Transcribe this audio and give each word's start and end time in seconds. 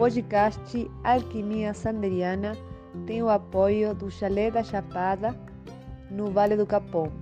podcast 0.00 0.90
Alquimia 1.04 1.74
Sanderiana 1.74 2.56
tem 3.06 3.22
o 3.22 3.28
apoio 3.28 3.94
do 3.94 4.10
Chalé 4.10 4.50
da 4.50 4.64
Chapada, 4.64 5.36
no 6.10 6.30
Vale 6.30 6.56
do 6.56 6.64
Capão, 6.64 7.12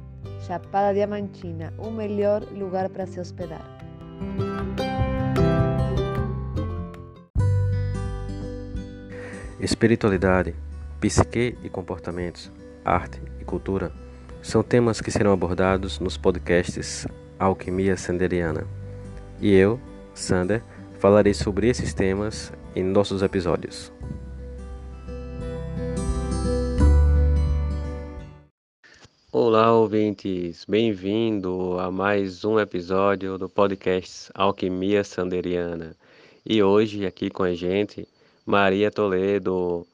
Chapada 0.46 0.94
Diamantina, 0.94 1.74
o 1.76 1.90
melhor 1.90 2.44
lugar 2.52 2.88
para 2.88 3.04
se 3.04 3.18
hospedar. 3.18 3.64
Espiritualidade, 9.58 10.54
psique 11.00 11.58
e 11.64 11.68
comportamentos, 11.68 12.48
arte 12.84 13.20
e 13.40 13.44
cultura 13.44 13.90
são 14.40 14.62
temas 14.62 15.00
que 15.00 15.10
serão 15.10 15.32
abordados 15.32 15.98
nos 15.98 16.16
podcasts 16.16 17.08
Alquimia 17.40 17.96
Sanderiana. 17.96 18.64
E 19.40 19.52
eu, 19.52 19.80
Sander, 20.14 20.62
falarei 20.98 21.32
sobre 21.32 21.68
esses 21.68 21.94
temas 21.94 22.52
em 22.74 22.82
nossos 22.82 23.22
episódios. 23.22 23.92
Olá, 29.30 29.72
ouvintes! 29.72 30.64
Bem-vindo 30.68 31.78
a 31.78 31.90
mais 31.90 32.44
um 32.44 32.58
episódio 32.58 33.38
do 33.38 33.48
podcast 33.48 34.30
Alquimia 34.34 35.04
Sanderiana. 35.04 35.94
E 36.44 36.62
hoje, 36.62 37.06
aqui 37.06 37.30
com 37.30 37.44
a 37.44 37.54
gente, 37.54 38.08
Maria 38.44 38.90
Toledo. 38.90 39.86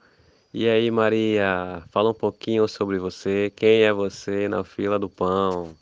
E 0.54 0.68
aí, 0.68 0.90
Maria, 0.90 1.82
fala 1.90 2.10
um 2.10 2.14
pouquinho 2.14 2.66
sobre 2.66 2.98
você. 2.98 3.52
Quem 3.54 3.82
é 3.82 3.92
você 3.92 4.48
na 4.48 4.64
fila 4.64 4.98
do 4.98 5.10
pão? 5.10 5.74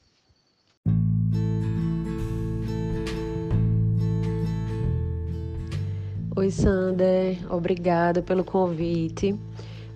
Oi, 6.35 6.51
Sander, 6.51 7.37
obrigada 7.53 8.23
pelo 8.23 8.43
convite. 8.43 9.39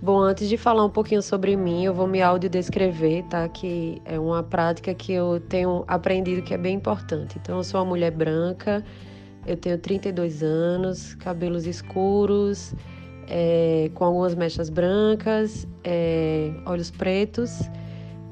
Bom, 0.02 0.18
antes 0.18 0.50
de 0.50 0.58
falar 0.58 0.84
um 0.84 0.90
pouquinho 0.90 1.22
sobre 1.22 1.56
mim, 1.56 1.82
eu 1.86 1.94
vou 1.94 2.06
me 2.06 2.20
audiodescrever, 2.20 3.24
tá? 3.24 3.48
Que 3.48 4.02
é 4.04 4.18
uma 4.20 4.42
prática 4.42 4.92
que 4.92 5.14
eu 5.14 5.40
tenho 5.48 5.82
aprendido 5.88 6.42
que 6.42 6.52
é 6.52 6.58
bem 6.58 6.76
importante. 6.76 7.38
Então, 7.40 7.56
eu 7.56 7.64
sou 7.64 7.80
uma 7.80 7.86
mulher 7.86 8.10
branca, 8.10 8.84
eu 9.46 9.56
tenho 9.56 9.78
32 9.78 10.42
anos, 10.42 11.14
cabelos 11.14 11.66
escuros, 11.66 12.74
é, 13.28 13.90
com 13.94 14.04
algumas 14.04 14.34
mechas 14.34 14.68
brancas, 14.68 15.66
é, 15.82 16.52
olhos 16.66 16.90
pretos, 16.90 17.62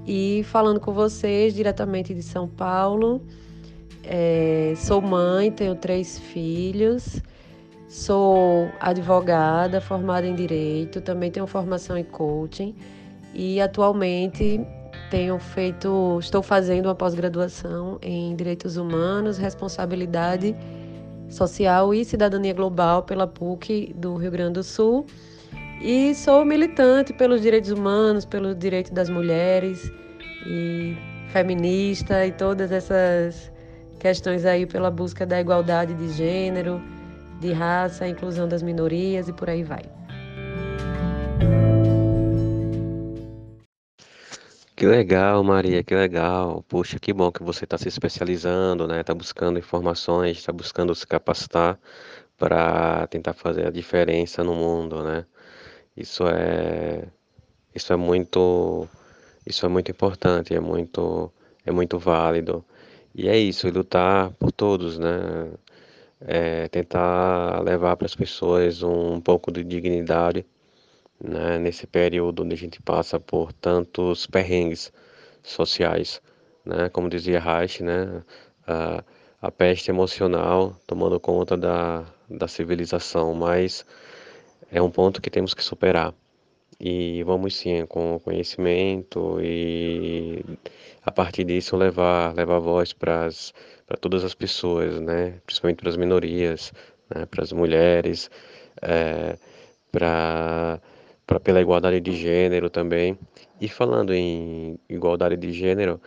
e 0.07 0.43
falando 0.45 0.79
com 0.79 0.93
vocês 0.93 1.55
diretamente 1.55 2.13
de 2.13 2.23
São 2.23 2.47
Paulo. 2.47 3.23
É, 4.03 4.75
sou 4.77 5.01
mãe, 5.01 5.51
tenho 5.51 5.75
três 5.75 6.19
filhos. 6.19 7.23
Sou 7.95 8.73
advogada, 8.81 9.81
formada 9.81 10.27
em 10.27 10.35
direito, 10.35 11.01
também 11.01 11.31
tenho 11.31 11.47
formação 11.47 11.97
em 11.97 12.03
coaching 12.03 12.75
e 13.33 13.61
atualmente 13.61 14.61
tenho 15.13 15.39
feito, 15.39 16.19
estou 16.19 16.43
fazendo 16.43 16.87
uma 16.87 16.95
pós-graduação 16.97 18.01
em 18.03 18.35
direitos 18.35 18.77
humanos, 18.77 19.39
responsabilidade 19.39 20.57
social 21.29 21.95
e 21.95 22.05
cidadania 22.05 22.53
global 22.53 23.05
pela 23.05 23.29
PUC 23.29 23.95
do 23.97 24.17
Rio 24.17 24.33
Grande 24.33 24.55
do 24.55 24.65
Sul. 24.65 25.07
E 25.81 26.17
sou 26.17 26.45
militante 26.45 27.13
pelos 27.13 27.41
direitos 27.41 27.71
humanos, 27.71 28.25
pelo 28.25 28.57
direito 28.57 28.93
das 28.93 29.09
mulheres 29.09 29.89
e 30.45 30.97
feminista 31.29 32.27
e 32.27 32.33
todas 32.33 32.73
essas 32.73 33.53
questões 34.01 34.45
aí 34.45 34.67
pela 34.67 34.91
busca 34.91 35.25
da 35.25 35.41
igualdade 35.41 35.95
de 35.95 36.09
gênero 36.11 36.83
de 37.41 37.53
raça, 37.53 38.09
inclusão 38.09 38.49
das 38.49 38.63
minorias 38.63 39.29
e 39.29 39.33
por 39.33 39.49
aí 39.51 39.63
vai. 39.63 39.83
Que 44.77 44.87
legal, 44.87 45.43
Maria, 45.45 45.85
que 45.85 45.95
legal. 45.95 46.63
Puxa, 46.69 46.99
que 46.99 47.13
bom 47.13 47.31
que 47.31 47.43
você 47.43 47.65
está 47.65 47.79
se 47.79 47.89
especializando, 47.89 48.89
né? 48.89 49.01
Está 49.01 49.15
buscando 49.15 49.59
informações, 49.59 50.39
está 50.39 50.53
buscando 50.53 50.95
se 50.95 51.07
capacitar 51.07 51.79
para 52.37 53.07
tentar 53.07 53.35
fazer 53.35 53.67
a 53.67 53.71
diferença 53.71 54.43
no 54.43 54.55
mundo, 54.55 55.03
né? 55.05 55.25
Isso 55.97 56.25
é, 56.29 57.07
isso 57.75 57.93
é 57.93 57.97
muito, 57.97 58.89
isso 59.47 59.65
é 59.65 59.69
muito 59.69 59.91
importante, 59.91 60.55
é 60.55 60.61
muito, 60.61 61.33
é 61.65 61.71
muito 61.73 61.99
válido. 61.99 62.65
E 63.15 63.29
é 63.29 63.39
isso, 63.39 63.69
lutar 63.71 64.33
por 64.33 64.51
todos, 64.53 64.99
né? 64.99 65.53
É, 66.21 66.69
tentar 66.69 67.61
levar 67.63 67.97
para 67.97 68.07
as 68.07 68.15
pessoas 68.15 68.83
um, 68.83 69.21
pouco 69.21 69.53
de 69.53 69.63
dignidade 69.65 70.45
né, 71.23 71.59
nesse 71.59 71.87
período 71.87 72.43
onde 72.43 72.55
a 72.55 72.59
gente 72.59 72.81
passa 72.83 73.21
por 73.21 73.53
tantos 73.53 74.27
perrengues 74.27 74.93
sociais, 75.43 76.21
né, 76.65 76.89
como 76.89 77.09
dizia 77.09 77.41
Reich, 77.41 77.83
né, 77.83 78.23
a, 78.67 79.05
a 79.41 79.51
peste 79.51 79.91
emocional 79.91 80.77
tomando 80.87 81.21
conta 81.21 81.57
da, 81.57 82.05
da 82.29 82.49
civilização, 82.49 83.35
mas 83.35 83.85
é 84.71 84.81
um 84.81 84.91
ponto 84.91 85.21
que 85.21 85.31
temos 85.31 85.55
que 85.55 85.63
superar. 85.63 86.15
E 86.81 87.23
vamos 87.23 87.57
sim, 87.57 87.87
com 87.87 88.19
conhecimento 88.19 89.39
e 89.41 90.45
a 91.05 91.13
partir 91.13 91.45
disso 91.45 91.77
levar, 91.77 92.35
levar 92.35 92.59
voz 92.59 92.93
para 92.93 93.29
todas 94.01 94.25
as 94.25 94.35
pessoas, 94.35 95.01
né? 95.01 95.41
principalmente 95.45 95.79
para 95.79 95.91
as 95.91 95.97
minorias, 95.97 96.73
né? 97.15 97.27
para 97.27 97.43
as 97.43 97.53
mulheres, 97.53 98.31
é, 98.81 99.37
para 99.93 100.81
pela 101.43 101.61
igualdade 101.61 102.01
de 102.01 102.13
gênero 102.13 102.71
também. 102.71 103.19
E 103.61 103.69
falando 103.69 104.15
em 104.15 104.79
igualdade 104.89 105.37
de 105.37 105.53
gênero, 105.53 106.01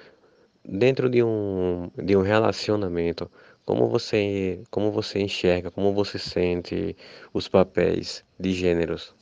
dentro 0.66 1.10
de 1.10 1.24
um, 1.24 1.90
de 1.96 2.16
um 2.18 2.22
relacionamento, 2.22 3.30
como 3.66 3.88
você, 3.88 4.62
como 4.72 4.92
você 4.92 5.20
enxerga, 5.20 5.70
como 5.70 5.94
você 5.94 6.18
sente 6.18 6.96
os 7.34 7.48
papéis 7.48 8.24
de 8.40 8.52
gêneros? 8.54 9.14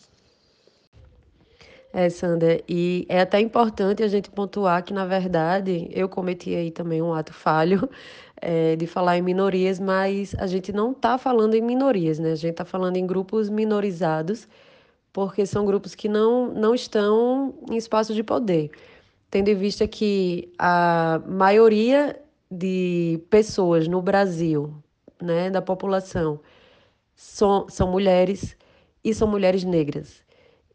É, 1.98 2.10
Sander, 2.10 2.62
e 2.68 3.06
é 3.08 3.22
até 3.22 3.40
importante 3.40 4.04
a 4.04 4.08
gente 4.10 4.30
pontuar 4.30 4.84
que, 4.84 4.94
na 4.94 5.06
verdade, 5.06 5.88
eu 5.94 6.10
cometi 6.10 6.54
aí 6.54 6.70
também 6.70 7.02
um 7.02 7.14
ato 7.14 7.34
falho 7.34 7.90
é, 8.42 8.76
de 8.76 8.86
falar 8.86 9.18
em 9.18 9.22
minorias, 9.22 9.80
mas 9.80 10.36
a 10.38 10.46
gente 10.46 10.74
não 10.74 10.92
está 10.92 11.18
falando 11.18 11.54
em 11.56 11.62
minorias, 11.62 12.20
né? 12.20 12.34
A 12.34 12.36
gente 12.36 12.52
está 12.52 12.66
falando 12.66 12.98
em 12.98 13.08
grupos 13.08 13.50
minorizados, 13.50 14.46
porque 15.14 15.46
são 15.46 15.66
grupos 15.66 15.96
que 15.96 16.10
não, 16.10 16.54
não 16.54 16.76
estão 16.76 17.56
em 17.72 17.78
espaço 17.78 18.14
de 18.14 18.24
poder. 18.24 18.72
Tendo 19.32 19.48
em 19.48 19.56
vista 19.56 19.88
que 19.88 20.52
a 20.60 21.22
maioria 21.26 22.22
de 22.52 23.22
pessoas 23.30 23.88
no 23.88 24.02
Brasil, 24.02 24.74
né, 25.22 25.50
da 25.50 25.62
população, 25.62 26.42
são, 27.16 27.70
são 27.70 27.90
mulheres 27.90 28.58
e 29.02 29.14
são 29.14 29.30
mulheres 29.30 29.64
negras. 29.64 30.25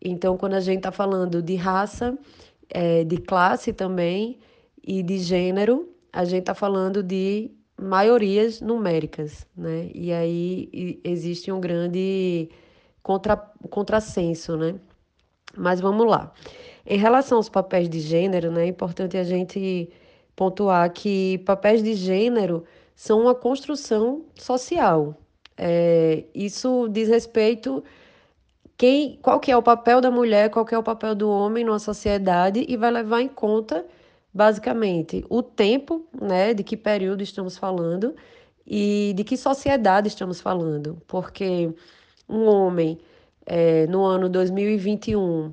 Então, 0.02 0.36
quando 0.36 0.54
a 0.54 0.60
gente 0.60 0.78
está 0.78 0.92
falando 0.92 1.42
de 1.42 1.56
raça, 1.56 2.18
é, 2.68 3.04
de 3.04 3.18
classe 3.18 3.72
também 3.72 4.38
e 4.82 5.02
de 5.02 5.18
gênero, 5.18 5.88
a 6.12 6.24
gente 6.24 6.40
está 6.40 6.54
falando 6.54 7.02
de 7.02 7.50
maiorias 7.80 8.60
numéricas, 8.60 9.46
né? 9.56 9.90
E 9.94 10.12
aí 10.12 11.00
existe 11.04 11.50
um 11.50 11.60
grande 11.60 12.48
contra, 13.02 13.36
contrassenso, 13.70 14.56
né? 14.56 14.74
Mas 15.56 15.80
vamos 15.80 16.06
lá. 16.06 16.32
Em 16.86 16.98
relação 16.98 17.38
aos 17.38 17.48
papéis 17.48 17.88
de 17.88 18.00
gênero, 18.00 18.50
né, 18.50 18.64
é 18.64 18.66
importante 18.68 19.16
a 19.16 19.24
gente 19.24 19.90
pontuar 20.36 20.90
que 20.92 21.38
papéis 21.38 21.82
de 21.82 21.94
gênero 21.94 22.64
são 22.94 23.22
uma 23.22 23.34
construção 23.34 24.24
social. 24.34 25.14
É, 25.56 26.24
isso 26.34 26.88
diz 26.88 27.08
respeito 27.08 27.82
quem, 28.80 29.18
qual 29.20 29.38
que 29.38 29.52
é 29.52 29.56
o 29.58 29.62
papel 29.62 30.00
da 30.00 30.10
mulher, 30.10 30.48
qual 30.48 30.64
que 30.64 30.74
é 30.74 30.78
o 30.78 30.82
papel 30.82 31.14
do 31.14 31.28
homem 31.28 31.62
numa 31.62 31.78
sociedade 31.78 32.64
e 32.66 32.78
vai 32.78 32.90
levar 32.90 33.20
em 33.20 33.28
conta, 33.28 33.84
basicamente, 34.32 35.22
o 35.28 35.42
tempo, 35.42 36.08
né, 36.18 36.54
de 36.54 36.64
que 36.64 36.78
período 36.78 37.22
estamos 37.22 37.58
falando 37.58 38.16
e 38.66 39.12
de 39.14 39.22
que 39.22 39.36
sociedade 39.36 40.08
estamos 40.08 40.40
falando. 40.40 40.96
Porque 41.06 41.70
um 42.26 42.46
homem 42.46 42.98
é, 43.44 43.86
no 43.86 44.02
ano 44.02 44.30
2021 44.30 45.52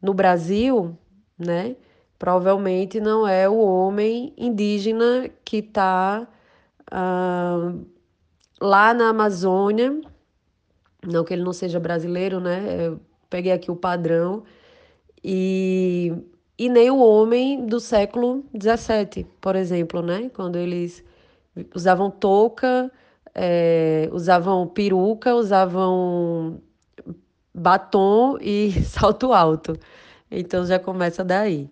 no 0.00 0.14
Brasil, 0.14 0.96
né, 1.38 1.76
provavelmente 2.18 3.00
não 3.00 3.28
é 3.28 3.46
o 3.46 3.58
homem 3.58 4.32
indígena 4.34 5.28
que 5.44 5.58
está 5.58 6.26
ah, 6.90 7.74
lá 8.58 8.94
na 8.94 9.10
Amazônia 9.10 10.00
não 11.06 11.24
que 11.24 11.32
ele 11.34 11.42
não 11.42 11.52
seja 11.52 11.80
brasileiro, 11.80 12.40
né? 12.40 12.86
Eu 12.86 13.00
peguei 13.28 13.52
aqui 13.52 13.70
o 13.70 13.76
padrão. 13.76 14.44
E, 15.24 16.12
e 16.58 16.68
nem 16.68 16.90
o 16.90 16.98
homem 16.98 17.66
do 17.66 17.80
século 17.80 18.44
XVII, 18.60 19.26
por 19.40 19.56
exemplo, 19.56 20.02
né? 20.02 20.30
Quando 20.34 20.56
eles 20.56 21.04
usavam 21.74 22.10
touca, 22.10 22.90
é, 23.34 24.08
usavam 24.12 24.66
peruca, 24.66 25.34
usavam 25.34 26.60
batom 27.54 28.38
e 28.40 28.72
salto 28.84 29.32
alto. 29.32 29.78
Então 30.30 30.64
já 30.66 30.78
começa 30.78 31.24
daí. 31.24 31.70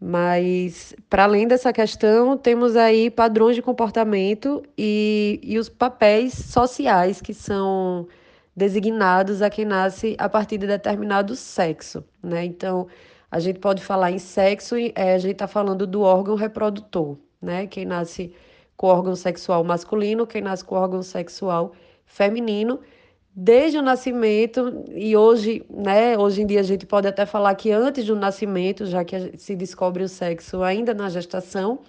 Mas, 0.00 0.94
para 1.10 1.24
além 1.24 1.46
dessa 1.46 1.72
questão, 1.74 2.36
temos 2.38 2.74
aí 2.74 3.10
padrões 3.10 3.54
de 3.54 3.60
comportamento 3.60 4.62
e, 4.76 5.38
e 5.42 5.58
os 5.58 5.68
papéis 5.68 6.32
sociais 6.32 7.20
que 7.20 7.34
são 7.34 8.08
designados 8.56 9.42
a 9.42 9.50
quem 9.50 9.66
nasce 9.66 10.16
a 10.18 10.26
partir 10.28 10.56
de 10.56 10.66
determinado 10.66 11.36
sexo, 11.36 12.02
né? 12.22 12.44
Então, 12.46 12.88
a 13.30 13.38
gente 13.38 13.58
pode 13.58 13.82
falar 13.82 14.10
em 14.10 14.18
sexo, 14.18 14.74
é, 14.94 15.14
a 15.14 15.18
gente 15.18 15.32
está 15.32 15.46
falando 15.46 15.86
do 15.86 16.00
órgão 16.00 16.34
reprodutor, 16.34 17.18
né? 17.40 17.66
Quem 17.66 17.84
nasce 17.84 18.34
com 18.76 18.86
órgão 18.86 19.14
sexual 19.14 19.62
masculino, 19.62 20.26
quem 20.26 20.40
nasce 20.40 20.64
com 20.64 20.76
órgão 20.76 21.02
sexual 21.02 21.72
feminino, 22.06 22.80
desde 23.34 23.78
o 23.78 23.82
nascimento 23.82 24.84
e 24.90 25.16
hoje, 25.16 25.64
né, 25.70 26.18
hoje 26.18 26.42
em 26.42 26.46
dia 26.46 26.60
a 26.60 26.64
gente 26.64 26.84
pode 26.86 27.06
até 27.06 27.24
falar 27.24 27.54
que 27.54 27.70
antes 27.70 28.04
do 28.06 28.16
nascimento, 28.16 28.86
já 28.86 29.04
que 29.04 29.38
se 29.38 29.54
descobre 29.54 30.02
o 30.02 30.08
sexo 30.08 30.62
ainda 30.62 30.92
na 30.92 31.08
gestação, 31.08 31.80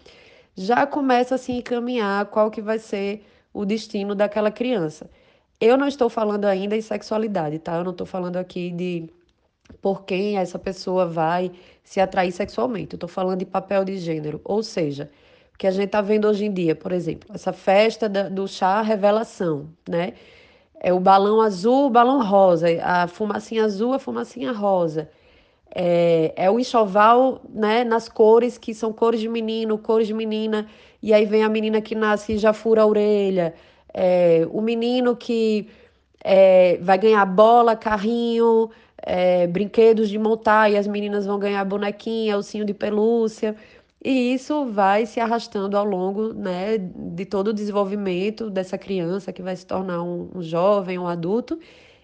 já 0.56 0.86
começa 0.86 1.36
a 1.36 1.38
se 1.38 1.52
encaminhar 1.52 2.26
qual 2.28 2.52
que 2.52 2.62
vai 2.62 2.80
ser 2.80 3.24
o 3.54 3.66
destino 3.66 4.14
daquela 4.16 4.52
criança. 4.52 5.10
Eu 5.60 5.78
não 5.78 5.88
estou 5.88 6.10
falando 6.10 6.46
ainda 6.46 6.76
em 6.76 6.82
sexualidade, 6.82 7.60
tá? 7.60 7.76
Eu 7.78 7.84
não 7.84 7.92
estou 7.92 8.08
falando 8.08 8.38
aqui 8.38 8.72
de 8.72 9.10
por 9.82 10.04
quem 10.04 10.38
essa 10.38 10.60
pessoa 10.60 11.06
vai 11.06 11.52
se 11.84 12.00
atrair 12.00 12.32
sexualmente. 12.32 12.94
Eu 12.94 12.98
estou 12.98 13.10
falando 13.10 13.40
de 13.40 13.46
papel 13.46 13.86
de 13.86 13.98
gênero, 13.98 14.42
ou 14.44 14.64
seja, 14.64 15.10
o 15.54 15.58
que 15.58 15.68
a 15.68 15.72
gente 15.72 15.86
está 15.86 16.02
vendo 16.02 16.28
hoje 16.28 16.46
em 16.46 16.54
dia, 16.54 16.76
por 16.76 16.92
exemplo, 16.92 17.30
essa 17.34 17.54
festa 17.54 18.10
do 18.10 18.48
chá 18.48 18.82
revelação, 18.82 19.70
né? 19.88 20.14
É 20.84 20.92
o 20.92 21.00
balão 21.00 21.40
azul, 21.42 21.86
o 21.86 21.90
balão 21.92 22.24
rosa, 22.26 22.68
a 22.84 23.08
fumacinha 23.08 23.66
azul, 23.66 23.94
a 23.94 24.00
fumacinha 24.00 24.52
rosa. 24.52 25.08
É, 25.74 26.34
é 26.36 26.50
o 26.50 26.60
enxoval 26.60 27.40
né, 27.48 27.84
nas 27.84 28.10
cores 28.10 28.58
que 28.58 28.74
são 28.74 28.92
cores 28.92 29.22
de 29.22 29.30
menino, 29.30 29.78
cores 29.78 30.08
de 30.08 30.14
menina, 30.14 30.68
e 31.02 31.14
aí 31.14 31.24
vem 31.26 31.44
a 31.44 31.50
menina 31.50 31.82
que 31.82 31.94
nasce 31.94 32.34
e 32.34 32.38
já 32.40 32.52
fura 32.52 32.82
a 32.82 32.86
orelha. 32.88 33.54
É, 33.94 34.48
o 34.52 34.60
menino 34.60 35.16
que 35.16 35.70
é, 36.24 36.78
vai 36.82 36.98
ganhar 36.98 37.26
bola, 37.26 37.76
carrinho, 37.76 38.72
é, 38.98 39.46
brinquedos 39.46 40.10
de 40.10 40.18
montar, 40.18 40.72
e 40.72 40.78
as 40.78 40.88
meninas 40.88 41.28
vão 41.28 41.38
ganhar 41.38 41.64
bonequinha, 41.64 42.38
ursinho 42.38 42.66
de 42.66 42.74
pelúcia. 42.74 43.56
E 44.04 44.34
isso 44.34 44.66
vai 44.66 45.06
se 45.06 45.20
arrastando 45.20 45.78
ao 45.78 45.86
longo 45.86 46.34
né, 46.34 46.78
de 46.80 47.26
todo 47.26 47.50
o 47.50 47.54
desenvolvimento 47.54 48.50
dessa 48.50 48.78
criança 48.78 49.32
que 49.32 49.44
vai 49.44 49.56
se 49.56 49.66
tornar 49.66 50.02
um, 50.02 50.30
um 50.36 50.42
jovem, 50.42 50.98
um 50.98 51.08
adulto, 51.08 51.60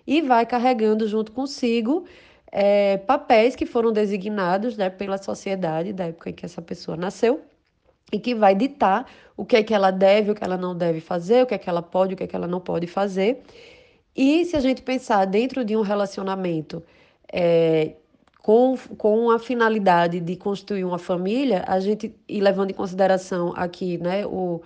e 0.05 0.21
vai 0.21 0.45
carregando 0.45 1.07
junto 1.07 1.31
consigo 1.31 2.05
é, 2.51 2.97
papéis 2.97 3.55
que 3.55 3.65
foram 3.65 3.91
designados 3.91 4.77
né, 4.77 4.89
pela 4.89 5.17
sociedade 5.17 5.91
da 5.91 6.05
época 6.05 6.29
em 6.29 6.33
que 6.33 6.45
essa 6.45 6.61
pessoa 6.61 6.95
nasceu 6.95 7.41
e 8.11 8.19
que 8.19 8.33
vai 8.35 8.55
ditar 8.55 9.09
o 9.35 9.44
que 9.45 9.55
é 9.57 9.63
que 9.63 9.73
ela 9.73 9.91
deve, 9.91 10.31
o 10.31 10.35
que 10.35 10.44
ela 10.44 10.57
não 10.57 10.75
deve 10.75 11.01
fazer, 11.01 11.44
o 11.44 11.45
que 11.47 11.55
é 11.55 11.57
que 11.57 11.69
ela 11.69 11.81
pode, 11.81 12.13
o 12.13 12.17
que 12.17 12.23
é 12.23 12.27
que 12.27 12.35
ela 12.35 12.47
não 12.47 12.59
pode 12.59 12.88
fazer. 12.88 13.41
E 14.15 14.45
se 14.45 14.55
a 14.55 14.59
gente 14.59 14.81
pensar 14.81 15.25
dentro 15.25 15.65
de 15.65 15.75
um 15.75 15.81
relacionamento 15.81 16.83
é, 17.31 17.95
com, 18.47 18.77
com 18.97 19.29
a 19.29 19.39
finalidade 19.39 20.21
de 20.21 20.38
construir 20.38 20.85
uma 20.85 20.97
família, 20.97 21.65
a 21.67 21.81
gente, 21.81 22.15
e 22.29 22.39
levando 22.39 22.71
em 22.71 22.73
consideração 22.73 23.51
aqui 23.53 23.97
né, 23.97 24.25
o, 24.25 24.61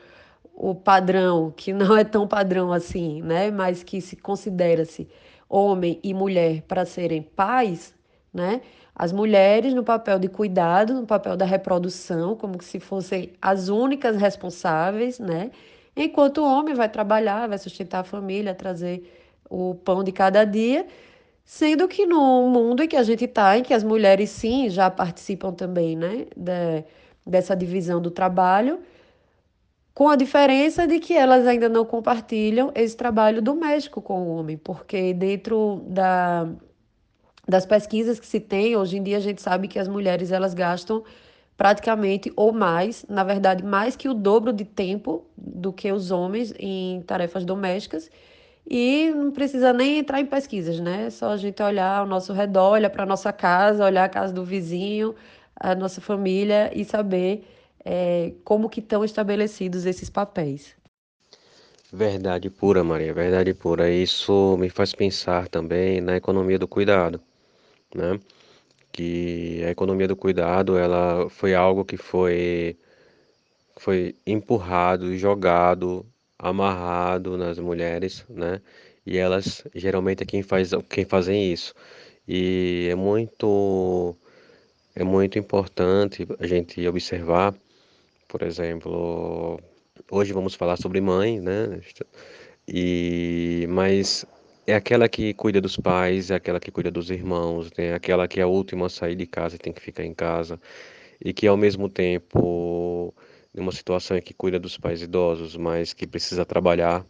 o 0.54 0.76
padrão, 0.76 1.52
que 1.58 1.74
não 1.74 1.98
é 1.98 2.04
tão 2.04 2.28
padrão 2.28 2.72
assim, 2.72 3.24
né, 3.24 3.50
mas 3.50 3.82
que 3.82 4.00
se 4.00 4.16
considera-se 4.16 5.08
homem 5.50 6.00
e 6.04 6.14
mulher 6.14 6.62
para 6.68 6.86
serem 6.86 7.24
pais, 7.24 7.96
né, 8.32 8.62
as 8.96 9.12
mulheres 9.12 9.74
no 9.74 9.84
papel 9.84 10.20
de 10.20 10.28
cuidado, 10.28 10.94
no 10.94 11.08
papel 11.08 11.36
da 11.36 11.44
reprodução, 11.44 12.36
como 12.36 12.62
se 12.62 12.80
fossem 12.80 13.34
as 13.42 13.68
únicas 13.68 14.16
responsáveis, 14.16 15.18
né, 15.18 15.50
enquanto 15.96 16.38
o 16.42 16.46
homem 16.46 16.76
vai 16.76 16.88
trabalhar, 16.88 17.50
vai 17.50 17.58
sustentar 17.58 18.02
a 18.02 18.04
família, 18.04 18.54
trazer 18.54 19.12
o 19.50 19.74
pão 19.74 20.04
de 20.04 20.12
cada 20.12 20.46
dia, 20.46 20.86
Sendo 21.44 21.88
que 21.88 22.06
no 22.06 22.48
mundo 22.50 22.84
em 22.84 22.88
que 22.88 22.96
a 22.96 23.04
gente 23.04 23.26
está, 23.26 23.58
em 23.58 23.64
que 23.64 23.74
as 23.74 23.84
mulheres 23.84 24.30
sim 24.30 24.70
já 24.70 24.90
participam 24.90 25.52
também 25.52 25.96
né, 25.96 26.28
de, 26.36 26.84
dessa 27.26 27.56
divisão 27.56 28.02
do 28.02 28.12
trabalho, 28.12 28.80
com 29.94 30.10
a 30.10 30.16
diferença 30.16 30.88
de 30.88 31.00
que 31.00 31.14
elas 31.14 31.46
ainda 31.46 31.68
não 31.68 31.86
compartilham 31.86 32.72
esse 32.74 32.96
trabalho 32.96 33.42
doméstico 33.42 34.02
com 34.02 34.22
o 34.22 34.36
homem, 34.38 34.58
porque 34.58 35.14
dentro 35.14 35.84
da, 35.88 36.48
das 37.48 37.66
pesquisas 37.66 38.20
que 38.20 38.26
se 38.26 38.40
tem, 38.40 38.76
hoje 38.76 38.98
em 38.98 39.04
dia 39.04 39.18
a 39.18 39.22
gente 39.22 39.42
sabe 39.42 39.68
que 39.68 39.78
as 39.78 39.88
mulheres 39.88 40.32
elas 40.32 40.54
gastam 40.54 41.04
praticamente 41.58 42.32
ou 42.36 42.52
mais, 42.52 43.06
na 43.08 43.24
verdade, 43.24 43.64
mais 43.64 43.96
que 43.96 44.10
o 44.10 44.14
dobro 44.14 44.52
de 44.52 44.66
tempo 44.66 45.26
do 45.38 45.72
que 45.72 45.92
os 45.92 46.10
homens 46.10 46.54
em 46.58 47.02
tarefas 47.02 47.46
domésticas. 47.46 48.10
E 48.70 49.12
não 49.12 49.32
precisa 49.32 49.74
nem 49.74 50.00
entrar 50.00 50.20
em 50.20 50.26
pesquisas, 50.26 50.80
né? 50.80 51.08
É 51.08 51.10
só 51.10 51.32
a 51.32 51.38
gente 51.38 51.62
olhar 51.62 52.00
ao 52.00 52.06
nosso 52.06 52.32
redor, 52.34 52.72
olhar 52.74 52.90
para 52.90 53.04
a 53.04 53.06
nossa 53.06 53.34
casa, 53.34 53.86
olhar 53.86 54.06
a 54.06 54.10
casa 54.10 54.34
do 54.34 54.46
vizinho, 54.46 55.16
a 55.56 55.76
nossa 55.76 56.00
família 56.00 56.72
e 56.74 56.86
saber 56.86 57.46
é, 57.84 58.34
como 58.44 58.70
que 58.70 58.80
estão 58.80 59.04
estabelecidos 59.04 59.86
esses 59.86 60.10
papéis. 60.10 60.76
Verdade 61.92 62.50
pura, 62.50 62.84
Maria, 62.84 63.14
verdade 63.14 63.54
pura. 63.54 63.90
Isso 63.90 64.56
me 64.58 64.70
faz 64.70 64.94
pensar 64.94 65.48
também 65.50 66.00
na 66.00 66.16
economia 66.16 66.58
do 66.58 66.68
cuidado, 66.68 67.22
né? 67.94 68.20
Que 68.92 69.64
a 69.66 69.72
economia 69.72 70.08
do 70.08 70.16
cuidado, 70.16 70.78
ela 70.78 71.30
foi 71.30 71.54
algo 71.54 71.84
que 71.84 71.98
foi 71.98 72.78
foi 73.78 74.16
empurrado, 74.26 75.16
jogado 75.18 76.06
amarrado 76.42 77.38
nas 77.38 77.60
mulheres, 77.60 78.26
né? 78.30 78.62
E 79.06 79.18
elas 79.18 79.64
geralmente 79.76 80.24
é 80.24 80.26
quem 80.26 80.44
faz 80.44 80.72
quem 80.90 81.06
fazem 81.06 81.52
isso. 81.54 81.74
E 82.28 82.88
é 82.92 82.96
muito 82.96 84.16
é 84.96 85.04
muito 85.04 85.40
importante 85.40 86.28
a 86.40 86.48
gente 86.48 86.86
observar, 86.88 87.56
por 88.28 88.42
exemplo, 88.44 89.60
hoje 90.12 90.34
vamos 90.34 90.56
falar 90.56 90.78
sobre 90.78 91.02
mãe, 91.02 91.40
né? 91.40 91.80
E 92.68 93.66
mas 93.70 94.26
é 94.68 94.76
aquela 94.76 95.10
que 95.10 95.34
cuida 95.34 95.62
dos 95.62 95.78
pais, 95.78 96.32
é 96.32 96.36
aquela 96.36 96.60
que 96.60 96.72
cuida 96.72 96.92
dos 96.92 97.10
irmãos, 97.12 97.72
né? 97.78 97.94
Aquela 97.94 98.28
que 98.28 98.40
é 98.40 98.44
a 98.44 98.48
última 98.48 98.88
a 98.88 98.90
sair 98.90 99.16
de 99.16 99.26
casa 99.28 99.56
e 99.56 99.60
tem 99.60 99.74
que 99.74 99.82
ficar 99.82 100.04
em 100.06 100.14
casa 100.14 100.60
e 101.24 101.34
que 101.34 101.48
ao 101.48 101.58
mesmo 101.58 101.90
tempo 101.90 103.14
numa 103.54 103.72
situação 103.72 104.18
em 104.18 104.22
que 104.22 104.34
cuida 104.34 104.60
dos 104.60 104.78
pais 104.78 105.02
idosos, 105.02 105.56
mas 105.58 105.94
que 105.94 106.08
precisa 106.08 106.46
trabalhar, 106.46 107.06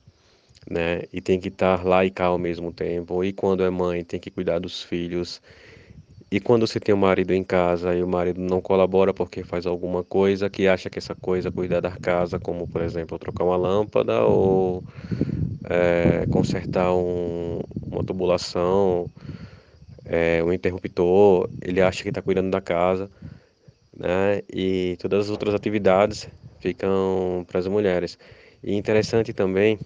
né? 0.70 1.04
E 1.14 1.22
tem 1.22 1.40
que 1.40 1.50
estar 1.50 1.86
lá 1.86 2.06
e 2.06 2.12
cá 2.12 2.26
ao 2.26 2.38
mesmo 2.38 2.74
tempo. 2.74 3.24
E 3.24 3.34
quando 3.34 3.64
é 3.64 3.70
mãe, 3.70 4.04
tem 4.04 4.20
que 4.20 4.32
cuidar 4.32 4.60
dos 4.60 4.84
filhos. 4.84 5.42
E 6.32 6.40
quando 6.40 6.66
você 6.66 6.80
tem 6.80 6.94
o 6.96 6.98
um 6.98 7.02
marido 7.02 7.34
em 7.34 7.44
casa 7.44 7.96
e 7.96 8.02
o 8.04 8.08
marido 8.08 8.40
não 8.40 8.62
colabora 8.62 9.14
porque 9.14 9.44
faz 9.44 9.66
alguma 9.66 10.04
coisa 10.04 10.50
que 10.50 10.68
acha 10.68 10.90
que 10.90 10.98
essa 10.98 11.14
coisa 11.16 11.52
cuidar 11.52 11.82
da 11.82 11.92
casa, 11.92 12.40
como 12.40 12.68
por 12.68 12.82
exemplo 12.82 13.20
trocar 13.20 13.44
uma 13.44 13.58
lâmpada 13.58 14.24
ou 14.24 14.84
é, 15.66 16.26
consertar 16.28 16.94
um, 16.94 17.60
uma 17.92 18.04
tubulação, 18.04 19.10
é, 20.06 20.44
um 20.44 20.54
interruptor, 20.54 21.50
ele 21.62 21.82
acha 21.82 22.04
que 22.04 22.10
está 22.10 22.22
cuidando 22.22 22.50
da 22.52 22.62
casa 22.62 23.12
né? 23.96 24.42
E 24.54 24.98
todas 25.00 25.26
as 25.26 25.32
outras 25.32 25.54
atividades 25.54 26.28
ficam 26.60 27.46
para 27.48 27.60
as 27.60 27.68
mulheres. 27.68 28.18
E 28.64 28.74
interessante 28.76 29.34
também 29.34 29.80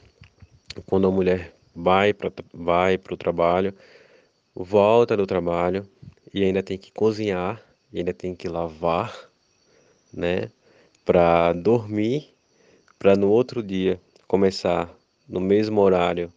quando 0.85 1.07
a 1.07 1.11
mulher 1.11 1.53
vai 1.75 2.13
para 2.13 2.31
vai 2.53 2.95
o 2.95 3.17
trabalho, 3.17 3.73
volta 4.53 5.15
do 5.17 5.25
trabalho 5.25 5.87
e 6.33 6.43
ainda 6.43 6.61
tem 6.63 6.77
que 6.77 6.91
cozinhar, 6.91 7.61
ainda 7.93 8.13
tem 8.13 8.35
que 8.35 8.47
lavar, 8.47 9.13
né? 10.13 10.49
Para 11.05 11.53
dormir, 11.53 12.33
para 12.99 13.15
no 13.15 13.29
outro 13.29 13.61
dia 13.61 13.99
começar 14.27 14.93
no 15.27 15.39
mesmo 15.39 15.81
horário, 15.81 16.31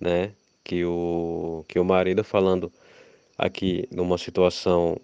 né? 0.00 0.32
Que 0.64 0.84
o 0.84 1.64
que 1.68 1.78
o 1.78 1.84
marido 1.84 2.24
falando 2.24 2.72
aqui 3.36 3.88
numa 3.92 4.18
situação 4.18 5.00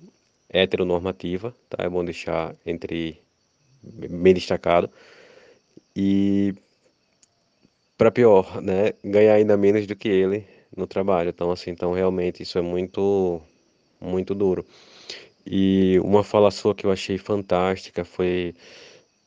heteronormativa, 0.48 1.54
tá? 1.68 1.82
É 1.84 1.88
bom 1.88 2.04
deixar 2.04 2.54
entre 2.64 3.20
bem 3.82 4.34
destacado. 4.34 4.90
E 5.96 6.54
para 7.96 8.10
pior, 8.10 8.60
né, 8.62 8.92
ganhar 9.04 9.34
ainda 9.34 9.56
menos 9.56 9.86
do 9.86 9.96
que 9.96 10.08
ele 10.08 10.46
no 10.76 10.86
trabalho. 10.86 11.30
Então 11.30 11.50
assim, 11.50 11.70
então 11.70 11.92
realmente 11.92 12.42
isso 12.42 12.58
é 12.58 12.62
muito 12.62 13.40
muito 14.00 14.34
duro. 14.34 14.64
E 15.46 15.98
uma 16.02 16.24
fala 16.24 16.50
sua 16.50 16.74
que 16.74 16.86
eu 16.86 16.92
achei 16.92 17.18
fantástica 17.18 18.04
foi 18.04 18.54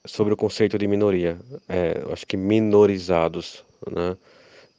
sobre 0.05 0.33
o 0.33 0.37
conceito 0.37 0.77
de 0.77 0.87
minoria. 0.87 1.37
É, 1.69 2.03
acho 2.11 2.25
que 2.25 2.37
minorizados, 2.37 3.63
né? 3.91 4.17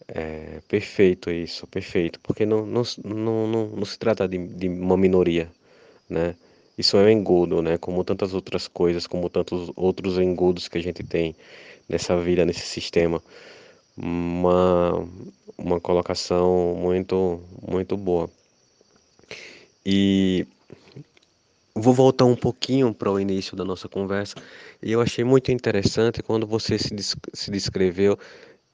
É, 0.09 0.61
perfeito 0.67 1.31
isso, 1.31 1.67
perfeito, 1.67 2.19
porque 2.21 2.47
não, 2.47 2.65
não, 2.65 2.83
não, 3.05 3.47
não, 3.47 3.67
não 3.69 3.85
se 3.85 3.99
trata 3.99 4.27
de, 4.27 4.39
de 4.39 4.67
uma 4.67 4.97
minoria, 4.97 5.51
né? 6.09 6.35
Isso 6.77 6.97
é 6.97 7.05
um 7.05 7.09
engodo, 7.09 7.61
né? 7.61 7.77
Como 7.77 8.05
tantas 8.05 8.35
outras 8.35 8.69
coisas, 8.69 9.07
como 9.07 9.29
tantos 9.29 9.71
outros 9.75 10.19
engodos 10.19 10.69
que 10.69 10.79
a 10.79 10.83
gente 10.83 11.03
tem 11.03 11.35
nessa 11.89 12.17
vida, 12.17 12.45
nesse 12.45 12.61
sistema. 12.61 13.23
Uma, 13.97 15.05
uma 15.57 15.81
colocação 15.81 16.77
muito, 16.79 17.41
muito 17.67 17.97
boa. 17.97 18.31
E 19.85 20.47
vou 21.75 21.95
voltar 21.95 22.25
um 22.27 22.37
pouquinho 22.37 22.93
para 22.95 23.11
o 23.11 23.19
início 23.19 23.57
da 23.57 23.65
nossa 23.65 23.89
conversa. 23.89 24.37
E 24.83 24.93
eu 24.93 25.01
achei 25.01 25.25
muito 25.25 25.51
interessante 25.51 26.23
quando 26.23 26.47
você 26.47 26.79
se, 26.79 26.95
se 27.33 27.51
descreveu, 27.51 28.19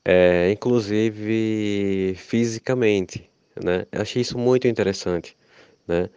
é, 0.04 0.50
inclusive 0.50 2.14
fisicamente, 2.16 3.28
né? 3.62 3.86
Eu 3.90 4.02
achei 4.02 4.20
isso 4.20 4.36
muito 4.38 4.68
interessante, 4.68 5.36
né? 5.88 6.10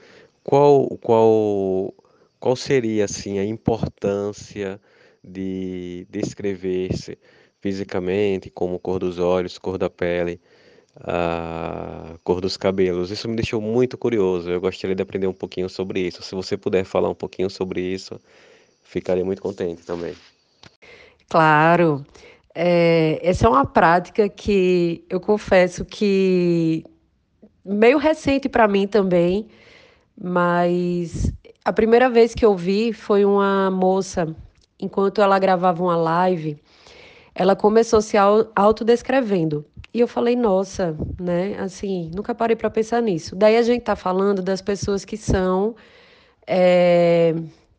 Qual, 0.47 0.87
qual, 1.01 1.93
qual 2.39 2.55
seria 2.55 3.03
assim 3.03 3.37
a 3.37 3.43
importância 3.43 4.79
de 5.21 6.07
descrever-se 6.09 7.17
fisicamente, 7.59 8.49
como 8.49 8.79
cor 8.79 8.97
dos 8.97 9.19
olhos, 9.19 9.57
cor 9.57 9.77
da 9.77 9.89
pele, 9.89 10.39
a 11.01 12.15
cor 12.23 12.39
dos 12.39 12.55
cabelos. 12.55 13.11
Isso 13.11 13.27
me 13.27 13.35
deixou 13.35 13.59
muito 13.59 13.97
curioso. 13.97 14.49
Eu 14.49 14.61
gostaria 14.61 14.95
de 14.95 15.03
aprender 15.03 15.27
um 15.27 15.33
pouquinho 15.33 15.67
sobre 15.67 15.99
isso. 15.99 16.23
Se 16.23 16.33
você 16.33 16.55
puder 16.55 16.85
falar 16.85 17.09
um 17.09 17.15
pouquinho 17.15 17.49
sobre 17.49 17.81
isso, 17.81 18.17
ficaria 18.83 19.25
muito 19.25 19.41
contente 19.41 19.85
também. 19.85 20.15
Claro. 21.27 22.05
É, 22.55 23.19
essa 23.21 23.47
é 23.47 23.49
uma 23.49 23.65
prática 23.65 24.29
que 24.29 25.03
eu 25.09 25.19
confesso 25.19 25.83
que 25.83 26.85
meio 27.65 27.97
recente 27.97 28.47
para 28.47 28.65
mim 28.65 28.87
também, 28.87 29.45
mas 30.19 31.31
a 31.63 31.71
primeira 31.71 32.09
vez 32.09 32.33
que 32.33 32.45
eu 32.45 32.55
vi 32.55 32.93
foi 32.93 33.23
uma 33.25 33.69
moça, 33.69 34.35
enquanto 34.79 35.21
ela 35.21 35.37
gravava 35.37 35.83
uma 35.83 35.95
live, 35.95 36.57
ela 37.35 37.55
começou 37.55 38.01
se 38.01 38.17
autodescrevendo. 38.55 39.65
E 39.93 39.99
eu 39.99 40.07
falei, 40.07 40.35
nossa, 40.35 40.95
né? 41.19 41.55
Assim, 41.59 42.11
nunca 42.15 42.33
parei 42.33 42.55
para 42.55 42.69
pensar 42.69 43.01
nisso. 43.01 43.35
Daí 43.35 43.57
a 43.57 43.61
gente 43.61 43.81
tá 43.81 43.95
falando 43.95 44.41
das 44.41 44.61
pessoas 44.61 45.05
que 45.05 45.17
são. 45.17 45.75
É, 46.45 47.35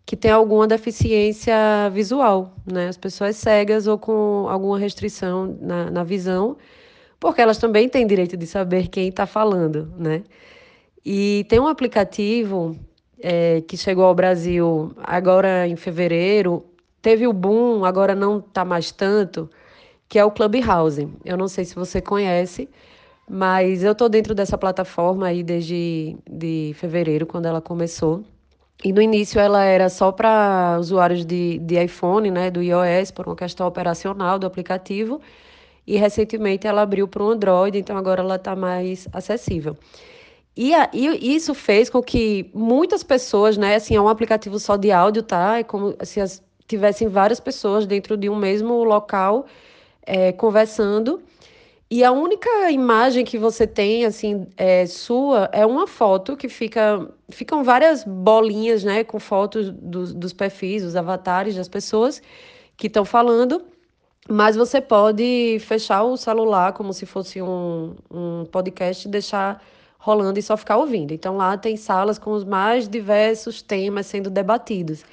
que 0.08 0.16
têm 0.16 0.30
alguma 0.30 0.66
deficiência 0.66 1.54
visual, 1.92 2.54
né? 2.64 2.88
As 2.88 2.96
pessoas 2.96 3.36
cegas 3.36 3.86
ou 3.86 3.98
com 3.98 4.46
alguma 4.48 4.78
restrição 4.78 5.58
na, 5.60 5.90
na 5.90 6.02
visão, 6.02 6.56
porque 7.20 7.40
elas 7.40 7.58
também 7.58 7.88
têm 7.88 8.06
direito 8.06 8.36
de 8.36 8.46
saber 8.46 8.88
quem 8.88 9.08
está 9.08 9.26
falando, 9.26 9.92
né? 9.98 10.22
E 11.10 11.46
tem 11.48 11.58
um 11.58 11.66
aplicativo 11.66 12.76
é, 13.18 13.62
que 13.62 13.78
chegou 13.78 14.04
ao 14.04 14.14
Brasil 14.14 14.92
agora 14.98 15.66
em 15.66 15.74
fevereiro, 15.74 16.66
teve 17.00 17.26
o 17.26 17.32
boom, 17.32 17.82
agora 17.82 18.14
não 18.14 18.40
está 18.40 18.62
mais 18.62 18.92
tanto, 18.92 19.48
que 20.06 20.18
é 20.18 20.24
o 20.26 20.30
Clubhouse. 20.30 21.08
Eu 21.24 21.38
não 21.38 21.48
sei 21.48 21.64
se 21.64 21.74
você 21.74 22.02
conhece, 22.02 22.68
mas 23.26 23.82
eu 23.82 23.92
estou 23.92 24.06
dentro 24.06 24.34
dessa 24.34 24.58
plataforma 24.58 25.28
aí 25.28 25.42
desde 25.42 26.14
de 26.30 26.72
fevereiro, 26.74 27.24
quando 27.24 27.46
ela 27.46 27.62
começou. 27.62 28.22
E 28.84 28.92
no 28.92 29.00
início 29.00 29.40
ela 29.40 29.64
era 29.64 29.88
só 29.88 30.12
para 30.12 30.76
usuários 30.78 31.24
de, 31.24 31.58
de 31.60 31.82
iPhone, 31.82 32.30
né, 32.30 32.50
do 32.50 32.62
iOS, 32.62 33.12
por 33.12 33.26
uma 33.26 33.34
questão 33.34 33.66
operacional 33.66 34.38
do 34.38 34.46
aplicativo. 34.46 35.22
E 35.86 35.96
recentemente 35.96 36.66
ela 36.66 36.82
abriu 36.82 37.08
para 37.08 37.22
o 37.22 37.30
Android, 37.30 37.78
então 37.78 37.96
agora 37.96 38.20
ela 38.20 38.36
está 38.36 38.54
mais 38.54 39.08
acessível. 39.10 39.74
E, 40.60 40.74
a, 40.74 40.90
e, 40.92 41.36
isso 41.36 41.54
fez 41.54 41.88
com 41.88 42.02
que 42.02 42.50
muitas 42.52 43.04
pessoas, 43.04 43.56
né, 43.56 43.76
assim, 43.76 43.94
é 43.94 44.00
um 44.00 44.08
aplicativo 44.08 44.58
só 44.58 44.76
de 44.76 44.90
áudio, 44.90 45.22
tá? 45.22 45.58
É 45.60 45.62
como 45.62 45.94
se 46.02 46.20
as, 46.20 46.42
tivessem 46.66 47.06
várias 47.06 47.38
pessoas 47.38 47.86
dentro 47.86 48.16
de 48.16 48.28
um 48.28 48.34
mesmo 48.34 48.82
local 48.82 49.46
é, 50.04 50.32
conversando. 50.32 51.22
E 51.88 52.02
a 52.02 52.10
única 52.10 52.72
imagem 52.72 53.24
que 53.24 53.38
você 53.38 53.68
tem, 53.68 54.04
assim, 54.04 54.48
é, 54.56 54.84
sua, 54.86 55.48
é 55.52 55.64
uma 55.64 55.86
foto 55.86 56.36
que 56.36 56.48
fica. 56.48 57.08
Ficam 57.28 57.62
várias 57.62 58.02
bolinhas, 58.02 58.82
né, 58.82 59.04
com 59.04 59.20
fotos 59.20 59.70
dos, 59.70 60.12
dos 60.12 60.32
perfis, 60.32 60.82
os 60.82 60.96
avatares 60.96 61.54
das 61.54 61.68
pessoas 61.68 62.20
que 62.76 62.88
estão 62.88 63.04
falando. 63.04 63.62
Mas 64.28 64.56
você 64.56 64.80
pode 64.80 65.58
fechar 65.60 66.02
o 66.02 66.16
celular 66.16 66.72
como 66.72 66.92
se 66.92 67.06
fosse 67.06 67.40
um, 67.40 67.94
um 68.10 68.44
podcast 68.46 69.06
e 69.06 69.10
deixar 69.10 69.62
rolando 69.98 70.38
e 70.38 70.42
só 70.42 70.56
ficar 70.56 70.76
ouvindo. 70.78 71.12
Então 71.12 71.36
lá 71.36 71.56
tem 71.58 71.76
salas 71.76 72.18
com 72.18 72.32
os 72.32 72.44
mais 72.44 72.88
diversos 72.88 73.60
temas 73.60 74.06
sendo 74.06 74.30
debatidos. 74.30 75.04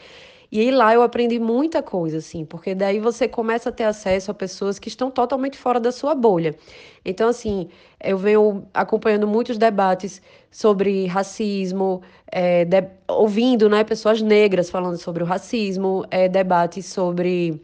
E 0.52 0.60
aí 0.62 0.72
lá 0.72 0.94
eu 0.94 1.02
aprendi 1.02 1.40
muita 1.40 1.82
coisa, 1.82 2.20
assim, 2.20 2.46
porque 2.46 2.74
daí 2.76 3.00
você 3.00 3.28
começa 3.28 3.70
a 3.70 3.72
ter 3.72 3.84
acesso 3.84 4.32
a 4.32 4.34
pessoas 4.34 4.80
que 4.80 4.88
estão 4.88 5.12
totalmente 5.12 5.58
fora 5.58 5.80
da 5.80 5.92
sua 5.92 6.16
bolha. 6.16 6.56
Então, 7.04 7.28
assim, 7.28 7.68
eu 8.02 8.18
venho 8.18 8.66
acompanhando 8.74 9.28
muitos 9.28 9.58
debates 9.58 10.22
sobre 10.50 11.08
racismo, 11.08 12.02
é, 12.32 12.64
de, 12.64 12.84
ouvindo 13.08 13.68
né, 13.70 13.84
pessoas 13.84 14.22
negras 14.22 14.70
falando 14.70 14.98
sobre 14.98 15.24
o 15.24 15.26
racismo, 15.26 16.06
é, 16.10 16.30
debates 16.30 16.86
sobre 16.86 17.62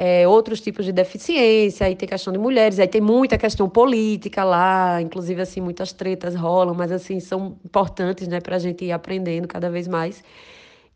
é, 0.00 0.28
outros 0.28 0.60
tipos 0.60 0.84
de 0.84 0.92
deficiência, 0.92 1.84
aí 1.84 1.96
tem 1.96 2.08
questão 2.08 2.32
de 2.32 2.38
mulheres, 2.38 2.78
aí 2.78 2.86
tem 2.86 3.00
muita 3.00 3.36
questão 3.36 3.68
política 3.68 4.44
lá, 4.44 5.02
inclusive, 5.02 5.42
assim, 5.42 5.60
muitas 5.60 5.92
tretas 5.92 6.36
rolam, 6.36 6.72
mas, 6.72 6.92
assim, 6.92 7.18
são 7.18 7.58
importantes, 7.64 8.28
né, 8.28 8.40
para 8.40 8.54
a 8.54 8.58
gente 8.60 8.84
ir 8.84 8.92
aprendendo 8.92 9.48
cada 9.48 9.68
vez 9.68 9.88
mais. 9.88 10.22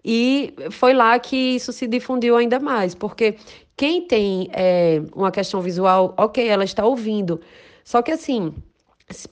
E 0.04 0.54
foi 0.70 0.94
lá 0.94 1.18
que 1.18 1.36
isso 1.36 1.72
se 1.72 1.88
difundiu 1.88 2.36
ainda 2.36 2.60
mais, 2.60 2.94
porque 2.94 3.34
quem 3.76 4.06
tem 4.06 4.48
é, 4.52 5.02
uma 5.16 5.32
questão 5.32 5.60
visual, 5.60 6.14
ok, 6.16 6.46
ela 6.46 6.62
está 6.62 6.86
ouvindo. 6.86 7.40
Só 7.82 8.02
que 8.02 8.12
assim, 8.12 8.54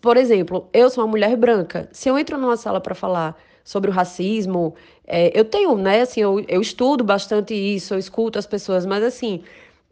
por 0.01 0.17
exemplo, 0.17 0.69
eu 0.73 0.91
sou 0.91 1.05
uma 1.05 1.11
mulher 1.11 1.37
branca. 1.37 1.89
Se 1.93 2.09
eu 2.09 2.19
entro 2.19 2.37
numa 2.37 2.57
sala 2.57 2.81
para 2.81 2.95
falar 2.95 3.37
sobre 3.63 3.89
o 3.89 3.93
racismo, 3.93 4.75
é, 5.13 5.37
eu 5.37 5.45
tenho, 5.45 5.77
né, 5.77 6.03
assim, 6.03 6.21
eu, 6.21 6.45
eu 6.47 6.61
estudo 6.61 7.03
bastante 7.03 7.53
isso, 7.53 7.95
eu 7.95 7.99
escuto 7.99 8.39
as 8.39 8.47
pessoas, 8.47 8.87
mas 8.87 9.03
assim, 9.03 9.43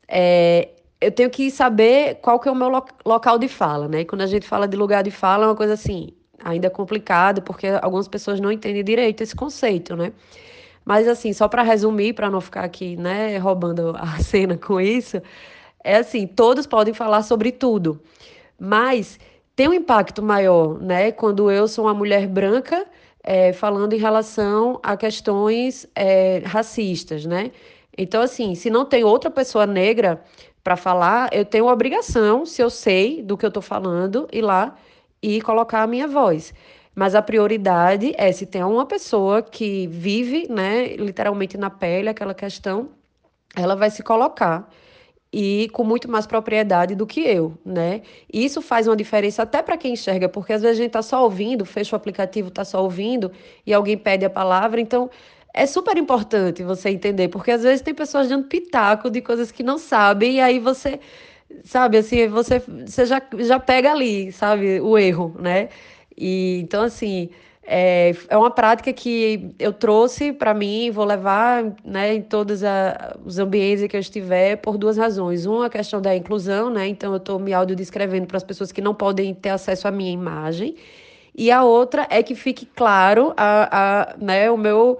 é, 0.06 0.68
eu 1.00 1.10
tenho 1.10 1.28
que 1.28 1.50
saber 1.50 2.20
qual 2.22 2.38
que 2.38 2.48
é 2.48 2.52
o 2.52 2.54
meu 2.54 2.68
lo 2.68 2.84
local 3.04 3.36
de 3.36 3.48
fala, 3.48 3.88
né? 3.88 4.02
E 4.02 4.04
quando 4.04 4.22
a 4.22 4.26
gente 4.26 4.46
fala 4.46 4.68
de 4.68 4.76
lugar 4.76 5.02
de 5.02 5.10
fala, 5.10 5.44
é 5.44 5.48
uma 5.48 5.56
coisa 5.56 5.74
assim, 5.74 6.10
ainda 6.38 6.70
complicada, 6.70 7.42
porque 7.42 7.66
algumas 7.82 8.06
pessoas 8.06 8.38
não 8.38 8.52
entendem 8.52 8.84
direito 8.84 9.20
esse 9.20 9.34
conceito, 9.34 9.96
né? 9.96 10.12
Mas 10.84 11.08
assim, 11.08 11.32
só 11.32 11.48
para 11.48 11.62
resumir, 11.64 12.12
para 12.12 12.30
não 12.30 12.40
ficar 12.40 12.62
aqui, 12.62 12.96
né, 12.96 13.38
roubando 13.38 13.96
a 13.98 14.18
cena 14.22 14.56
com 14.56 14.80
isso, 14.80 15.20
é 15.82 15.96
assim, 15.96 16.28
todos 16.28 16.64
podem 16.64 16.94
falar 16.94 17.22
sobre 17.22 17.50
tudo, 17.50 18.00
mas 18.58 19.18
tem 19.56 19.66
um 19.68 19.74
impacto 19.74 20.22
maior, 20.22 20.80
né, 20.80 21.10
quando 21.10 21.50
eu 21.50 21.66
sou 21.66 21.86
uma 21.86 21.94
mulher 21.94 22.28
branca 22.28 22.86
é, 23.30 23.52
falando 23.52 23.92
em 23.92 23.98
relação 23.98 24.80
a 24.82 24.96
questões 24.96 25.86
é, 25.94 26.38
racistas, 26.46 27.26
né? 27.26 27.50
Então, 27.96 28.22
assim, 28.22 28.54
se 28.54 28.70
não 28.70 28.86
tem 28.86 29.04
outra 29.04 29.30
pessoa 29.30 29.66
negra 29.66 30.18
para 30.64 30.76
falar, 30.76 31.28
eu 31.30 31.44
tenho 31.44 31.66
obrigação, 31.66 32.46
se 32.46 32.62
eu 32.62 32.70
sei 32.70 33.22
do 33.22 33.36
que 33.36 33.44
eu 33.44 33.48
estou 33.48 33.62
falando, 33.62 34.26
ir 34.32 34.40
lá 34.40 34.74
e 35.22 35.42
colocar 35.42 35.82
a 35.82 35.86
minha 35.86 36.08
voz. 36.08 36.54
Mas 36.94 37.14
a 37.14 37.20
prioridade 37.20 38.14
é 38.16 38.32
se 38.32 38.46
tem 38.46 38.64
uma 38.64 38.86
pessoa 38.86 39.42
que 39.42 39.86
vive, 39.88 40.46
né, 40.48 40.96
literalmente 40.96 41.58
na 41.58 41.68
pele 41.68 42.08
aquela 42.08 42.32
questão, 42.32 42.88
ela 43.54 43.76
vai 43.76 43.90
se 43.90 44.02
colocar 44.02 44.70
e 45.32 45.68
com 45.72 45.84
muito 45.84 46.10
mais 46.10 46.26
propriedade 46.26 46.94
do 46.94 47.06
que 47.06 47.20
eu, 47.20 47.56
né? 47.64 48.02
E 48.32 48.44
isso 48.44 48.62
faz 48.62 48.86
uma 48.86 48.96
diferença 48.96 49.42
até 49.42 49.62
para 49.62 49.76
quem 49.76 49.92
enxerga, 49.92 50.28
porque 50.28 50.52
às 50.52 50.62
vezes 50.62 50.78
a 50.78 50.82
gente 50.82 50.92
tá 50.92 51.02
só 51.02 51.22
ouvindo, 51.22 51.64
fecha 51.64 51.94
o 51.94 51.98
aplicativo, 51.98 52.50
tá 52.50 52.64
só 52.64 52.82
ouvindo 52.82 53.30
e 53.66 53.74
alguém 53.74 53.96
pede 53.98 54.24
a 54.24 54.30
palavra, 54.30 54.80
então 54.80 55.10
é 55.54 55.66
super 55.66 55.96
importante 55.98 56.62
você 56.62 56.90
entender, 56.90 57.28
porque 57.28 57.50
às 57.50 57.62
vezes 57.62 57.82
tem 57.82 57.94
pessoas 57.94 58.28
dando 58.28 58.46
pitaco 58.46 59.10
de 59.10 59.20
coisas 59.20 59.50
que 59.52 59.62
não 59.62 59.78
sabem 59.78 60.36
e 60.36 60.40
aí 60.40 60.58
você 60.58 61.00
sabe 61.64 61.98
assim, 61.98 62.28
você 62.28 62.60
você 62.60 63.06
já 63.06 63.20
já 63.38 63.58
pega 63.60 63.92
ali, 63.92 64.32
sabe, 64.32 64.80
o 64.80 64.96
erro, 64.98 65.34
né? 65.38 65.68
E 66.16 66.60
então, 66.62 66.82
assim, 66.84 67.30
é, 67.70 68.14
é 68.30 68.36
uma 68.38 68.50
prática 68.50 68.90
que 68.94 69.54
eu 69.58 69.74
trouxe 69.74 70.32
para 70.32 70.54
mim, 70.54 70.90
vou 70.90 71.04
levar 71.04 71.62
né, 71.84 72.14
em 72.14 72.22
todos 72.22 72.64
a, 72.64 73.14
os 73.22 73.38
ambientes 73.38 73.86
que 73.86 73.94
eu 73.94 74.00
estiver 74.00 74.56
por 74.56 74.78
duas 74.78 74.96
razões. 74.96 75.44
Uma, 75.44 75.66
a 75.66 75.68
questão 75.68 76.00
da 76.00 76.16
inclusão, 76.16 76.70
né? 76.70 76.88
Então, 76.88 77.12
eu 77.12 77.18
estou 77.18 77.38
me 77.38 77.52
audiodescrevendo 77.52 78.26
para 78.26 78.38
as 78.38 78.42
pessoas 78.42 78.72
que 78.72 78.80
não 78.80 78.94
podem 78.94 79.34
ter 79.34 79.50
acesso 79.50 79.86
à 79.86 79.90
minha 79.90 80.10
imagem. 80.10 80.76
E 81.36 81.50
a 81.50 81.62
outra 81.62 82.06
é 82.08 82.22
que 82.22 82.34
fique 82.34 82.64
claro 82.64 83.34
a, 83.36 83.68
a, 83.70 84.16
né, 84.16 84.50
o 84.50 84.56
meu 84.56 84.98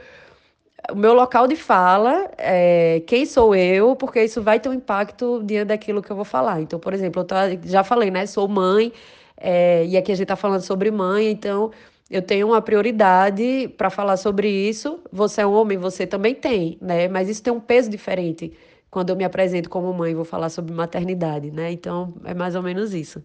o 0.93 0.95
meu 0.95 1.13
local 1.13 1.47
de 1.49 1.57
fala 1.57 2.31
é 2.39 3.03
quem 3.07 3.27
sou 3.27 3.55
eu, 3.55 3.97
porque 3.97 4.23
isso 4.23 4.41
vai 4.43 4.61
ter 4.61 4.69
um 4.69 4.75
impacto 4.75 5.43
diante 5.43 5.69
daquilo 5.69 6.03
que 6.03 6.11
eu 6.11 6.17
vou 6.17 6.25
falar. 6.25 6.61
Então, 6.61 6.79
por 6.79 6.93
exemplo, 6.93 7.23
eu 7.23 7.25
tô, 7.25 7.35
já 7.65 7.83
falei, 7.83 8.11
né? 8.11 8.27
Sou 8.27 8.47
mãe, 8.47 8.93
é, 9.39 9.87
e 9.87 9.97
aqui 9.97 10.13
a 10.13 10.15
gente 10.15 10.25
está 10.25 10.37
falando 10.37 10.63
sobre 10.63 10.91
mãe, 10.91 11.31
então 11.31 11.71
eu 12.11 12.23
tenho 12.23 12.49
uma 12.49 12.62
prioridade 12.62 13.69
para 13.77 13.91
falar 13.91 14.17
sobre 14.17 14.49
isso. 14.49 15.00
Você 15.12 15.43
é 15.43 15.47
um 15.47 15.53
homem, 15.53 15.77
você 15.77 16.07
também 16.07 16.35
tem, 16.35 16.79
né? 16.81 17.09
Mas 17.09 17.29
isso 17.29 17.43
tem 17.43 17.53
um 17.53 17.61
peso 17.61 17.91
diferente 17.91 18.53
quando 18.91 19.11
eu 19.11 19.17
me 19.17 19.25
apresento 19.25 19.69
como 19.69 19.93
mãe 19.93 20.15
vou 20.15 20.25
falar 20.25 20.49
sobre 20.49 20.73
maternidade, 20.73 21.50
né? 21.50 21.71
Então 21.71 22.15
é 22.25 22.33
mais 22.35 22.55
ou 22.55 22.62
menos 22.62 22.95
isso. 22.95 23.23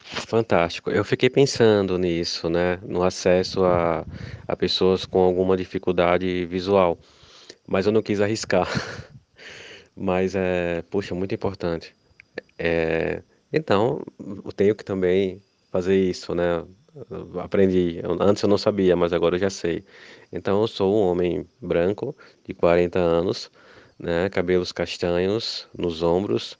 Fantástico. 0.00 0.90
Eu 0.90 1.04
fiquei 1.04 1.28
pensando 1.30 1.98
nisso, 1.98 2.48
né? 2.48 2.78
No 2.82 3.02
acesso 3.02 3.64
a, 3.64 4.06
a 4.46 4.56
pessoas 4.56 5.04
com 5.06 5.20
alguma 5.20 5.56
dificuldade 5.56 6.46
visual, 6.46 6.98
mas 7.66 7.86
eu 7.86 7.92
não 7.92 8.02
quis 8.02 8.20
arriscar. 8.20 8.68
Mas 10.00 10.36
é, 10.36 10.80
puxa, 10.82 11.12
muito 11.12 11.34
importante. 11.34 11.92
É, 12.56 13.20
então, 13.52 14.00
eu 14.44 14.52
tenho 14.52 14.72
que 14.76 14.84
também 14.84 15.42
fazer 15.72 15.96
isso, 15.96 16.36
né? 16.36 16.64
Aprendi. 17.42 18.00
Antes 18.20 18.42
eu 18.42 18.48
não 18.48 18.58
sabia, 18.58 18.96
mas 18.96 19.12
agora 19.12 19.36
eu 19.36 19.40
já 19.40 19.50
sei. 19.50 19.84
Então, 20.32 20.60
eu 20.62 20.68
sou 20.68 20.94
um 20.94 21.06
homem 21.08 21.46
branco 21.60 22.16
de 22.44 22.54
40 22.54 22.98
anos, 22.98 23.50
né? 23.98 24.28
Cabelos 24.30 24.72
castanhos 24.72 25.68
nos 25.76 26.02
ombros, 26.02 26.58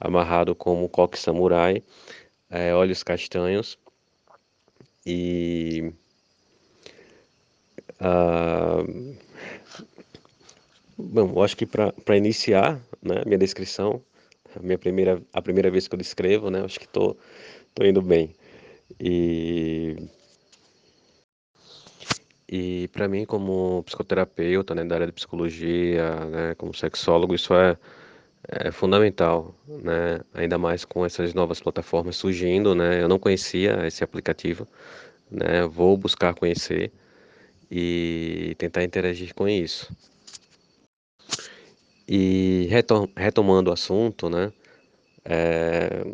amarrado 0.00 0.54
como 0.54 0.84
um 0.84 0.88
coque 0.88 1.18
samurai 1.18 1.82
é, 2.50 2.74
olhos 2.74 3.02
castanhos 3.02 3.78
e 5.06 5.92
ah, 8.00 8.82
bom, 10.96 11.32
eu 11.36 11.42
acho 11.42 11.56
que 11.56 11.66
para 11.66 12.16
iniciar, 12.16 12.80
né, 13.02 13.22
minha 13.24 13.38
descrição, 13.38 14.02
a 14.54 14.60
minha 14.60 14.78
primeira 14.78 15.22
a 15.32 15.42
primeira 15.42 15.70
vez 15.70 15.88
que 15.88 15.94
eu 15.94 15.98
descrevo, 15.98 16.50
né, 16.50 16.62
acho 16.64 16.78
que 16.80 16.88
tô 16.88 17.16
tô 17.74 17.84
indo 17.84 18.02
bem. 18.02 18.34
E 19.00 19.96
e 22.48 22.88
para 22.88 23.08
mim 23.08 23.24
como 23.24 23.82
psicoterapeuta, 23.84 24.74
né, 24.74 24.84
da 24.84 24.94
área 24.96 25.06
de 25.06 25.12
psicologia, 25.12 26.14
né, 26.26 26.54
como 26.54 26.72
sexólogo, 26.74 27.34
isso 27.34 27.52
é 27.54 27.76
é 28.48 28.70
fundamental, 28.70 29.54
né? 29.68 30.20
Ainda 30.34 30.58
mais 30.58 30.84
com 30.84 31.04
essas 31.04 31.34
novas 31.34 31.60
plataformas 31.60 32.16
surgindo, 32.16 32.74
né? 32.74 33.02
Eu 33.02 33.08
não 33.08 33.18
conhecia 33.18 33.86
esse 33.86 34.04
aplicativo, 34.04 34.66
né? 35.30 35.66
Vou 35.66 35.96
buscar 35.96 36.34
conhecer 36.34 36.92
e 37.70 38.54
tentar 38.58 38.84
interagir 38.84 39.34
com 39.34 39.48
isso. 39.48 39.94
E 42.08 42.66
retom 42.70 43.08
retomando 43.16 43.70
o 43.70 43.72
assunto, 43.72 44.30
né? 44.30 44.52
É... 45.24 46.04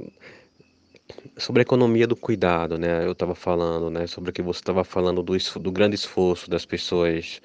Sobre 1.36 1.60
a 1.60 1.62
economia 1.62 2.06
do 2.06 2.16
cuidado, 2.16 2.78
né? 2.78 3.04
Eu 3.04 3.12
estava 3.12 3.34
falando, 3.34 3.90
né? 3.90 4.06
Sobre 4.06 4.30
o 4.30 4.32
que 4.32 4.42
você 4.42 4.60
estava 4.60 4.84
falando 4.84 5.22
do, 5.22 5.36
do 5.60 5.72
grande 5.72 5.94
esforço 5.94 6.50
das 6.50 6.64
pessoas, 6.64 7.40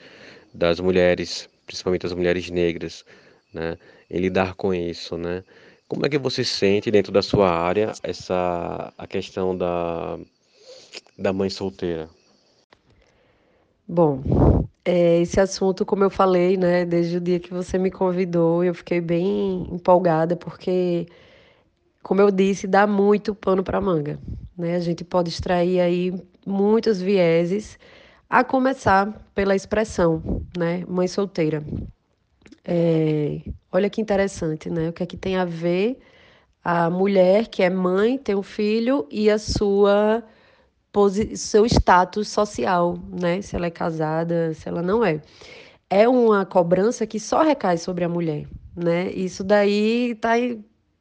das 0.54 0.80
mulheres, 0.80 1.50
principalmente 1.66 2.06
as 2.06 2.14
mulheres 2.14 2.50
negras, 2.50 3.06
né? 3.54 3.78
Em 4.10 4.20
lidar 4.20 4.56
com 4.56 4.74
isso, 4.74 5.18
né? 5.18 5.44
Como 5.88 6.06
é 6.06 6.10
que 6.10 6.18
você 6.18 6.44
sente 6.44 6.92
dentro 6.92 7.12
da 7.12 7.22
sua 7.22 7.50
área 7.50 7.94
essa 8.04 8.94
a 8.98 9.08
questão 9.08 9.58
da, 9.58 10.20
da 11.18 11.32
mãe 11.32 11.50
solteira? 11.50 12.10
Bom, 13.88 14.22
é, 14.84 15.22
esse 15.22 15.40
assunto, 15.40 15.86
como 15.86 16.04
eu 16.04 16.10
falei, 16.10 16.58
né, 16.58 16.86
desde 16.86 17.18
o 17.18 17.22
dia 17.22 17.40
que 17.40 17.54
você 17.54 17.78
me 17.78 17.90
convidou, 17.92 18.64
eu 18.64 18.74
fiquei 18.74 19.02
bem 19.02 19.68
empolgada, 19.72 20.36
porque, 20.36 21.06
como 22.08 22.22
eu 22.22 22.32
disse, 22.32 22.68
dá 22.68 22.88
muito 22.88 23.36
pano 23.36 23.62
para 23.62 23.82
manga, 23.82 24.18
né? 24.58 24.78
A 24.78 24.80
gente 24.80 25.04
pode 25.04 25.28
extrair 25.28 25.82
aí 25.82 26.14
muitos 26.46 27.02
vieses, 27.02 27.78
a 28.30 28.46
começar 28.46 29.30
pela 29.36 29.54
expressão, 29.54 30.24
né, 30.58 30.86
mãe 30.88 31.06
solteira. 31.10 31.62
É, 32.64 33.42
olha 33.70 33.90
que 33.90 34.00
interessante, 34.00 34.70
né? 34.70 34.88
O 34.88 34.94
que 34.94 35.04
é 35.04 35.06
que 35.06 35.18
tem 35.18 35.36
a 35.36 35.44
ver 35.44 36.00
a 36.64 36.90
mulher 36.90 37.50
que 37.50 37.62
é 37.62 37.70
mãe, 37.70 38.18
tem 38.18 38.36
um 38.36 38.44
filho 38.44 39.06
e 39.12 39.30
a 39.30 39.38
sua 39.38 40.24
seu 41.36 41.66
status 41.66 42.30
social, 42.30 42.98
né? 43.12 43.42
Se 43.42 43.54
ela 43.54 43.66
é 43.66 43.70
casada, 43.70 44.54
se 44.54 44.70
ela 44.70 44.82
não 44.82 45.04
é. 45.04 45.22
É 45.90 46.08
uma 46.08 46.46
cobrança 46.46 47.06
que 47.06 47.20
só 47.20 47.44
recai 47.44 47.78
sobre 47.78 48.06
a 48.06 48.10
mulher, 48.10 48.48
né? 48.74 49.12
Isso 49.12 49.44
daí 49.44 50.16
tá 50.22 50.38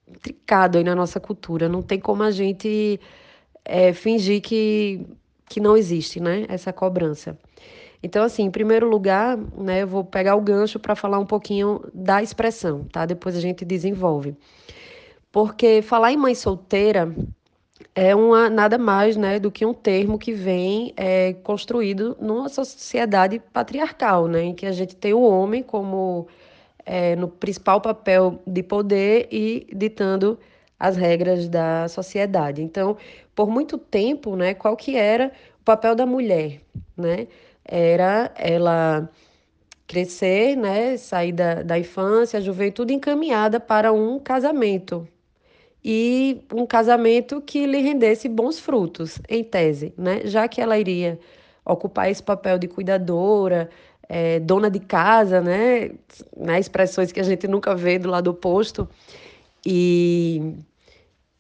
intricado 0.09 0.79
aí 0.79 0.85
na 0.85 0.95
nossa 0.95 1.21
cultura. 1.21 1.69
Não 1.69 1.83
tem 1.83 1.99
como 1.99 2.23
a 2.23 2.31
gente 2.31 3.01
é, 3.65 3.93
fingir 3.93 4.41
que, 4.41 5.07
que 5.49 5.61
não 5.61 5.77
existe, 5.77 6.21
né? 6.21 6.47
Essa 6.49 6.73
cobrança. 6.73 7.39
Então, 8.03 8.23
assim, 8.25 8.45
em 8.45 8.51
primeiro 8.51 8.89
lugar, 8.89 9.37
né, 9.57 9.83
eu 9.83 9.89
vou 9.89 10.05
pegar 10.05 10.37
o 10.37 10.41
gancho 10.41 10.79
para 10.79 10.95
falar 10.95 11.19
um 11.19 11.27
pouquinho 11.27 11.81
da 11.93 12.23
expressão, 12.23 12.85
tá? 12.85 13.07
Depois 13.07 13.37
a 13.37 13.41
gente 13.41 13.65
desenvolve. 13.65 14.37
Porque 15.33 15.83
falar 15.83 16.13
em 16.13 16.17
mãe 16.17 16.35
solteira 16.35 17.15
é 17.95 18.15
uma, 18.15 18.49
nada 18.49 18.79
mais 18.79 19.17
né, 19.17 19.39
do 19.39 19.51
que 19.51 19.67
um 19.67 19.75
termo 19.75 20.19
que 20.19 20.33
vem 20.33 20.93
é, 20.97 21.33
construído 21.35 22.17
numa 22.21 22.49
sociedade 22.49 23.41
patriarcal, 23.53 24.29
né, 24.29 24.45
em 24.45 24.55
que 24.55 24.67
a 24.67 24.73
gente 24.73 24.95
tem 24.97 25.13
o 25.13 25.23
homem 25.23 25.63
como 25.63 26.29
é, 26.87 27.17
no 27.17 27.29
principal 27.29 27.81
papel 27.81 28.41
de 28.47 28.63
poder 28.63 29.29
e 29.31 29.67
ditando 29.75 30.39
as 30.79 30.97
regras 30.97 31.49
da 31.49 31.89
sociedade. 31.89 32.63
Então, 32.63 32.97
por 33.35 33.51
muito 33.51 33.77
tempo, 33.77 34.37
né, 34.37 34.55
qual 34.55 34.77
que 34.77 34.97
era 34.97 35.33
o 35.61 35.65
papel 35.65 35.95
da 35.95 36.07
mulher, 36.07 36.61
né? 36.97 37.27
era 37.67 38.33
ela 38.37 39.11
crescer, 39.87 40.57
né, 40.57 40.97
sair 40.97 41.33
da, 41.33 41.63
da 41.63 41.79
infância, 41.79 42.39
a 42.39 42.43
juventude 42.43 42.95
encaminhada 42.95 43.61
para 43.61 43.93
um 43.93 44.19
casamento. 44.19 45.07
E 45.85 46.43
um 46.53 46.67
casamento 46.67 47.41
que 47.41 47.67
lhe 47.67 47.79
rendesse 47.79 48.29
bons 48.29 48.59
frutos, 48.59 49.21
em 49.29 49.45
tese, 49.45 49.95
né? 49.97 50.23
Já 50.25 50.49
que 50.49 50.61
ela 50.61 50.77
iria 50.79 51.19
ocupar 51.65 52.11
esse 52.11 52.23
papel 52.23 52.59
de 52.59 52.67
cuidadora, 52.67 53.71
é, 54.09 54.41
dona 54.41 54.71
de 54.71 54.81
casa, 54.81 55.41
né? 55.41 55.91
né? 56.37 56.61
Expressões 56.61 57.13
que 57.13 57.21
a 57.21 57.25
gente 57.25 57.47
nunca 57.49 57.75
vê 57.75 57.99
do 57.99 58.09
lado 58.09 58.29
oposto. 58.29 58.89
E, 59.65 60.55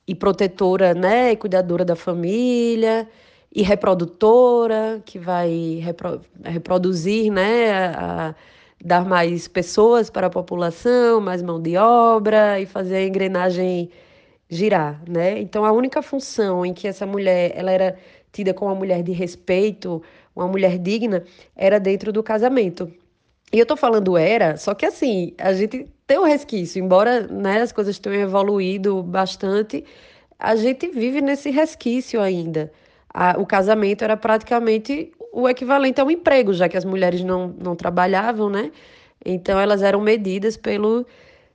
e 0.06 0.14
protetora, 0.14 0.94
né? 0.94 1.32
E 1.32 1.36
cuidadora 1.36 1.84
da 1.84 1.96
família 1.96 3.08
e 3.56 3.62
reprodutora, 3.62 5.00
que 5.06 5.18
vai 5.18 5.80
repro 5.82 6.20
reproduzir, 6.44 7.32
né, 7.32 7.72
a, 7.72 8.28
a 8.28 8.34
dar 8.84 9.06
mais 9.06 9.48
pessoas 9.48 10.10
para 10.10 10.26
a 10.26 10.30
população, 10.30 11.22
mais 11.22 11.42
mão 11.42 11.60
de 11.60 11.74
obra 11.78 12.60
e 12.60 12.66
fazer 12.66 12.96
a 12.96 13.06
engrenagem 13.06 13.90
girar, 14.50 15.02
né? 15.08 15.40
Então 15.40 15.64
a 15.64 15.72
única 15.72 16.02
função 16.02 16.66
em 16.66 16.74
que 16.74 16.86
essa 16.86 17.06
mulher, 17.06 17.52
ela 17.54 17.72
era 17.72 17.96
tida 18.30 18.52
como 18.52 18.70
uma 18.70 18.76
mulher 18.76 19.02
de 19.02 19.12
respeito, 19.12 20.02
uma 20.36 20.46
mulher 20.46 20.78
digna, 20.78 21.24
era 21.56 21.80
dentro 21.80 22.12
do 22.12 22.22
casamento. 22.22 22.92
E 23.52 23.58
eu 23.58 23.66
tô 23.66 23.76
falando 23.76 24.16
era, 24.16 24.56
só 24.56 24.74
que 24.74 24.86
assim, 24.86 25.32
a 25.38 25.52
gente 25.54 25.88
tem 26.06 26.18
um 26.18 26.24
resquício, 26.24 26.84
embora 26.84 27.26
né, 27.26 27.62
as 27.62 27.72
coisas 27.72 27.98
tenham 27.98 28.20
evoluído 28.20 29.02
bastante, 29.02 29.84
a 30.38 30.54
gente 30.54 30.88
vive 30.88 31.20
nesse 31.20 31.50
resquício 31.50 32.20
ainda 32.20 32.70
a, 33.16 33.40
o 33.40 33.46
casamento 33.46 34.04
era 34.04 34.14
praticamente 34.14 35.10
o 35.32 35.48
equivalente 35.48 35.98
a 35.98 36.04
um 36.04 36.10
emprego, 36.10 36.52
já 36.52 36.68
que 36.68 36.76
as 36.76 36.84
mulheres 36.84 37.24
não, 37.24 37.48
não 37.48 37.74
trabalhavam, 37.74 38.50
né? 38.50 38.70
Então 39.24 39.58
elas 39.58 39.82
eram 39.82 40.02
medidas 40.02 40.54
pelos 40.58 41.06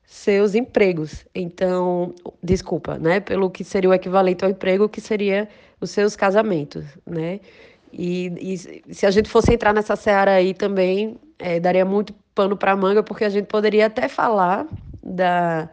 seus 0.03 0.55
empregos. 0.55 1.23
Então, 1.35 2.15
desculpa, 2.41 2.97
né? 2.97 3.19
Pelo 3.19 3.47
que 3.51 3.63
seria 3.63 3.91
o 3.91 3.93
equivalente 3.93 4.43
ao 4.43 4.49
emprego, 4.49 4.89
que 4.89 4.99
seria 4.99 5.47
os 5.79 5.91
seus 5.91 6.15
casamentos, 6.15 6.83
né? 7.05 7.39
E, 7.93 8.31
e 8.39 8.57
se 8.93 9.05
a 9.05 9.11
gente 9.11 9.29
fosse 9.29 9.53
entrar 9.53 9.73
nessa 9.73 9.95
seara 9.95 10.33
aí 10.33 10.53
também, 10.53 11.17
é, 11.37 11.59
daria 11.59 11.85
muito 11.85 12.13
pano 12.33 12.55
para 12.55 12.75
manga, 12.75 13.03
porque 13.03 13.25
a 13.25 13.29
gente 13.29 13.45
poderia 13.45 13.87
até 13.87 14.07
falar 14.07 14.67
da, 15.03 15.69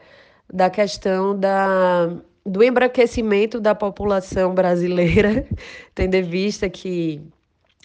da 0.52 0.70
questão 0.70 1.38
da 1.38 2.10
do 2.48 2.62
embranquecimento 2.62 3.60
da 3.60 3.74
população 3.74 4.54
brasileira, 4.54 5.46
tendo 5.94 6.14
em 6.14 6.22
vista 6.22 6.68
que 6.68 7.20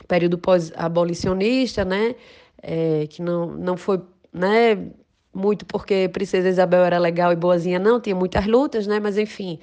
período 0.08 0.38
pós-abolicionista, 0.38 1.84
né, 1.84 2.15
é, 2.62 3.06
que 3.08 3.22
não, 3.22 3.48
não 3.48 3.76
foi, 3.76 4.02
né, 4.32 4.88
muito 5.34 5.65
porque 5.65 6.10
Princesa 6.13 6.48
Isabel 6.48 6.84
era 6.84 6.98
legal 6.98 7.34
e 7.34 7.36
boazinha, 7.36 7.80
não, 7.80 8.00
tinha 8.00 8.15
muitas 8.15 8.46
lutas, 8.48 8.88
né, 8.88 9.00
mas 9.00 9.17
enfim, 9.17 9.60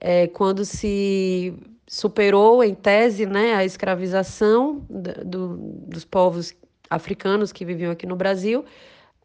é, 0.00 0.26
quando 0.28 0.64
se 0.64 1.54
superou, 1.90 2.62
em 2.62 2.72
tese, 2.72 3.26
né, 3.26 3.52
a 3.52 3.64
escravização 3.64 4.86
do, 4.88 5.56
dos 5.56 6.04
povos 6.04 6.54
africanos 6.88 7.50
que 7.50 7.64
viviam 7.64 7.90
aqui 7.90 8.06
no 8.06 8.14
Brasil. 8.14 8.64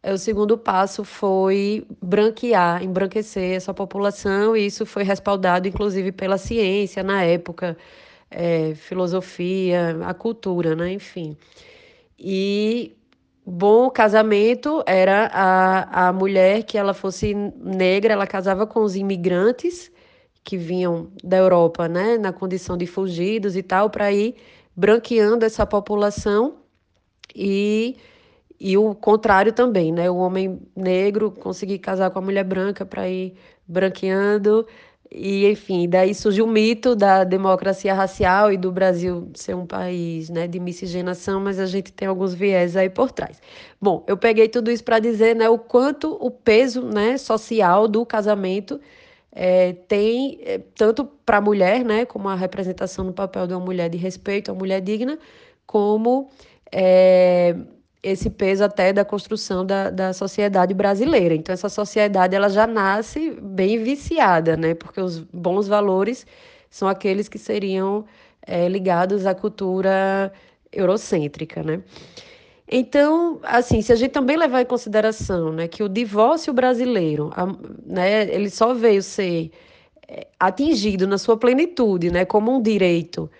É, 0.02 0.12
o 0.12 0.18
segundo 0.18 0.58
passo 0.58 1.04
foi 1.04 1.86
branquear, 2.02 2.82
embranquecer 2.82 3.54
essa 3.54 3.72
população, 3.72 4.56
e 4.56 4.66
isso 4.66 4.84
foi 4.84 5.04
respaldado, 5.04 5.68
inclusive, 5.68 6.10
pela 6.10 6.36
ciência 6.38 7.04
na 7.04 7.22
época, 7.22 7.76
é, 8.28 8.74
filosofia, 8.74 9.96
a 10.04 10.12
cultura, 10.12 10.74
né? 10.74 10.92
Enfim. 10.92 11.36
E 12.18 12.96
bom 13.46 13.88
casamento 13.90 14.82
era 14.88 15.30
a, 15.32 16.08
a 16.08 16.12
mulher 16.12 16.64
que 16.64 16.76
ela 16.76 16.92
fosse 16.92 17.32
negra, 17.32 18.12
ela 18.12 18.26
casava 18.26 18.66
com 18.66 18.80
os 18.80 18.96
imigrantes 18.96 19.92
que 20.46 20.56
vinham 20.56 21.08
da 21.24 21.36
Europa, 21.36 21.88
né, 21.88 22.16
na 22.16 22.32
condição 22.32 22.76
de 22.76 22.86
fugidos 22.86 23.56
e 23.56 23.62
tal, 23.64 23.90
para 23.90 24.12
ir 24.12 24.36
branqueando 24.76 25.44
essa 25.44 25.66
população 25.66 26.58
e 27.34 27.96
e 28.58 28.78
o 28.78 28.94
contrário 28.94 29.52
também, 29.52 29.92
né? 29.92 30.10
O 30.10 30.16
homem 30.16 30.58
negro 30.74 31.30
conseguir 31.30 31.78
casar 31.78 32.10
com 32.10 32.18
a 32.20 32.22
mulher 32.22 32.44
branca 32.44 32.86
para 32.86 33.06
ir 33.06 33.34
branqueando 33.68 34.66
e, 35.10 35.46
enfim, 35.46 35.88
daí 35.88 36.14
surgiu 36.14 36.46
o 36.46 36.48
mito 36.48 36.96
da 36.96 37.22
democracia 37.24 37.92
racial 37.94 38.50
e 38.52 38.56
do 38.56 38.72
Brasil 38.72 39.30
ser 39.34 39.54
um 39.54 39.66
país 39.66 40.30
né, 40.30 40.48
de 40.48 40.58
miscigenação, 40.58 41.40
mas 41.40 41.58
a 41.58 41.66
gente 41.66 41.92
tem 41.92 42.08
alguns 42.08 42.34
viés 42.34 42.76
aí 42.76 42.88
por 42.88 43.12
trás. 43.12 43.40
Bom, 43.80 44.04
eu 44.08 44.16
peguei 44.16 44.48
tudo 44.48 44.70
isso 44.70 44.82
para 44.84 44.98
dizer 44.98 45.36
né, 45.36 45.48
o 45.48 45.58
quanto 45.58 46.12
o 46.14 46.30
peso 46.30 46.82
né, 46.82 47.18
social 47.18 47.86
do 47.86 48.06
casamento 48.06 48.80
é, 49.38 49.74
tem, 49.74 50.38
é, 50.44 50.58
tanto 50.74 51.04
para 51.04 51.36
a 51.36 51.40
mulher, 51.42 51.84
né, 51.84 52.06
como 52.06 52.26
a 52.26 52.34
representação 52.34 53.04
no 53.04 53.12
papel 53.12 53.46
de 53.46 53.52
uma 53.52 53.60
mulher 53.60 53.90
de 53.90 53.98
respeito, 53.98 54.50
uma 54.50 54.58
mulher 54.58 54.80
digna, 54.80 55.18
como 55.66 56.30
é, 56.72 57.54
esse 58.02 58.30
peso 58.30 58.64
até 58.64 58.94
da 58.94 59.04
construção 59.04 59.66
da, 59.66 59.90
da 59.90 60.14
sociedade 60.14 60.72
brasileira. 60.72 61.34
Então, 61.34 61.52
essa 61.52 61.68
sociedade 61.68 62.34
ela 62.34 62.48
já 62.48 62.66
nasce 62.66 63.32
bem 63.42 63.82
viciada, 63.82 64.56
né? 64.56 64.74
Porque 64.74 65.00
os 65.02 65.18
bons 65.20 65.68
valores 65.68 66.26
são 66.70 66.88
aqueles 66.88 67.28
que 67.28 67.38
seriam 67.38 68.06
é, 68.46 68.66
ligados 68.68 69.26
à 69.26 69.34
cultura 69.34 70.32
eurocêntrica, 70.72 71.62
né? 71.62 71.82
Então, 72.68 73.38
assim, 73.44 73.80
se 73.80 73.92
a 73.92 73.96
gente 73.96 74.10
também 74.10 74.36
levar 74.36 74.60
em 74.62 74.66
consideração 74.66 75.52
né, 75.52 75.68
que 75.68 75.82
o 75.82 75.88
divórcio 75.88 76.52
brasileiro, 76.52 77.30
a, 77.34 77.46
né, 77.84 78.22
ele 78.28 78.50
só 78.50 78.74
veio 78.74 79.02
ser 79.02 79.52
é, 80.08 80.26
atingido 80.38 81.06
na 81.06 81.18
sua 81.18 81.36
plenitude, 81.36 82.10
né, 82.10 82.24
como 82.24 82.52
um 82.56 82.60
direito 82.60 83.30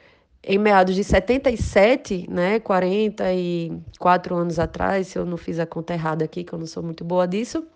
em 0.45 0.59
meados 0.59 0.95
de 0.95 1.03
77, 1.03 2.31
né, 2.31 2.61
44 2.61 4.37
anos 4.37 4.59
atrás, 4.61 5.09
se 5.09 5.19
eu 5.19 5.27
não 5.27 5.37
fiz 5.37 5.59
a 5.59 5.67
conta 5.67 5.93
errada 5.95 6.25
aqui, 6.25 6.45
que 6.45 6.53
eu 6.53 6.59
não 6.59 6.67
sou 6.67 6.85
muito 6.85 7.05
boa 7.05 7.27
disso, 7.27 7.67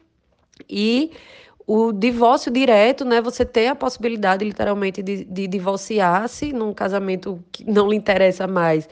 e 0.68 1.10
o 1.66 1.92
divórcio 1.92 2.50
direto, 2.50 3.04
né, 3.04 3.20
você 3.20 3.44
tem 3.44 3.68
a 3.68 3.74
possibilidade, 3.74 4.44
literalmente, 4.44 5.02
de, 5.02 5.24
de 5.24 5.48
divorciar-se 5.48 6.52
num 6.52 6.72
casamento 6.72 7.42
que 7.50 7.64
não 7.68 7.88
lhe 7.88 7.96
interessa 7.96 8.46
mais. 8.46 8.88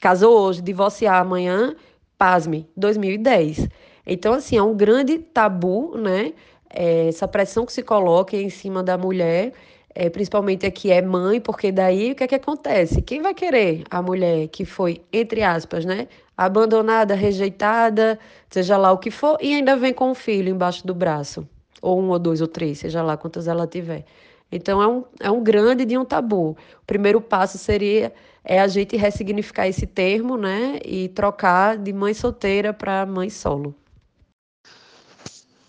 Casou 0.00 0.38
hoje, 0.38 0.62
divorciar 0.62 1.20
amanhã, 1.20 1.74
pasme, 2.16 2.68
2010. 2.76 3.68
Então, 4.06 4.32
assim, 4.32 4.56
é 4.56 4.62
um 4.62 4.76
grande 4.76 5.18
tabu, 5.18 5.96
né, 5.96 6.32
é, 6.70 7.08
essa 7.08 7.28
pressão 7.28 7.66
que 7.66 7.72
se 7.72 7.82
coloca 7.82 8.36
em 8.36 8.48
cima 8.48 8.82
da 8.82 8.96
mulher, 8.96 9.52
é, 9.94 10.08
principalmente 10.08 10.64
aqui 10.64 10.90
é 10.90 11.02
mãe, 11.02 11.40
porque 11.40 11.70
daí 11.70 12.12
o 12.12 12.14
que 12.14 12.24
é 12.24 12.26
que 12.26 12.34
acontece? 12.34 13.02
Quem 13.02 13.20
vai 13.20 13.34
querer 13.34 13.84
a 13.90 14.00
mulher 14.00 14.48
que 14.48 14.64
foi, 14.64 15.02
entre 15.12 15.42
aspas, 15.42 15.84
né, 15.84 16.08
abandonada, 16.36 17.14
rejeitada, 17.14 18.18
seja 18.48 18.76
lá 18.76 18.90
o 18.90 18.98
que 18.98 19.10
for, 19.10 19.36
e 19.40 19.54
ainda 19.54 19.76
vem 19.76 19.92
com 19.92 20.10
um 20.10 20.14
filho 20.14 20.48
embaixo 20.48 20.86
do 20.86 20.94
braço, 20.94 21.46
ou 21.80 22.00
um, 22.00 22.08
ou 22.08 22.18
dois, 22.18 22.40
ou 22.40 22.48
três, 22.48 22.78
seja 22.78 23.02
lá 23.02 23.16
quantas 23.16 23.46
ela 23.46 23.66
tiver. 23.66 24.04
Então 24.50 24.82
é 24.82 24.86
um, 24.86 25.04
é 25.20 25.30
um 25.30 25.42
grande 25.42 25.84
de 25.84 25.96
um 25.96 26.04
tabu. 26.04 26.50
O 26.50 26.86
primeiro 26.86 27.20
passo 27.20 27.58
seria 27.58 28.12
é 28.44 28.60
a 28.60 28.68
gente 28.68 28.96
ressignificar 28.96 29.66
esse 29.68 29.86
termo, 29.86 30.36
né, 30.36 30.78
e 30.84 31.08
trocar 31.08 31.76
de 31.78 31.92
mãe 31.92 32.14
solteira 32.14 32.72
para 32.72 33.06
mãe 33.06 33.30
solo. 33.30 33.74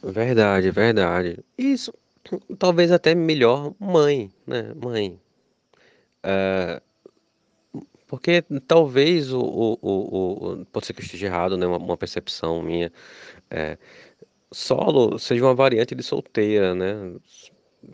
Verdade, 0.04 0.70
verdade. 0.72 1.40
Isso 1.58 1.94
talvez 2.58 2.92
até 2.92 3.14
melhor 3.16 3.74
mãe, 3.80 4.32
né? 4.46 4.74
Mãe. 4.74 5.20
É, 6.24 6.82
porque 8.08 8.44
talvez 8.68 9.34
o, 9.34 9.40
o, 9.42 9.80
o, 9.82 10.62
o, 10.62 10.66
Pode 10.68 10.86
ser 10.86 10.94
que 10.94 11.02
eu 11.02 11.06
esteja 11.06 11.28
errado, 11.28 11.58
né? 11.58 11.66
Uma, 11.66 11.78
uma 11.78 11.98
percepção 11.98 12.62
minha. 12.62 12.92
É, 13.50 13.78
solo 14.52 15.18
seja 15.20 15.44
uma 15.44 15.56
variante 15.56 15.96
de 15.96 16.04
solteira, 16.04 16.74
né? 16.76 17.16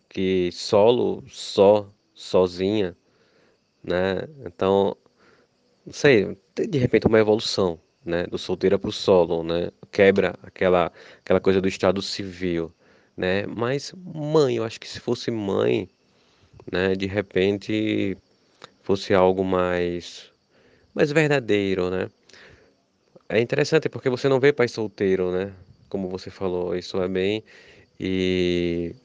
Que 0.10 0.52
solo, 0.52 1.24
só, 1.28 1.90
sozinha, 2.14 2.96
né? 3.84 4.28
Então, 4.46 4.96
não 5.86 5.94
sei, 5.94 6.38
de 6.56 6.78
repente 6.78 7.08
uma 7.08 7.20
evolução, 7.20 7.80
né? 8.06 8.26
Do 8.28 8.38
solteira 8.38 8.78
para 8.80 8.90
o 8.90 8.94
solo, 8.94 9.44
né? 9.44 9.72
Quebra 9.92 10.36
aquela, 10.44 10.92
aquela 11.24 11.40
coisa 11.40 11.62
do 11.62 11.68
estado 11.68 12.02
civil 12.02 12.74
né? 13.20 13.46
Mas 13.48 13.94
mãe, 13.98 14.56
eu 14.56 14.64
acho 14.64 14.80
que 14.80 14.88
se 14.88 15.00
fosse 15.00 15.30
mãe, 15.30 15.90
né, 16.72 16.96
de 16.96 17.06
repente 17.08 18.18
fosse 18.84 19.14
algo 19.14 19.44
mais 19.44 20.32
mais 20.96 21.12
verdadeiro, 21.12 21.90
né? 21.90 22.10
É 23.28 23.40
interessante 23.42 23.90
porque 23.90 24.10
você 24.10 24.30
não 24.30 24.40
vê 24.40 24.54
pai 24.54 24.68
solteiro, 24.70 25.32
né? 25.32 25.54
Como 25.90 26.10
você 26.10 26.30
falou, 26.32 26.76
isso 26.76 27.02
é 27.02 27.08
bem 27.10 27.44
e 28.00 28.96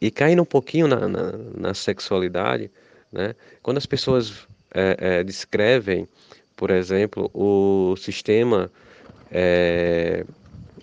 e 0.00 0.10
caindo 0.10 0.42
um 0.42 0.46
pouquinho 0.46 0.86
na, 0.86 1.08
na, 1.08 1.32
na 1.32 1.74
sexualidade, 1.74 2.70
né? 3.16 3.34
Quando 3.62 3.78
as 3.78 3.86
pessoas 3.86 4.46
é, 4.74 4.96
é, 4.98 5.24
descrevem, 5.24 6.06
por 6.54 6.70
exemplo, 6.70 7.30
o 7.32 7.96
sistema 7.96 8.70
é, 9.30 10.24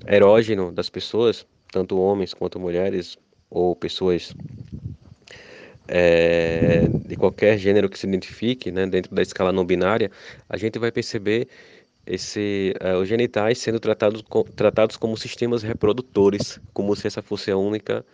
erógeno 0.07 0.71
das 0.71 0.89
pessoas, 0.89 1.45
tanto 1.71 1.99
homens 1.99 2.33
quanto 2.33 2.59
mulheres 2.59 3.17
ou 3.49 3.75
pessoas 3.75 4.33
é, 5.87 6.87
de 7.05 7.15
qualquer 7.15 7.57
gênero 7.57 7.87
que 7.87 7.99
se 7.99 8.07
identifique, 8.07 8.71
né, 8.71 8.87
dentro 8.87 9.13
da 9.13 9.21
escala 9.21 9.51
não 9.51 9.65
binária, 9.65 10.09
a 10.49 10.57
gente 10.57 10.79
vai 10.79 10.91
perceber 10.91 11.47
esse, 12.05 12.73
uh, 12.81 12.97
os 12.97 13.07
genitais 13.07 13.59
sendo 13.59 13.79
tratados, 13.79 14.21
com, 14.21 14.43
tratados 14.43 14.97
como 14.97 15.15
sistemas 15.15 15.63
reprodutores, 15.63 16.59
como 16.73 16.95
se 16.95 17.07
essa 17.07 17.21
fosse 17.21 17.51
a 17.51 17.57
única 17.57 18.05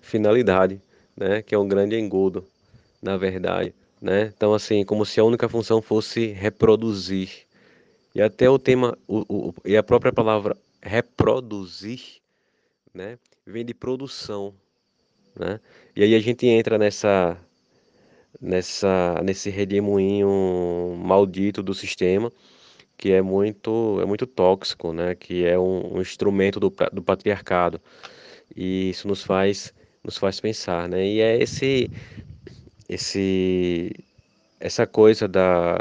finalidade, 0.00 0.80
né, 1.16 1.42
que 1.42 1.54
é 1.54 1.58
um 1.58 1.68
grande 1.68 1.96
engodo, 1.96 2.44
na 3.02 3.16
verdade. 3.16 3.74
Né? 4.00 4.32
Então, 4.34 4.54
assim, 4.54 4.84
como 4.84 5.04
se 5.04 5.20
a 5.20 5.24
única 5.24 5.48
função 5.48 5.82
fosse 5.82 6.28
reproduzir. 6.28 7.46
E 8.14 8.20
até 8.22 8.48
o 8.48 8.58
tema, 8.58 8.96
o, 9.06 9.24
o, 9.28 9.54
e 9.64 9.76
a 9.76 9.82
própria 9.82 10.12
palavra 10.12 10.56
reproduzir 10.82 12.20
né? 12.94 13.18
Vem 13.46 13.64
de 13.64 13.74
produção, 13.74 14.54
né? 15.38 15.60
E 15.96 16.02
aí 16.02 16.14
a 16.14 16.20
gente 16.20 16.46
entra 16.46 16.78
nessa 16.78 17.38
nessa 18.40 19.20
nesse 19.24 19.50
redemoinho 19.50 20.96
maldito 20.96 21.62
do 21.62 21.74
sistema 21.74 22.32
que 22.96 23.12
é 23.12 23.22
muito 23.22 23.98
é 24.00 24.06
muito 24.06 24.26
tóxico, 24.26 24.92
né? 24.92 25.14
Que 25.14 25.44
é 25.46 25.58
um, 25.58 25.96
um 25.96 26.00
instrumento 26.00 26.60
do, 26.60 26.72
do 26.92 27.02
patriarcado 27.02 27.80
e 28.54 28.90
isso 28.90 29.08
nos 29.08 29.22
faz 29.22 29.74
nos 30.04 30.16
faz 30.18 30.40
pensar, 30.40 30.88
né? 30.88 31.06
E 31.06 31.20
é 31.20 31.42
esse 31.42 31.90
esse 32.90 33.92
essa 34.60 34.86
coisa 34.86 35.26
da, 35.26 35.78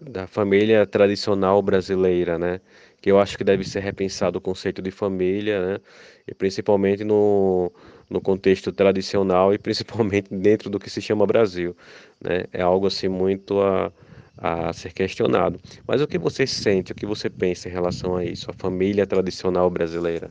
da 0.00 0.26
família 0.26 0.86
tradicional 0.86 1.60
brasileira, 1.60 2.38
né? 2.38 2.60
Que 3.02 3.10
eu 3.10 3.20
acho 3.20 3.36
que 3.36 3.44
deve 3.44 3.64
ser 3.64 3.80
repensado 3.80 4.38
o 4.38 4.40
conceito 4.40 4.80
de 4.80 4.90
família, 4.90 5.60
né? 5.66 5.80
E 6.26 6.34
principalmente 6.34 7.04
no, 7.04 7.70
no 8.08 8.20
contexto 8.20 8.72
tradicional 8.72 9.52
e 9.52 9.58
principalmente 9.58 10.32
dentro 10.34 10.70
do 10.70 10.78
que 10.78 10.88
se 10.88 11.02
chama 11.02 11.26
Brasil, 11.26 11.76
né? 12.20 12.44
É 12.52 12.62
algo 12.62 12.86
assim 12.86 13.08
muito 13.08 13.60
a, 13.60 13.92
a 14.38 14.72
ser 14.72 14.92
questionado. 14.94 15.60
Mas 15.86 16.00
o 16.00 16.06
que 16.06 16.18
você 16.18 16.46
sente, 16.46 16.92
o 16.92 16.94
que 16.94 17.04
você 17.04 17.28
pensa 17.28 17.68
em 17.68 17.72
relação 17.72 18.16
a 18.16 18.24
isso, 18.24 18.50
a 18.50 18.54
família 18.54 19.06
tradicional 19.06 19.68
brasileira? 19.68 20.30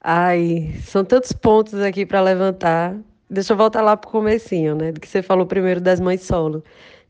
Ai, 0.00 0.74
são 0.84 1.04
tantos 1.04 1.32
pontos 1.32 1.74
aqui 1.74 2.06
para 2.06 2.20
levantar. 2.22 2.96
Deixa 3.32 3.54
eu 3.54 3.56
voltar 3.56 3.80
lá 3.80 3.96
para 3.96 4.08
o 4.08 4.12
comecinho, 4.12 4.74
né? 4.74 4.92
Do 4.92 5.00
que 5.00 5.08
você 5.08 5.22
falou 5.22 5.46
primeiro 5.46 5.80
das 5.80 5.98
mães 5.98 6.20
solo. 6.20 6.62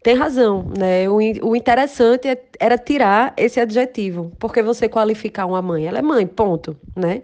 Tem 0.05 0.15
razão, 0.15 0.71
né? 0.79 1.09
O, 1.09 1.17
o 1.49 1.57
interessante 1.57 2.29
é, 2.29 2.41
era 2.61 2.79
tirar 2.79 3.35
esse 3.37 3.59
adjetivo, 3.59 4.31
porque 4.39 4.63
você 4.63 4.89
qualificar 4.89 5.47
uma 5.47 5.61
mãe, 5.61 5.85
ela 5.85 5.99
é 5.99 6.03
mãe, 6.03 6.25
ponto, 6.25 6.77
né? 6.95 7.23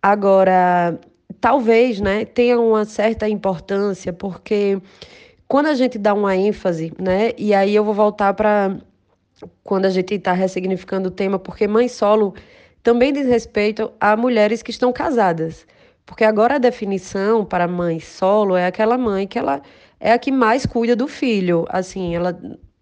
Agora, 0.00 0.96
talvez, 1.40 2.00
né, 2.00 2.24
tenha 2.24 2.58
uma 2.60 2.84
certa 2.84 3.28
importância, 3.28 4.12
porque 4.12 4.80
quando 5.48 5.66
a 5.66 5.74
gente 5.74 5.98
dá 5.98 6.14
uma 6.14 6.36
ênfase, 6.36 6.92
né? 7.00 7.32
E 7.36 7.52
aí 7.52 7.74
eu 7.74 7.82
vou 7.84 7.94
voltar 7.94 8.32
para 8.34 8.76
quando 9.64 9.86
a 9.86 9.90
gente 9.90 10.14
está 10.14 10.32
ressignificando 10.32 11.08
o 11.08 11.10
tema, 11.10 11.36
porque 11.36 11.66
mãe 11.66 11.88
solo 11.88 12.32
também 12.80 13.12
diz 13.12 13.26
respeito 13.26 13.90
a 14.00 14.16
mulheres 14.16 14.62
que 14.62 14.70
estão 14.70 14.92
casadas. 14.92 15.66
Porque 16.10 16.24
agora 16.24 16.56
a 16.56 16.58
definição 16.58 17.44
para 17.44 17.68
mãe 17.68 18.00
solo 18.00 18.56
é 18.56 18.66
aquela 18.66 18.98
mãe 18.98 19.28
que 19.28 19.38
ela 19.38 19.62
é 20.00 20.12
a 20.12 20.18
que 20.18 20.32
mais 20.32 20.66
cuida 20.66 20.96
do 20.96 21.06
filho, 21.06 21.64
assim, 21.68 22.16
ela 22.16 22.36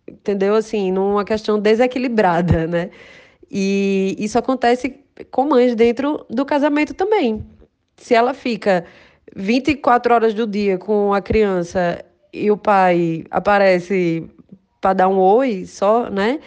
entendeu 0.09 0.55
assim, 0.55 0.91
numa 0.91 1.27
questão 1.27 1.61
desequilibrada, 1.61 2.65
né? 2.67 2.89
E 3.51 4.17
isso 4.19 4.39
acontece 4.39 5.05
com 5.31 5.45
mães 5.45 5.75
dentro 5.75 6.25
do 6.31 6.47
casamento 6.47 6.95
também. 6.95 7.47
Se 7.99 8.15
ela 8.15 8.33
fica 8.33 8.87
24 9.37 10.15
horas 10.15 10.33
do 10.33 10.47
dia 10.47 10.79
com 10.79 11.13
a 11.13 11.21
criança 11.21 12.03
e 12.33 12.51
o 12.51 12.57
pai 12.57 13.25
aparece 13.31 14.27
para 14.81 14.95
dar 14.95 15.09
um 15.09 15.19
oi 15.19 15.67
só, 15.67 16.09
né? 16.09 16.41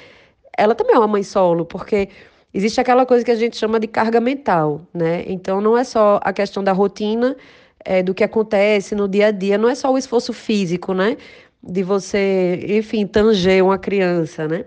Ela 0.58 0.74
também 0.74 0.96
é 0.96 0.98
uma 0.98 1.08
mãe 1.08 1.22
solo, 1.22 1.64
porque 1.64 2.10
existe 2.54 2.80
aquela 2.80 3.06
coisa 3.06 3.24
que 3.24 3.32
a 3.32 3.36
gente 3.36 3.58
chama 3.58 3.80
de 3.80 3.88
carga 3.88 4.20
mental, 4.20 4.82
né? 4.94 5.24
Então 5.28 5.62
não 5.62 5.78
é 5.78 5.84
só 5.84 6.20
a 6.24 6.34
questão 6.34 6.64
da 6.64 6.72
rotina, 6.72 7.36
é, 7.84 8.04
do 8.04 8.14
que 8.14 8.24
acontece 8.24 8.96
no 8.96 9.08
dia 9.08 9.28
a 9.28 9.32
dia, 9.32 9.58
não 9.58 9.70
é 9.70 9.76
só 9.76 9.92
o 9.92 9.98
esforço 9.98 10.34
físico, 10.34 10.94
né? 10.94 11.18
De 11.64 11.84
você, 11.84 12.60
enfim, 12.68 13.06
tanger 13.06 13.64
uma 13.64 13.78
criança, 13.78 14.48
né? 14.48 14.66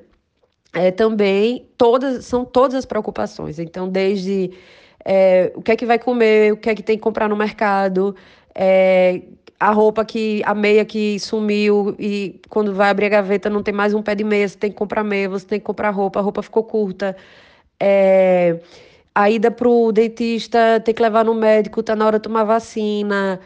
É 0.73 0.90
também 0.90 1.66
todas, 1.79 2.25
são 2.25 2.44
todas 2.44 2.75
as 2.75 2.85
preocupações. 2.85 3.59
Então, 3.59 3.88
desde 3.88 4.51
é, 5.05 5.53
o 5.55 5.62
que 5.62 5.73
é 5.73 5.77
que 5.77 5.87
vai 5.87 5.99
comer, 5.99 6.53
o 6.53 6.57
que 6.57 6.70
é 6.70 6.75
que 6.75 6.83
tem 6.83 6.97
que 6.97 7.03
comprar 7.03 7.29
no 7.29 7.37
mercado, 7.37 8.16
é, 8.55 9.23
a 9.59 9.70
roupa 9.70 10.05
que, 10.05 10.42
a 10.44 10.55
meia 10.55 10.85
que 10.85 11.18
sumiu 11.20 11.94
e 11.99 12.40
quando 12.49 12.75
vai 12.75 12.90
abrir 12.90 13.07
a 13.07 13.09
gaveta 13.09 13.49
não 13.49 13.62
tem 13.62 13.73
mais 13.73 13.94
um 13.94 14.03
pé 14.03 14.14
de 14.14 14.25
meia, 14.25 14.49
você 14.49 14.59
tem 14.59 14.70
que 14.70 14.77
comprar 14.77 15.05
meia, 15.05 15.29
você 15.29 15.47
tem 15.47 15.61
que 15.61 15.64
comprar 15.64 15.90
roupa, 15.90 16.18
a 16.18 16.23
roupa 16.23 16.42
ficou 16.42 16.64
curta. 16.64 17.16
É, 17.87 18.61
a 19.14 19.31
ida 19.31 19.51
pro 19.51 19.92
dentista, 19.92 20.81
ter 20.83 20.94
que 20.94 21.03
levar 21.03 21.23
no 21.23 21.35
médico, 21.35 21.83
tá 21.83 21.94
na 21.94 22.07
hora 22.07 22.18
de 22.18 22.23
tomar 22.23 22.44
vacina, 22.44 23.38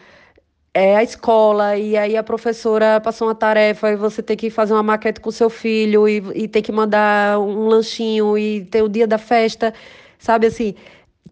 é 0.73 0.95
a 0.97 1.03
escola, 1.03 1.77
e 1.77 1.97
aí 1.97 2.17
a 2.17 2.23
professora 2.23 3.01
passou 3.01 3.27
uma 3.27 3.35
tarefa 3.35 3.91
e 3.91 3.97
você 3.97 4.23
tem 4.23 4.37
que 4.37 4.49
fazer 4.49 4.75
uma 4.75 4.83
maquete 4.83 5.21
com 5.21 5.31
seu 5.33 5.51
filho 5.51 6.09
e, 6.09 6.23
e 6.35 6.47
tem 6.47 6.63
que 6.63 6.71
mandar 6.71 7.41
um 7.41 7.67
lanchinho 7.67 8.39
e 8.39 8.65
ter 8.67 8.81
o 8.83 8.89
dia 8.89 9.09
da 9.09 9.19
festa, 9.19 9.75
sabe 10.21 10.47
assim, 10.47 10.77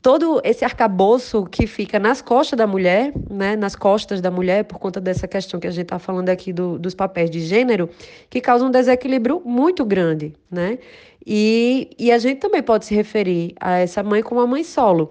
todo 0.03 0.40
esse 0.45 0.64
arcabouço 0.64 1.45
que 1.45 1.66
fica 1.66 1.99
nas 1.99 2.21
costas 2.21 2.59
da 2.59 2.66
mulher, 2.66 3.12
né, 3.31 3.57
nas 3.57 3.77
costas 3.77 4.21
da 4.21 4.31
mulher, 4.31 4.64
por 4.64 4.79
conta 4.81 5.01
dessa 5.01 5.29
questão 5.29 5.61
que 5.61 5.66
a 5.66 5.71
gente 5.71 5.85
está 5.85 5.99
falando 5.99 6.29
aqui 6.29 6.53
do, 6.53 6.79
dos 6.79 6.95
papéis 6.95 7.31
de 7.31 7.40
gênero, 7.40 7.88
que 8.29 8.40
causa 8.40 8.64
um 8.64 8.71
desequilíbrio 8.71 9.40
muito 9.45 9.85
grande, 9.85 10.35
né? 10.51 10.79
E, 11.26 11.90
e 11.98 12.12
a 12.12 12.18
gente 12.18 12.38
também 12.38 12.62
pode 12.62 12.86
se 12.86 12.94
referir 12.94 13.54
a 13.60 13.78
essa 13.78 14.02
mãe 14.02 14.22
como 14.22 14.40
uma 14.40 14.46
mãe 14.46 14.62
solo. 14.62 15.10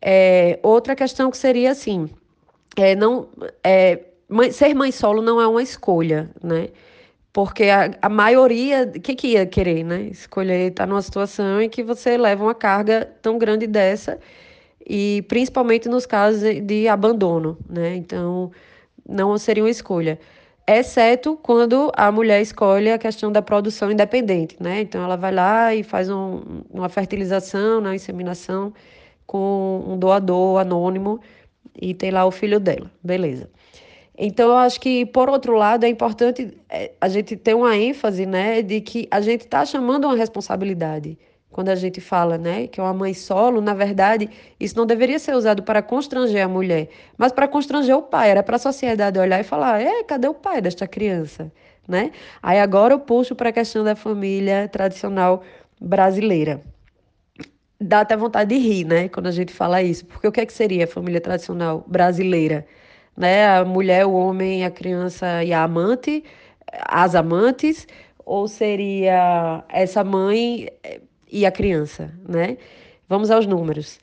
É, 0.00 0.58
outra 0.62 0.96
questão 0.96 1.30
que 1.30 1.36
seria 1.36 1.70
assim, 1.72 2.08
é, 2.76 2.96
não, 2.96 3.28
é, 3.62 4.00
mãe, 4.28 4.50
ser 4.50 4.74
mãe 4.74 4.90
solo 4.90 5.20
não 5.20 5.38
é 5.40 5.46
uma 5.46 5.62
escolha, 5.62 6.30
né? 6.42 6.68
Porque 7.32 7.64
a, 7.64 7.90
a 8.00 8.08
maioria, 8.08 8.90
o 8.96 9.00
que, 9.00 9.14
que 9.14 9.28
ia 9.28 9.46
querer, 9.46 9.84
né? 9.84 10.02
Escolher 10.10 10.70
estar 10.70 10.86
numa 10.86 11.02
situação 11.02 11.60
em 11.60 11.68
que 11.68 11.82
você 11.82 12.16
leva 12.16 12.42
uma 12.42 12.54
carga 12.54 13.12
tão 13.20 13.38
grande 13.38 13.66
dessa, 13.66 14.18
e 14.88 15.22
principalmente 15.28 15.88
nos 15.88 16.06
casos 16.06 16.42
de 16.62 16.88
abandono, 16.88 17.58
né? 17.68 17.96
Então, 17.96 18.50
não 19.06 19.36
seria 19.36 19.62
uma 19.62 19.70
escolha 19.70 20.18
exceto 20.78 21.38
quando 21.42 21.90
a 21.96 22.12
mulher 22.12 22.40
escolhe 22.40 22.90
a 22.90 22.98
questão 22.98 23.32
da 23.32 23.42
produção 23.42 23.90
independente, 23.90 24.56
né? 24.60 24.80
Então 24.80 25.02
ela 25.02 25.16
vai 25.16 25.32
lá 25.32 25.74
e 25.74 25.82
faz 25.82 26.10
um, 26.10 26.62
uma 26.70 26.88
fertilização, 26.88 27.80
uma 27.80 27.94
inseminação 27.94 28.72
com 29.26 29.84
um 29.86 29.98
doador 29.98 30.60
anônimo 30.60 31.20
e 31.80 31.94
tem 31.94 32.10
lá 32.10 32.26
o 32.26 32.30
filho 32.30 32.60
dela, 32.60 32.90
beleza. 33.02 33.48
Então 34.18 34.50
eu 34.50 34.56
acho 34.58 34.80
que 34.80 35.06
por 35.06 35.30
outro 35.30 35.54
lado 35.54 35.84
é 35.84 35.88
importante 35.88 36.56
é, 36.68 36.92
a 37.00 37.08
gente 37.08 37.36
ter 37.36 37.54
uma 37.54 37.76
ênfase, 37.76 38.26
né, 38.26 38.60
de 38.60 38.80
que 38.80 39.08
a 39.10 39.20
gente 39.20 39.42
está 39.42 39.64
chamando 39.64 40.04
uma 40.04 40.16
responsabilidade 40.16 41.16
quando 41.50 41.68
a 41.68 41.74
gente 41.74 42.00
fala, 42.00 42.38
né, 42.38 42.66
que 42.66 42.80
é 42.80 42.82
uma 42.82 42.94
mãe 42.94 43.12
solo, 43.12 43.60
na 43.60 43.74
verdade, 43.74 44.30
isso 44.58 44.76
não 44.76 44.86
deveria 44.86 45.18
ser 45.18 45.34
usado 45.34 45.62
para 45.62 45.82
constranger 45.82 46.44
a 46.44 46.48
mulher, 46.48 46.88
mas 47.18 47.32
para 47.32 47.48
constranger 47.48 47.96
o 47.96 48.02
pai. 48.02 48.30
Era 48.30 48.42
para 48.42 48.56
a 48.56 48.58
sociedade 48.58 49.18
olhar 49.18 49.40
e 49.40 49.44
falar: 49.44 49.80
"É, 49.80 50.04
cadê 50.04 50.28
o 50.28 50.34
pai 50.34 50.60
desta 50.60 50.86
criança?", 50.86 51.50
né? 51.88 52.12
Aí 52.42 52.58
agora 52.60 52.94
eu 52.94 53.00
puxo 53.00 53.34
para 53.34 53.48
a 53.50 53.52
questão 53.52 53.82
da 53.84 53.96
família 53.96 54.68
tradicional 54.68 55.42
brasileira. 55.80 56.62
Dá 57.80 58.00
até 58.00 58.16
vontade 58.16 58.54
de 58.54 58.60
rir, 58.60 58.84
né, 58.84 59.08
quando 59.08 59.26
a 59.26 59.30
gente 59.32 59.52
fala 59.52 59.82
isso, 59.82 60.04
porque 60.06 60.28
o 60.28 60.32
que 60.32 60.40
é 60.40 60.46
que 60.46 60.52
seria 60.52 60.84
a 60.84 60.86
família 60.86 61.20
tradicional 61.20 61.82
brasileira? 61.86 62.66
Né? 63.16 63.46
A 63.48 63.64
mulher, 63.64 64.06
o 64.06 64.12
homem, 64.12 64.64
a 64.64 64.70
criança 64.70 65.42
e 65.42 65.52
a 65.52 65.62
amante, 65.64 66.22
as 66.72 67.14
amantes, 67.14 67.86
ou 68.24 68.46
seria 68.46 69.64
essa 69.68 70.04
mãe 70.04 70.68
e 71.30 71.46
a 71.46 71.50
criança, 71.50 72.12
né? 72.28 72.56
Vamos 73.08 73.30
aos 73.30 73.46
números. 73.46 73.98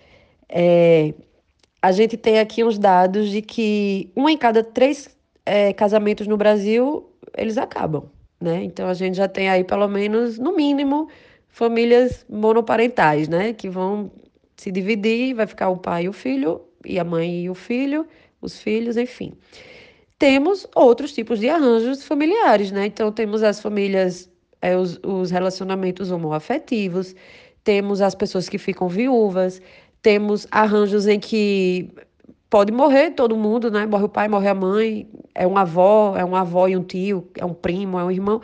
É, 0.50 1.14
a 1.82 1.92
gente 1.92 2.18
tem 2.18 2.40
aqui 2.40 2.64
uns 2.64 2.78
dados 2.78 3.30
de 3.30 3.42
que 3.42 4.12
um 4.16 4.28
em 4.28 4.38
cada 4.38 4.64
três 4.64 5.16
é, 5.46 5.72
casamentos 5.74 6.28
no 6.28 6.38
Brasil, 6.38 7.10
eles 7.38 7.58
acabam, 7.58 8.10
né? 8.40 8.64
Então 8.64 8.88
a 8.88 8.94
gente 8.94 9.16
já 9.16 9.28
tem 9.28 9.50
aí 9.50 9.64
pelo 9.64 9.88
menos, 9.88 10.38
no 10.38 10.56
mínimo, 10.56 11.10
famílias 11.50 12.26
monoparentais, 12.30 13.28
né? 13.28 13.54
Que 13.54 13.70
vão 13.70 14.12
se 14.56 14.72
dividir, 14.72 15.34
vai 15.36 15.48
ficar 15.48 15.70
o 15.70 15.78
pai 15.78 16.04
e 16.04 16.10
o 16.10 16.14
filho, 16.14 16.62
e 16.86 17.00
a 17.00 17.04
mãe 17.04 17.44
e 17.44 17.50
o 17.50 17.56
filho, 17.56 18.08
os 18.42 18.60
filhos, 18.60 18.98
enfim. 18.98 19.34
Temos 20.20 20.68
outros 20.76 21.14
tipos 21.14 21.40
de 21.40 21.48
arranjos 21.48 22.04
familiares, 22.04 22.72
né? 22.72 22.88
Então 22.88 23.12
temos 23.12 23.44
as 23.44 23.62
famílias 23.62 24.30
é, 24.62 24.76
os, 24.76 25.00
os 25.04 25.32
relacionamentos 25.32 26.12
homoafetivos, 26.12 27.16
temos 27.64 28.02
as 28.02 28.16
pessoas 28.16 28.48
que 28.48 28.58
ficam 28.58 28.88
viúvas, 28.88 29.62
temos 30.02 30.48
arranjos 30.52 31.08
em 31.08 31.20
que 31.20 31.90
pode 32.50 32.72
morrer 32.72 33.12
todo 33.12 33.36
mundo, 33.36 33.70
né? 33.70 33.86
Morre 33.86 34.06
o 34.06 34.10
pai, 34.10 34.28
morre 34.28 34.48
a 34.48 34.56
mãe, 34.56 35.08
é 35.36 35.46
uma 35.46 35.62
avó, 35.62 36.16
é 36.18 36.24
uma 36.24 36.42
avó 36.42 36.68
e 36.68 36.78
um 36.78 36.84
tio, 36.84 37.30
é 37.36 37.46
um 37.46 37.54
primo, 37.54 38.00
é 38.00 38.04
um 38.04 38.12
irmão. 38.12 38.42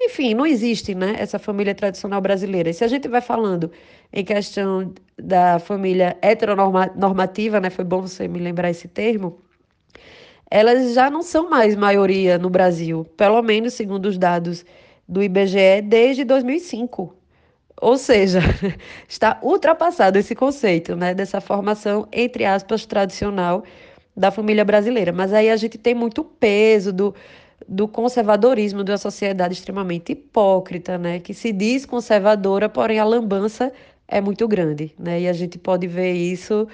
Enfim, 0.00 0.34
não 0.34 0.46
existe, 0.46 0.94
né, 0.94 1.16
essa 1.18 1.38
família 1.38 1.74
tradicional 1.74 2.20
brasileira. 2.20 2.68
E 2.68 2.74
se 2.74 2.84
a 2.84 2.88
gente 2.88 3.08
vai 3.08 3.20
falando 3.20 3.70
em 4.12 4.24
questão 4.24 4.92
da 5.18 5.58
família 5.58 6.16
heteronormativa, 6.20 7.60
né, 7.60 7.70
foi 7.70 7.84
bom 7.84 8.02
você 8.02 8.28
me 8.28 8.38
lembrar 8.38 8.70
esse 8.70 8.88
termo, 8.88 9.40
elas 10.50 10.94
já 10.94 11.10
não 11.10 11.22
são 11.22 11.48
mais 11.50 11.74
maioria 11.74 12.38
no 12.38 12.50
Brasil, 12.50 13.04
pelo 13.16 13.42
menos 13.42 13.74
segundo 13.74 14.06
os 14.06 14.18
dados 14.18 14.64
do 15.08 15.22
IBGE 15.22 15.82
desde 15.82 16.24
2005. 16.24 17.14
Ou 17.80 17.98
seja, 17.98 18.40
está 19.08 19.38
ultrapassado 19.42 20.18
esse 20.18 20.34
conceito 20.34 20.96
né, 20.96 21.14
dessa 21.14 21.40
formação, 21.40 22.08
entre 22.12 22.44
aspas, 22.44 22.86
tradicional 22.86 23.64
da 24.16 24.30
família 24.30 24.64
brasileira. 24.64 25.12
Mas 25.12 25.32
aí 25.32 25.50
a 25.50 25.56
gente 25.56 25.76
tem 25.76 25.94
muito 25.94 26.24
peso 26.24 26.92
do, 26.92 27.14
do 27.68 27.86
conservadorismo 27.86 28.82
de 28.82 28.92
uma 28.92 28.98
sociedade 28.98 29.54
extremamente 29.54 30.12
hipócrita, 30.12 30.96
né, 30.96 31.18
que 31.20 31.34
se 31.34 31.52
diz 31.52 31.84
conservadora, 31.84 32.68
porém 32.68 32.98
a 32.98 33.04
lambança 33.04 33.72
é 34.08 34.20
muito 34.20 34.48
grande. 34.48 34.94
Né, 34.98 35.22
e 35.22 35.28
a 35.28 35.32
gente 35.32 35.58
pode 35.58 35.86
ver 35.86 36.12
isso 36.12 36.66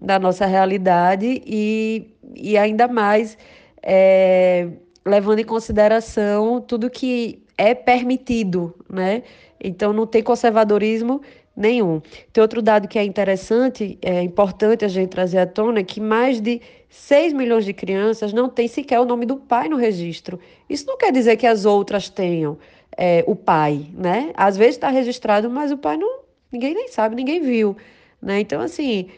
na 0.00 0.18
nossa 0.18 0.46
realidade 0.46 1.42
e, 1.46 2.14
e 2.34 2.56
ainda 2.58 2.88
mais 2.88 3.38
é, 3.82 4.68
levando 5.04 5.40
em 5.40 5.44
consideração 5.44 6.60
tudo 6.60 6.90
que 6.90 7.42
é 7.58 7.74
permitido, 7.74 8.72
né? 8.88 9.24
Então 9.62 9.92
não 9.92 10.06
tem 10.06 10.22
conservadorismo 10.22 11.20
nenhum. 11.56 12.00
Tem 12.32 12.40
outro 12.40 12.62
dado 12.62 12.86
que 12.86 12.98
é 12.98 13.04
interessante, 13.04 13.98
é 14.00 14.22
importante 14.22 14.84
a 14.84 14.88
gente 14.88 15.10
trazer 15.10 15.38
à 15.38 15.46
tona, 15.46 15.82
que 15.82 16.00
mais 16.00 16.40
de 16.40 16.60
6 16.88 17.32
milhões 17.32 17.64
de 17.64 17.74
crianças 17.74 18.32
não 18.32 18.48
têm 18.48 18.68
sequer 18.68 19.00
o 19.00 19.04
nome 19.04 19.26
do 19.26 19.36
pai 19.36 19.68
no 19.68 19.76
registro. 19.76 20.38
Isso 20.70 20.86
não 20.86 20.96
quer 20.96 21.10
dizer 21.10 21.36
que 21.36 21.46
as 21.46 21.64
outras 21.64 22.08
tenham 22.08 22.56
é, 22.96 23.24
o 23.26 23.34
pai, 23.34 23.86
né? 23.92 24.30
Às 24.34 24.56
vezes 24.56 24.76
está 24.76 24.88
registrado, 24.88 25.50
mas 25.50 25.72
o 25.72 25.76
pai 25.76 25.96
não, 25.96 26.20
ninguém 26.52 26.74
nem 26.74 26.86
sabe, 26.88 27.16
ninguém 27.16 27.42
viu, 27.42 27.76
né? 28.22 28.38
Então 28.38 28.60
assim, 28.60 29.08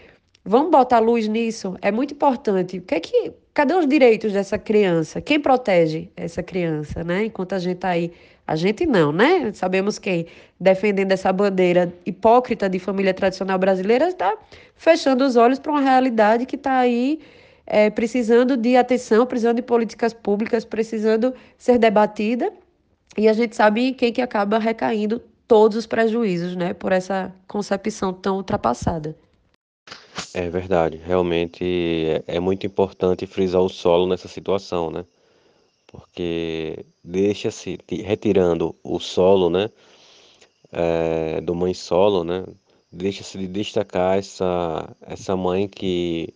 vamos 0.43 0.71
botar 0.71 0.99
luz 0.99 1.29
nisso. 1.29 1.77
É 1.83 1.93
muito 1.93 2.15
importante. 2.15 2.79
O 2.79 2.83
que 2.83 2.95
é 2.95 3.01
que 3.01 3.35
Cadê 3.53 3.75
os 3.75 3.87
direitos 3.87 4.33
dessa 4.33 4.57
criança? 4.57 5.21
Quem 5.21 5.41
protege 5.41 6.09
essa 6.17 6.43
criança, 6.43 7.03
né? 7.03 7.25
Enquanto 7.25 7.55
a 7.55 7.59
gente 7.59 7.77
está 7.77 7.89
aí. 7.91 8.13
A 8.51 8.57
gente 8.57 8.85
não, 8.85 9.13
né? 9.13 9.53
Sabemos 9.53 9.97
quem, 9.97 10.27
defendendo 10.59 11.13
essa 11.13 11.33
bandeira 11.33 11.95
hipócrita 12.05 12.69
de 12.69 12.81
família 12.81 13.15
tradicional 13.15 13.57
brasileira, 13.57 14.09
está 14.09 14.37
fechando 14.75 15.25
os 15.25 15.37
olhos 15.37 15.61
para 15.61 15.71
uma 15.71 15.81
realidade 15.81 16.45
que 16.45 16.57
está 16.57 16.79
aí 16.79 17.21
é, 17.65 17.91
precisando 17.91 18.57
de 18.57 18.77
atenção, 18.77 19.25
precisando 19.25 19.59
de 19.59 19.63
políticas 19.63 20.13
públicas, 20.13 20.65
precisando 20.65 21.33
ser 21.57 21.79
debatida. 21.79 22.53
E 23.17 23.29
a 23.29 23.33
gente 23.33 23.55
sabe 23.55 23.93
quem 23.93 24.13
que 24.13 24.21
acaba 24.21 24.59
recaindo 24.59 25.23
todos 25.47 25.77
os 25.77 25.87
prejuízos, 25.87 26.57
né, 26.57 26.75
por 26.75 26.91
essa 26.91 27.33
concepção 27.47 28.13
tão 28.13 28.39
ultrapassada. 28.39 29.17
É 30.35 30.51
verdade, 30.51 31.01
realmente 31.07 32.23
é, 32.27 32.37
é 32.37 32.41
muito 32.41 32.67
importante 32.67 33.27
frisar 33.27 33.63
o 33.63 33.69
solo 33.69 34.09
nessa 34.09 34.27
situação, 34.27 34.91
né? 34.91 35.05
Porque 35.91 36.87
deixa-se, 37.03 37.77
retirando 37.89 38.77
o 38.81 39.01
solo, 39.01 39.51
né, 39.51 39.69
é, 40.71 41.41
do 41.41 41.53
mãe 41.53 41.75
solo, 41.75 42.23
né, 42.23 42.45
deixa-se 42.93 43.37
de 43.37 43.49
destacar 43.49 44.17
essa, 44.17 44.97
essa 45.01 45.37
mãe 45.37 45.67
que, 45.67 46.33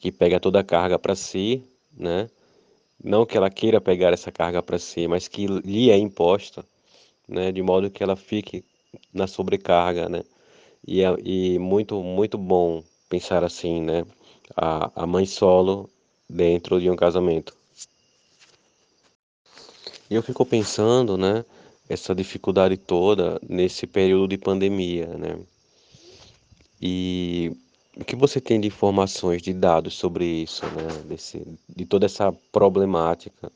que 0.00 0.10
pega 0.10 0.40
toda 0.40 0.58
a 0.58 0.64
carga 0.64 0.98
para 0.98 1.14
si, 1.14 1.62
né, 1.96 2.28
não 3.02 3.24
que 3.24 3.36
ela 3.36 3.48
queira 3.48 3.80
pegar 3.80 4.12
essa 4.12 4.32
carga 4.32 4.60
para 4.60 4.80
si, 4.80 5.06
mas 5.06 5.28
que 5.28 5.46
lhe 5.46 5.88
é 5.88 5.96
imposta, 5.96 6.64
né, 7.28 7.52
de 7.52 7.62
modo 7.62 7.88
que 7.88 8.02
ela 8.02 8.16
fique 8.16 8.64
na 9.14 9.28
sobrecarga, 9.28 10.08
né, 10.08 10.24
e, 10.84 11.04
é, 11.04 11.16
e 11.24 11.56
muito, 11.60 12.02
muito 12.02 12.36
bom 12.36 12.82
pensar 13.08 13.44
assim, 13.44 13.80
né, 13.80 14.04
a, 14.56 14.90
a 15.04 15.06
mãe 15.06 15.24
solo 15.24 15.88
dentro 16.28 16.80
de 16.80 16.90
um 16.90 16.96
casamento. 16.96 17.61
E 20.12 20.14
eu 20.14 20.22
fico 20.22 20.44
pensando, 20.44 21.16
né, 21.16 21.42
essa 21.88 22.14
dificuldade 22.14 22.76
toda 22.76 23.40
nesse 23.48 23.86
período 23.86 24.28
de 24.28 24.36
pandemia, 24.36 25.06
né, 25.06 25.38
e 26.78 27.50
o 27.96 28.04
que 28.04 28.14
você 28.14 28.38
tem 28.38 28.60
de 28.60 28.68
informações, 28.68 29.40
de 29.40 29.54
dados 29.54 29.94
sobre 29.94 30.26
isso, 30.26 30.66
né? 30.66 31.02
Desse, 31.08 31.42
de 31.66 31.86
toda 31.86 32.04
essa 32.04 32.30
problemática, 32.52 33.50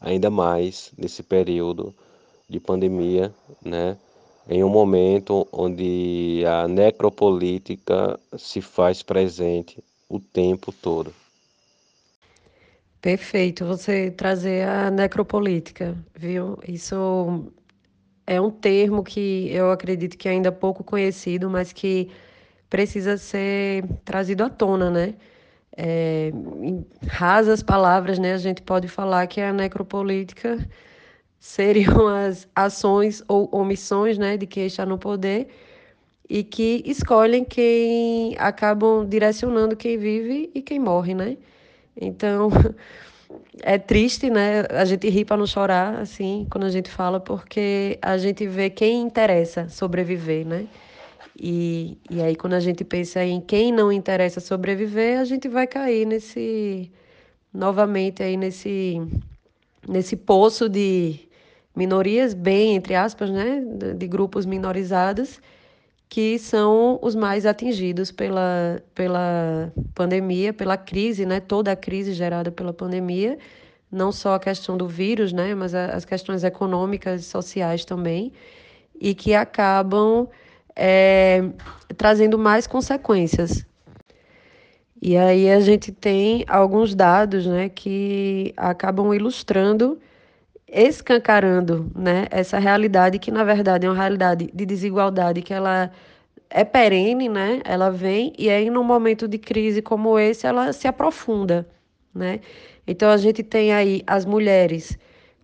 ainda 0.00 0.28
mais 0.28 0.90
nesse 0.98 1.22
período 1.22 1.94
de 2.48 2.58
pandemia, 2.58 3.32
né? 3.64 3.96
Em 4.48 4.64
um 4.64 4.68
momento 4.68 5.46
onde 5.52 6.42
a 6.44 6.66
necropolítica 6.66 8.18
se 8.36 8.60
faz 8.60 9.04
presente 9.04 9.78
o 10.08 10.18
tempo 10.18 10.72
todo. 10.72 11.14
Perfeito, 13.02 13.64
você 13.66 14.10
trazer 14.12 14.66
a 14.68 14.88
necropolítica, 14.90 15.96
viu? 16.14 16.56
Isso 16.68 17.52
é 18.26 18.40
um 18.40 18.50
termo 18.50 19.02
que 19.04 19.48
eu 19.52 19.70
acredito 19.72 20.16
que 20.18 20.28
é 20.28 20.32
ainda 20.32 20.52
pouco 20.52 20.84
conhecido, 20.84 21.50
mas 21.50 21.72
que 21.72 22.10
precisa 22.70 23.16
ser 23.18 23.84
trazido 24.04 24.44
à 24.44 24.50
tona, 24.50 24.90
né? 24.90 25.14
É, 25.76 26.30
em 26.62 26.86
rasas 27.08 27.62
palavras, 27.62 28.18
né, 28.18 28.34
a 28.34 28.38
gente 28.38 28.62
pode 28.62 28.88
falar 28.88 29.26
que 29.28 29.40
a 29.40 29.52
necropolítica 29.52 30.58
seriam 31.40 32.08
as 32.08 32.48
ações 32.56 33.22
ou 33.28 33.48
omissões, 33.52 34.18
né, 34.18 34.36
de 34.38 34.46
quem 34.46 34.66
está 34.66 34.86
no 34.86 34.98
poder 34.98 35.48
e 36.28 36.44
que 36.44 36.82
escolhem 36.86 37.44
quem 37.44 38.36
acabam 38.38 39.06
direcionando 39.08 39.76
quem 39.76 39.98
vive 39.98 40.50
e 40.54 40.62
quem 40.62 40.78
morre, 40.80 41.14
né? 41.14 41.36
Então, 42.00 42.48
é 43.62 43.78
triste, 43.78 44.30
né? 44.30 44.62
A 44.70 44.84
gente 44.84 45.08
ri 45.08 45.24
para 45.24 45.36
não 45.36 45.46
chorar, 45.46 45.98
assim, 45.98 46.46
quando 46.50 46.64
a 46.64 46.70
gente 46.70 46.90
fala, 46.90 47.20
porque 47.20 47.98
a 48.02 48.18
gente 48.18 48.46
vê 48.46 48.70
quem 48.70 49.00
interessa 49.02 49.68
sobreviver, 49.68 50.46
né? 50.46 50.66
E, 51.38 51.98
e 52.10 52.20
aí, 52.20 52.36
quando 52.36 52.54
a 52.54 52.60
gente 52.60 52.84
pensa 52.84 53.24
em 53.24 53.40
quem 53.40 53.72
não 53.72 53.90
interessa 53.90 54.40
sobreviver, 54.40 55.18
a 55.18 55.24
gente 55.24 55.48
vai 55.48 55.66
cair 55.66 56.06
nesse. 56.06 56.90
novamente 57.52 58.22
aí 58.22 58.36
nesse. 58.36 59.00
nesse 59.88 60.16
poço 60.16 60.68
de 60.68 61.20
minorias, 61.74 62.34
bem, 62.34 62.74
entre 62.74 62.94
aspas, 62.94 63.30
né? 63.30 63.62
De, 63.96 64.06
grupos 64.06 64.46
minorizados, 64.46 65.40
que 66.12 66.38
são 66.38 66.98
os 67.00 67.14
mais 67.14 67.46
atingidos 67.46 68.12
pela, 68.12 68.82
pela 68.94 69.72
pandemia, 69.94 70.52
pela 70.52 70.76
crise, 70.76 71.24
né? 71.24 71.40
Toda 71.40 71.72
a 71.72 71.76
crise 71.76 72.12
gerada 72.12 72.52
pela 72.52 72.70
pandemia. 72.70 73.38
Não 73.90 74.12
só 74.12 74.34
a 74.34 74.38
questão 74.38 74.76
do 74.76 74.86
vírus, 74.86 75.32
né? 75.32 75.54
Mas 75.54 75.74
as 75.74 76.04
questões 76.04 76.44
econômicas 76.44 77.22
e 77.22 77.24
sociais 77.24 77.86
também. 77.86 78.30
E 79.00 79.14
que 79.14 79.32
acabam 79.32 80.28
é, 80.76 81.48
trazendo 81.96 82.38
mais 82.38 82.66
consequências. 82.66 83.64
E 85.00 85.16
aí 85.16 85.50
a 85.50 85.60
gente 85.60 85.90
tem 85.90 86.44
alguns 86.46 86.94
dados 86.94 87.46
né, 87.46 87.70
que 87.70 88.52
acabam 88.54 89.14
ilustrando, 89.14 89.98
escancarando 90.72 91.92
né, 91.94 92.26
essa 92.30 92.58
realidade 92.58 93.18
que, 93.18 93.30
na 93.30 93.44
verdade, 93.44 93.86
é 93.86 93.90
uma 93.90 93.96
realidade 93.96 94.50
de 94.52 94.66
desigualdade 94.66 95.42
que 95.42 95.52
ela 95.52 95.92
é 96.48 96.64
perene, 96.64 97.28
né? 97.28 97.60
Ela 97.64 97.90
vem 97.90 98.32
e 98.38 98.48
aí 98.50 98.70
num 98.70 98.84
momento 98.84 99.28
de 99.28 99.38
crise 99.38 99.82
como 99.82 100.18
esse 100.18 100.46
ela 100.46 100.72
se 100.72 100.88
aprofunda, 100.88 101.66
né? 102.14 102.40
Então 102.86 103.10
a 103.10 103.16
gente 103.16 103.42
tem 103.42 103.72
aí 103.72 104.02
as 104.06 104.24
mulheres 104.24 104.98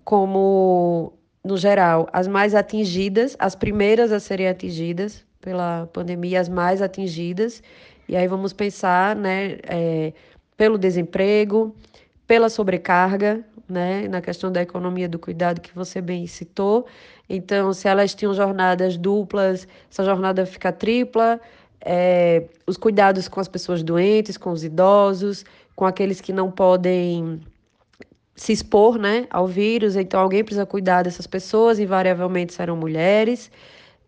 como 0.04 1.12
no 1.44 1.56
geral, 1.56 2.08
as 2.12 2.26
mais 2.28 2.54
atingidas, 2.54 3.36
as 3.38 3.54
primeiras 3.54 4.12
a 4.12 4.20
serem 4.20 4.48
atingidas 4.48 5.24
pela 5.40 5.88
pandemia, 5.92 6.40
as 6.40 6.48
mais 6.48 6.82
atingidas. 6.82 7.62
E 8.08 8.16
aí 8.16 8.26
vamos 8.26 8.52
pensar, 8.52 9.14
né, 9.16 9.58
é, 9.64 10.12
pelo 10.56 10.76
desemprego, 10.76 11.74
pela 12.26 12.48
sobrecarga, 12.50 13.44
né, 13.68 14.08
na 14.08 14.20
questão 14.20 14.50
da 14.50 14.62
economia 14.62 15.08
do 15.08 15.18
cuidado 15.18 15.60
que 15.60 15.74
você 15.74 16.00
bem 16.00 16.26
citou. 16.26 16.86
Então, 17.28 17.72
se 17.72 17.86
elas 17.88 18.14
tinham 18.14 18.32
jornadas 18.34 18.96
duplas, 18.96 19.68
essa 19.90 20.04
jornada 20.04 20.46
fica 20.46 20.72
tripla. 20.72 21.40
É, 21.80 22.44
os 22.66 22.76
cuidados 22.76 23.28
com 23.28 23.40
as 23.40 23.48
pessoas 23.48 23.82
doentes, 23.82 24.36
com 24.36 24.50
os 24.50 24.64
idosos, 24.64 25.44
com 25.76 25.84
aqueles 25.84 26.20
que 26.20 26.32
não 26.32 26.50
podem 26.50 27.40
se 28.34 28.52
expor 28.52 28.98
né, 28.98 29.26
ao 29.30 29.46
vírus, 29.46 29.96
então 29.96 30.20
alguém 30.20 30.44
precisa 30.44 30.64
cuidar 30.64 31.02
dessas 31.02 31.26
pessoas, 31.26 31.78
invariavelmente 31.78 32.54
serão 32.54 32.76
mulheres. 32.76 33.50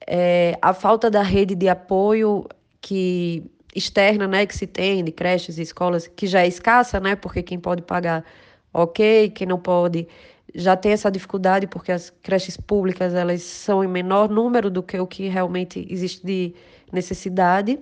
É, 0.07 0.57
a 0.63 0.73
falta 0.73 1.11
da 1.11 1.23
rede 1.23 1.55
de 1.55 1.69
apoio 1.69 2.47
que 2.81 3.45
externa 3.75 4.27
né, 4.27 4.47
que 4.47 4.57
se 4.57 4.67
tem, 4.67 5.05
de 5.05 5.13
creches 5.13 5.59
e 5.59 5.63
escolas, 5.63 6.07
que 6.07 6.27
já 6.27 6.43
é 6.43 6.47
escassa, 6.47 6.99
né, 7.01 7.17
porque 7.17 7.43
quem 7.43 7.59
pode 7.59 7.83
pagar, 7.83 8.25
ok, 8.73 9.31
quem 9.31 9.47
não 9.47 9.59
pode 9.59 10.07
já 10.55 10.77
tem 10.77 10.93
essa 10.93 11.11
dificuldade 11.11 11.67
porque 11.67 11.93
as 11.93 12.11
creches 12.23 12.57
públicas 12.57 13.15
elas 13.15 13.43
são 13.43 13.85
em 13.85 13.87
menor 13.87 14.29
número 14.29 14.69
do 14.69 14.83
que 14.83 14.99
o 14.99 15.07
que 15.07 15.29
realmente 15.29 15.87
existe 15.89 16.27
de 16.27 16.55
necessidade 16.93 17.79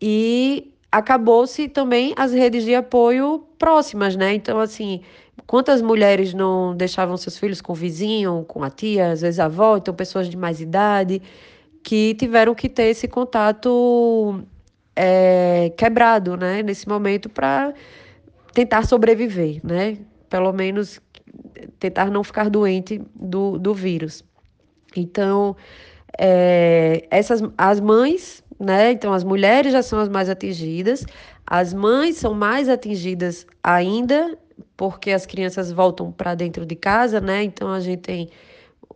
e 0.00 0.72
acabou-se 0.90 1.68
também 1.68 2.14
as 2.16 2.32
redes 2.32 2.64
de 2.64 2.74
apoio 2.74 3.46
próximas, 3.58 4.16
né? 4.16 4.34
Então 4.34 4.58
assim, 4.58 5.02
Quantas 5.46 5.80
mulheres 5.80 6.34
não 6.34 6.76
deixavam 6.76 7.16
seus 7.16 7.38
filhos 7.38 7.60
com 7.62 7.72
o 7.72 7.74
vizinho, 7.74 8.44
com 8.46 8.62
a 8.62 8.70
tia, 8.70 9.12
às 9.12 9.22
vezes 9.22 9.40
a 9.40 9.46
avó, 9.46 9.78
então 9.78 9.94
pessoas 9.94 10.28
de 10.28 10.36
mais 10.36 10.60
idade, 10.60 11.22
que 11.82 12.14
tiveram 12.16 12.54
que 12.54 12.68
ter 12.68 12.84
esse 12.90 13.08
contato 13.08 14.42
é, 14.94 15.72
quebrado, 15.76 16.36
né, 16.36 16.62
nesse 16.62 16.86
momento 16.88 17.30
para 17.30 17.72
tentar 18.52 18.86
sobreviver, 18.86 19.60
né? 19.64 19.98
Pelo 20.28 20.52
menos 20.52 21.00
tentar 21.78 22.10
não 22.10 22.22
ficar 22.24 22.48
doente 22.50 23.00
do, 23.14 23.58
do 23.58 23.74
vírus. 23.74 24.24
Então, 24.96 25.56
é, 26.18 27.06
essas 27.10 27.42
as 27.56 27.80
mães, 27.80 28.42
né? 28.58 28.92
Então 28.92 29.12
as 29.12 29.24
mulheres 29.24 29.72
já 29.72 29.82
são 29.82 29.98
as 29.98 30.08
mais 30.08 30.28
atingidas, 30.28 31.04
as 31.46 31.72
mães 31.72 32.16
são 32.16 32.34
mais 32.34 32.68
atingidas 32.68 33.46
ainda 33.62 34.36
porque 34.76 35.12
as 35.12 35.26
crianças 35.26 35.70
voltam 35.72 36.10
para 36.10 36.34
dentro 36.34 36.66
de 36.66 36.74
casa, 36.74 37.20
né? 37.20 37.42
Então 37.42 37.72
a 37.72 37.80
gente 37.80 38.00
tem 38.00 38.28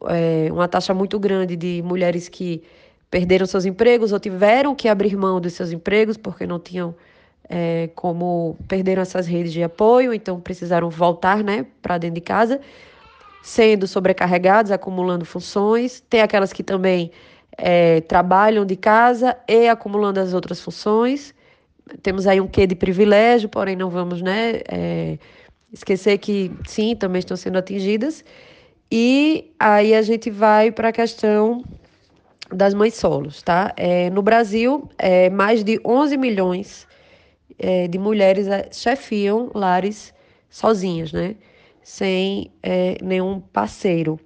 é, 0.08 0.48
uma 0.50 0.68
taxa 0.68 0.92
muito 0.94 1.18
grande 1.18 1.56
de 1.56 1.82
mulheres 1.84 2.28
que 2.28 2.62
perderam 3.10 3.46
seus 3.46 3.64
empregos 3.64 4.12
ou 4.12 4.18
tiveram 4.18 4.74
que 4.74 4.88
abrir 4.88 5.16
mão 5.16 5.40
dos 5.40 5.52
seus 5.52 5.70
empregos 5.70 6.16
porque 6.16 6.46
não 6.46 6.58
tinham 6.58 6.94
é, 7.52 7.90
como 7.94 8.56
perderam 8.66 9.02
essas 9.02 9.26
redes 9.26 9.52
de 9.52 9.62
apoio, 9.62 10.14
então 10.14 10.40
precisaram 10.40 10.88
voltar, 10.88 11.44
né, 11.44 11.66
para 11.82 11.98
dentro 11.98 12.14
de 12.14 12.22
casa, 12.22 12.58
sendo 13.42 13.86
sobrecarregados, 13.86 14.72
acumulando 14.72 15.26
funções. 15.26 16.02
Tem 16.08 16.22
aquelas 16.22 16.50
que 16.50 16.62
também 16.62 17.10
é, 17.58 18.00
trabalham 18.00 18.64
de 18.64 18.74
casa 18.74 19.36
e 19.46 19.68
acumulando 19.68 20.18
as 20.18 20.32
outras 20.32 20.62
funções. 20.62 21.34
Temos 22.02 22.26
aí 22.26 22.40
um 22.40 22.48
quê 22.48 22.66
de 22.66 22.74
privilégio, 22.74 23.50
porém 23.50 23.76
não 23.76 23.90
vamos, 23.90 24.22
né, 24.22 24.62
é, 24.66 25.18
esquecer 25.70 26.16
que 26.16 26.50
sim, 26.66 26.96
também 26.96 27.18
estão 27.18 27.36
sendo 27.36 27.58
atingidas. 27.58 28.24
E 28.90 29.52
aí 29.60 29.94
a 29.94 30.00
gente 30.00 30.30
vai 30.30 30.72
para 30.72 30.88
a 30.88 30.92
questão 30.92 31.62
das 32.50 32.72
mães 32.72 32.94
solos, 32.94 33.42
tá? 33.42 33.74
É, 33.76 34.08
no 34.08 34.22
Brasil, 34.22 34.88
é, 34.98 35.28
mais 35.28 35.62
de 35.62 35.78
11 35.84 36.16
milhões 36.16 36.86
é, 37.58 37.88
de 37.88 37.98
mulheres 37.98 38.46
chefiam 38.72 39.50
lares 39.54 40.12
sozinhas, 40.48 41.12
né? 41.12 41.36
Sem 41.82 42.50
é, 42.62 42.96
nenhum 43.02 43.40
parceiro. 43.40 44.18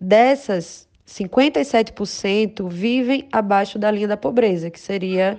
Dessas, 0.00 0.86
57% 1.06 2.68
vivem 2.68 3.28
abaixo 3.30 3.78
da 3.78 3.90
linha 3.90 4.08
da 4.08 4.16
pobreza, 4.16 4.70
que 4.70 4.80
seria 4.80 5.38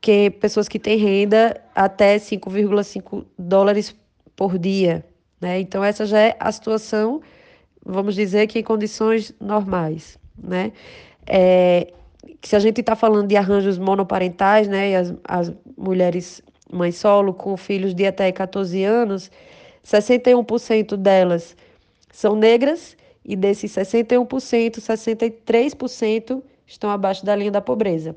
que 0.00 0.30
pessoas 0.30 0.68
que 0.68 0.78
têm 0.78 0.98
renda 0.98 1.60
até 1.74 2.16
5,5 2.16 3.24
dólares 3.38 3.94
por 4.36 4.58
dia. 4.58 5.04
Né? 5.40 5.60
Então, 5.60 5.82
essa 5.82 6.06
já 6.06 6.20
é 6.20 6.36
a 6.38 6.52
situação, 6.52 7.20
vamos 7.84 8.14
dizer 8.14 8.46
que 8.46 8.58
em 8.58 8.62
condições 8.62 9.34
normais. 9.40 10.18
Né? 10.38 10.72
É, 11.26 11.92
se 12.42 12.56
a 12.56 12.58
gente 12.58 12.80
está 12.80 12.94
falando 12.94 13.28
de 13.28 13.36
arranjos 13.36 13.78
monoparentais, 13.78 14.68
né, 14.68 14.90
e 14.90 14.94
as, 14.96 15.14
as 15.24 15.52
mulheres 15.76 16.42
mães 16.72 16.96
solo 16.96 17.32
com 17.32 17.56
filhos 17.56 17.94
de 17.94 18.06
até 18.06 18.30
14 18.32 18.82
anos, 18.84 19.30
61% 19.84 20.96
delas 20.96 21.56
são 22.10 22.34
negras 22.34 22.96
e 23.24 23.36
desses 23.36 23.72
61%, 23.72 24.78
63% 24.78 26.42
estão 26.66 26.90
abaixo 26.90 27.24
da 27.24 27.34
linha 27.34 27.50
da 27.50 27.60
pobreza. 27.60 28.16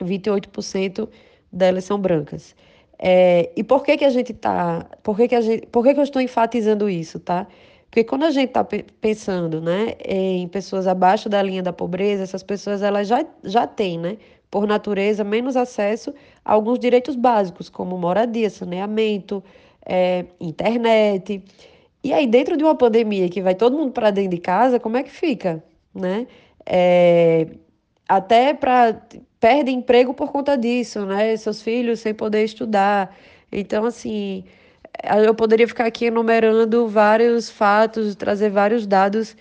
28% 0.00 1.08
delas 1.52 1.84
são 1.84 1.98
brancas. 1.98 2.54
É, 2.98 3.50
e 3.56 3.62
por 3.62 3.82
que 3.84 3.96
que 3.96 4.04
a 4.04 4.10
gente 4.10 4.32
está, 4.32 4.86
por 5.02 5.16
que 5.16 5.28
que 5.28 5.34
a 5.34 5.40
gente, 5.40 5.66
por 5.66 5.84
que 5.84 5.94
que 5.94 6.00
eu 6.00 6.04
estou 6.04 6.20
enfatizando 6.20 6.88
isso, 6.88 7.20
tá? 7.20 7.46
Porque 7.90 8.04
quando 8.04 8.24
a 8.24 8.30
gente 8.30 8.48
está 8.48 8.64
pensando, 9.00 9.60
né, 9.60 9.94
em 10.04 10.46
pessoas 10.48 10.86
abaixo 10.86 11.28
da 11.28 11.42
linha 11.42 11.62
da 11.62 11.72
pobreza, 11.72 12.22
essas 12.22 12.42
pessoas 12.42 12.82
elas 12.82 13.08
já, 13.08 13.24
já 13.42 13.66
têm, 13.66 13.98
né, 13.98 14.18
por 14.50 14.66
natureza, 14.66 15.24
menos 15.24 15.56
acesso 15.56 16.14
a 16.44 16.52
alguns 16.52 16.78
direitos 16.78 17.16
básicos, 17.16 17.68
como 17.68 17.96
moradia, 17.98 18.50
saneamento, 18.50 19.42
é, 19.84 20.26
internet. 20.40 21.42
E 22.04 22.12
aí, 22.12 22.26
dentro 22.26 22.56
de 22.56 22.64
uma 22.64 22.74
pandemia 22.76 23.28
que 23.28 23.42
vai 23.42 23.54
todo 23.54 23.76
mundo 23.76 23.92
para 23.92 24.10
dentro 24.10 24.30
de 24.30 24.38
casa, 24.38 24.78
como 24.80 24.96
é 24.96 25.02
que 25.02 25.10
fica, 25.10 25.62
né? 25.94 26.26
É, 26.66 27.46
até 28.08 28.54
para 28.54 29.00
perde 29.40 29.70
emprego 29.70 30.14
por 30.14 30.32
conta 30.32 30.56
disso, 30.56 31.06
né? 31.06 31.36
Seus 31.36 31.62
filhos 31.62 32.00
sem 32.00 32.14
poder 32.14 32.44
estudar. 32.44 33.16
Então, 33.52 33.84
assim, 33.84 34.44
eu 35.24 35.34
poderia 35.34 35.66
ficar 35.68 35.86
aqui 35.86 36.06
enumerando 36.06 36.88
vários 36.88 37.50
fatos, 37.50 38.14
trazer 38.14 38.50
vários 38.50 38.86
dados 38.86 39.36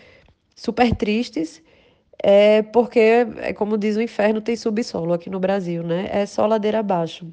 super 0.56 0.94
tristes, 0.96 1.62
é 2.22 2.62
porque, 2.64 3.00
é 3.38 3.54
como 3.54 3.78
diz 3.78 3.96
o 3.96 4.02
inferno, 4.02 4.42
tem 4.42 4.56
subsolo 4.56 5.14
aqui 5.14 5.30
no 5.30 5.40
Brasil, 5.40 5.84
né? 5.84 6.10
É 6.12 6.26
só 6.26 6.46
ladeira 6.46 6.80
abaixo. 6.80 7.32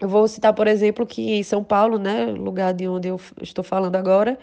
Eu 0.00 0.08
vou 0.08 0.28
citar, 0.28 0.52
por 0.52 0.66
exemplo, 0.66 1.06
que 1.06 1.36
em 1.36 1.42
São 1.42 1.64
Paulo, 1.64 1.98
né, 1.98 2.26
lugar 2.26 2.74
de 2.74 2.86
onde 2.86 3.08
eu 3.08 3.18
estou 3.40 3.64
falando 3.64 3.96
agora, 3.96 4.38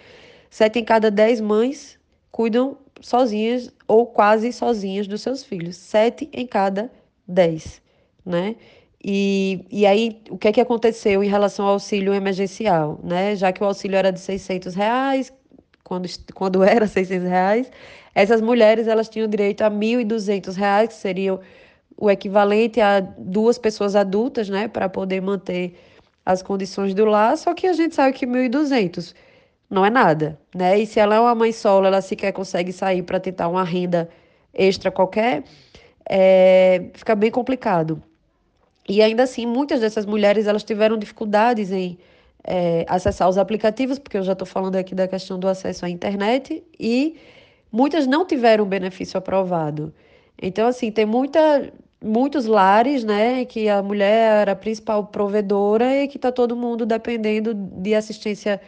sete 0.50 0.80
em 0.80 0.84
cada 0.84 1.12
dez 1.12 1.40
mães 1.40 2.00
cuidam 2.32 2.78
sozinhas 3.00 3.72
ou 3.88 4.08
quase 4.08 4.52
sozinhas 4.52 5.08
dos 5.08 5.22
seus 5.22 5.44
filhos. 5.44 5.76
Sete 5.76 6.28
em 6.34 6.48
cada 6.48 6.92
dez, 7.28 7.82
né? 8.26 8.56
E, 9.04 9.66
e 9.70 9.86
aí, 9.86 10.22
o 10.30 10.38
que 10.38 10.48
é 10.48 10.52
que 10.54 10.62
aconteceu 10.62 11.24
em 11.24 11.28
relação 11.28 11.66
ao 11.66 11.74
auxílio 11.74 12.14
emergencial, 12.14 13.00
né? 13.04 13.36
Já 13.36 13.52
que 13.52 13.62
o 13.62 13.66
auxílio 13.66 13.98
era 13.98 14.12
de 14.12 14.20
600 14.20 14.74
reais, 14.76 15.34
quando, 15.84 16.08
quando 16.34 16.64
era 16.64 16.88
600 16.88 17.28
reais, 17.28 17.72
essas 18.16 18.42
mulheres 18.42 18.88
elas 18.88 19.10
tinham 19.10 19.28
direito 19.28 19.62
a 19.62 19.70
1.200 19.70 20.56
reais, 20.56 20.90
que 20.90 20.96
seriam 20.96 21.40
o 21.98 22.10
equivalente 22.10 22.82
a 22.82 23.00
duas 23.02 23.58
pessoas 23.58 23.96
adultas, 23.96 24.50
né, 24.50 24.68
para 24.68 24.90
poder 24.90 25.22
manter 25.22 25.76
as 26.26 26.42
condições 26.42 26.94
do 26.94 27.06
lar, 27.06 27.38
só 27.38 27.54
que 27.54 27.68
a 27.68 27.74
gente 27.74 27.96
sabe 27.96 28.14
que 28.14 28.26
1.200 28.26 29.14
não 29.70 29.86
é 29.86 29.90
nada, 29.90 30.40
né? 30.56 30.80
E 30.80 30.86
se 30.86 31.00
ela 31.00 31.16
é 31.16 31.20
uma 31.20 31.36
mãe 31.36 31.52
solo, 31.52 31.88
ela 31.88 32.02
sequer 32.02 32.32
consegue 32.32 32.72
sair 32.72 33.04
para 33.04 33.20
tentar 33.20 33.48
uma 33.50 33.64
renda 33.64 34.10
extra 34.54 34.92
qualquer, 34.92 35.44
é, 36.10 36.90
fica 36.94 37.16
bem 37.16 37.32
complicado. 37.32 38.02
E 38.88 39.02
ainda 39.02 39.24
assim, 39.24 39.46
muitas 39.46 39.80
dessas 39.80 40.06
mulheres 40.06 40.46
elas 40.48 40.64
tiveram 40.64 40.98
dificuldades 40.98 41.72
em 41.72 41.98
é, 42.44 42.86
acessar 42.88 43.30
os 43.30 43.38
aplicativos, 43.38 43.98
porque 43.98 44.18
eu 44.18 44.24
já 44.24 44.34
estou 44.34 44.46
falando 44.46 44.76
aqui 44.76 44.94
da 44.94 45.08
questão 45.08 45.40
do 45.40 45.48
acesso 45.48 45.86
à 45.86 45.90
internet, 45.90 46.64
e 46.80 47.16
muitas 47.72 48.06
não 48.06 48.26
tiveram 48.26 48.66
benefício 48.66 49.18
aprovado. 49.18 49.94
Então, 50.42 50.68
assim, 50.68 50.92
tem 50.92 51.06
muita, 51.06 51.72
muitos 52.04 52.46
lares, 52.46 53.04
né, 53.04 53.46
que 53.46 53.70
a 53.70 53.82
mulher 53.82 54.42
era 54.42 54.52
a 54.52 54.56
principal 54.56 55.06
provedora 55.06 56.04
e 56.04 56.08
que 56.08 56.18
está 56.18 56.32
todo 56.32 56.56
mundo 56.56 56.86
dependendo 56.86 57.54
de 57.54 57.96
assistência 57.96 58.60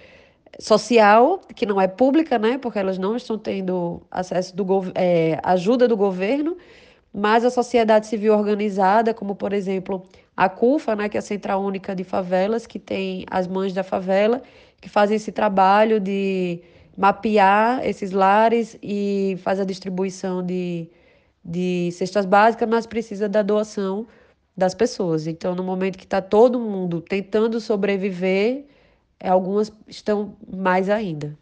social, 0.58 1.42
que 1.54 1.66
não 1.66 1.82
é 1.82 1.88
pública, 1.88 2.40
né, 2.40 2.58
porque 2.58 2.80
elas 2.80 2.98
não 2.98 3.18
estão 3.18 3.38
tendo 3.38 4.02
acesso 4.10 4.56
do 4.56 4.66
é, 4.96 5.38
ajuda 5.44 5.86
do 5.88 5.98
governo, 5.98 6.56
mas 7.16 7.46
a 7.46 7.50
sociedade 7.50 8.08
civil 8.08 8.34
organizada, 8.34 9.14
como 9.14 9.36
por 9.36 9.54
exemplo 9.54 10.06
a 10.36 10.50
CUFA, 10.50 10.96
né, 10.96 11.08
que 11.08 11.18
é 11.18 11.20
a 11.20 11.24
Central 11.24 11.64
Única 11.64 11.96
de 11.96 12.04
Favelas, 12.04 12.68
que 12.68 12.78
tem 12.78 13.26
as 13.32 13.48
mães 13.48 13.74
da 13.74 13.84
favela, 13.84 14.42
que 14.82 14.90
fazem 14.90 15.16
esse 15.16 15.32
trabalho 15.32 16.00
de 16.00 16.62
mapear 16.98 17.86
esses 17.86 18.12
lares 18.12 18.78
e 18.84 19.38
faz 19.42 19.60
a 19.60 19.66
distribuição 19.66 20.46
de 20.46 20.90
de 21.46 21.92
cestas 21.92 22.26
básicas, 22.26 22.68
mas 22.68 22.88
precisa 22.88 23.30
da 23.30 23.44
doação 23.44 24.08
das 24.58 24.74
pessoas. 24.74 25.28
Então, 25.28 25.54
no 25.54 25.64
momento 25.64 25.98
que 25.98 26.06
está 26.06 26.20
todo 26.20 26.60
mundo 26.60 27.02
tentando 27.02 27.62
sobreviver, 27.62 28.66
algumas 29.24 29.72
estão 29.88 30.36
mais 30.52 30.90
ainda. 30.90 31.38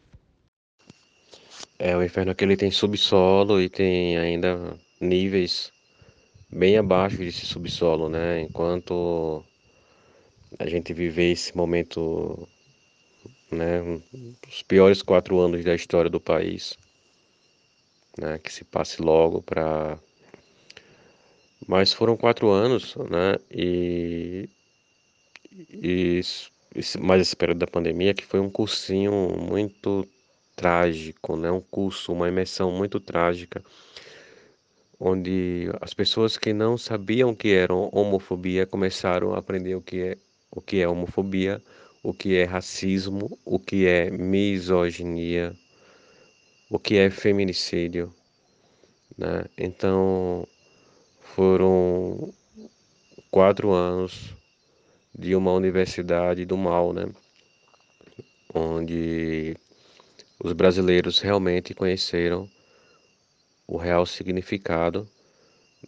É, 1.80 1.96
o 1.96 2.04
inferno 2.04 2.32
aqui 2.32 2.44
ele 2.44 2.58
tem 2.58 2.70
subsolo 2.70 3.62
e 3.62 3.70
tem 3.70 4.18
ainda 4.18 4.78
níveis 5.04 5.72
bem 6.50 6.78
abaixo 6.78 7.18
desse 7.18 7.46
subsolo, 7.46 8.10
né? 8.10 8.42
Enquanto 8.42 9.44
a 10.60 10.68
gente 10.68 10.94
vive 10.94 11.32
esse 11.32 11.56
momento, 11.56 12.48
né? 13.52 13.82
Os 14.48 14.62
piores 14.64 15.02
quatro 15.02 15.40
anos 15.40 15.64
da 15.64 15.76
história 15.76 16.10
do 16.10 16.20
país 16.20 16.78
né, 18.18 18.38
que 18.38 18.52
se 18.52 18.64
passe 18.64 19.02
logo 19.02 19.42
para. 19.42 19.98
Mas 21.68 21.94
foram 21.94 22.18
quatro 22.18 22.50
anos, 22.50 22.96
né, 23.10 23.38
e, 23.50 24.50
e 25.72 26.22
esse, 26.76 27.00
mais 27.00 27.22
esse 27.22 27.36
período 27.36 27.60
da 27.60 27.68
pandemia 27.68 28.14
que 28.14 28.26
foi 28.26 28.42
um 28.42 28.50
cursinho 28.50 29.30
muito 29.40 30.06
trágico, 30.58 31.38
né, 31.38 31.50
um 31.50 31.62
curso, 31.62 32.12
uma 32.12 32.28
imersão 32.28 32.70
muito 32.70 33.00
trágica, 33.00 33.64
onde 35.06 35.70
as 35.82 35.94
pessoas 35.94 36.38
que 36.38 36.54
não 36.54 36.78
sabiam 36.78 37.32
o 37.32 37.36
que 37.36 37.52
era 37.54 37.74
homofobia 37.74 38.66
começaram 38.66 39.34
a 39.34 39.40
aprender 39.40 39.76
o 39.76 39.82
que 39.82 40.02
é 40.02 40.18
o 40.50 40.62
que 40.62 40.80
é 40.80 40.88
homofobia, 40.88 41.62
o 42.02 42.14
que 42.14 42.38
é 42.38 42.46
racismo, 42.46 43.38
o 43.44 43.60
que 43.60 43.86
é 43.86 44.10
misoginia, 44.10 45.54
o 46.70 46.80
que 46.80 46.96
é 46.96 47.10
feminicídio, 47.10 48.14
né? 49.18 49.44
Então 49.58 50.48
foram 51.20 52.34
quatro 53.30 53.72
anos 53.72 54.34
de 55.14 55.36
uma 55.36 55.52
universidade 55.52 56.46
do 56.46 56.56
mal, 56.56 56.94
né? 56.94 57.08
Onde 58.54 59.58
os 60.42 60.54
brasileiros 60.54 61.20
realmente 61.20 61.74
conheceram 61.74 62.48
o 63.74 63.78
real 63.78 64.06
significado 64.06 65.10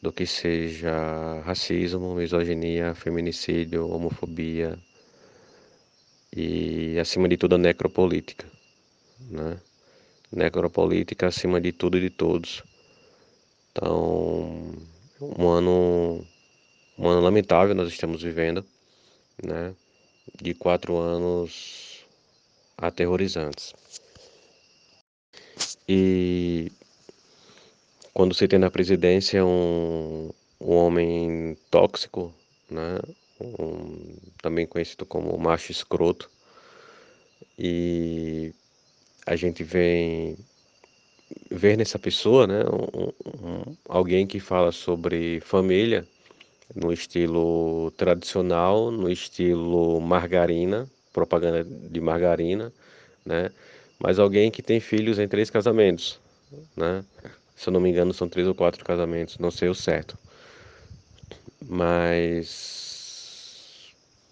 do 0.01 0.11
que 0.11 0.25
seja 0.25 1.39
racismo, 1.41 2.15
misoginia, 2.15 2.95
feminicídio, 2.95 3.87
homofobia 3.87 4.79
e, 6.35 6.97
acima 6.99 7.29
de 7.29 7.37
tudo, 7.37 7.55
a 7.55 7.57
necropolítica. 7.59 8.47
Né? 9.29 9.59
necropolítica 10.31 11.27
acima 11.27 11.61
de 11.61 11.71
tudo 11.71 11.99
e 11.99 12.01
de 12.01 12.09
todos. 12.09 12.63
Então, 13.71 14.73
um 15.21 15.47
ano, 15.47 16.25
um 16.97 17.07
ano 17.07 17.21
lamentável 17.21 17.75
nós 17.75 17.89
estamos 17.89 18.23
vivendo, 18.23 18.65
né? 19.43 19.75
De 20.41 20.55
quatro 20.55 20.97
anos 20.97 22.03
aterrorizantes. 22.77 23.75
E 25.87 26.71
quando 28.15 28.33
você 28.33 28.47
tem 28.47 28.57
na 28.57 28.71
presidência 28.71 29.45
um, 29.45 30.29
um 30.61 30.71
homem 30.71 31.57
tóxico, 31.69 32.33
né? 32.71 32.97
Um, 33.41 34.15
também 34.41 34.65
conhecido 34.65 35.05
como 35.05 35.37
macho 35.37 35.69
escroto, 35.69 36.31
e 37.59 38.53
a 39.25 39.35
gente 39.35 39.61
vem 39.65 40.37
ver 41.51 41.77
nessa 41.77 41.99
pessoa, 41.99 42.47
né, 42.47 42.63
um, 42.63 43.09
um, 43.45 43.75
alguém 43.89 44.25
que 44.25 44.39
fala 44.39 44.71
sobre 44.71 45.41
família 45.41 46.07
no 46.73 46.93
estilo 46.93 47.91
tradicional, 47.97 48.91
no 48.91 49.11
estilo 49.11 49.99
margarina, 49.99 50.89
propaganda 51.11 51.65
de 51.65 51.99
margarina, 51.99 52.71
né, 53.25 53.51
mas 53.99 54.19
alguém 54.19 54.49
que 54.49 54.61
tem 54.61 54.79
filhos 54.79 55.19
em 55.19 55.27
três 55.27 55.49
casamentos, 55.49 56.21
né, 56.77 57.03
Se 57.55 57.69
eu 57.69 57.73
não 57.73 57.79
me 57.79 57.89
engano, 57.89 58.13
são 58.13 58.27
três 58.27 58.47
ou 58.47 58.55
quatro 58.55 58.83
casamentos, 58.83 59.37
não 59.37 59.51
sei 59.51 59.69
o 59.69 59.75
certo. 59.75 60.17
Mas. 61.67 62.75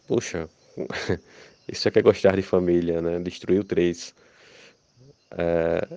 Puxa, 0.08 0.50
isso 1.72 1.88
é 1.88 1.92
que 1.92 2.00
é 2.00 2.02
gostar 2.02 2.36
de 2.36 2.42
família, 2.42 3.02
né? 3.02 3.20
Destruiu 3.20 3.64
três. 3.64 4.14
É, 5.32 5.88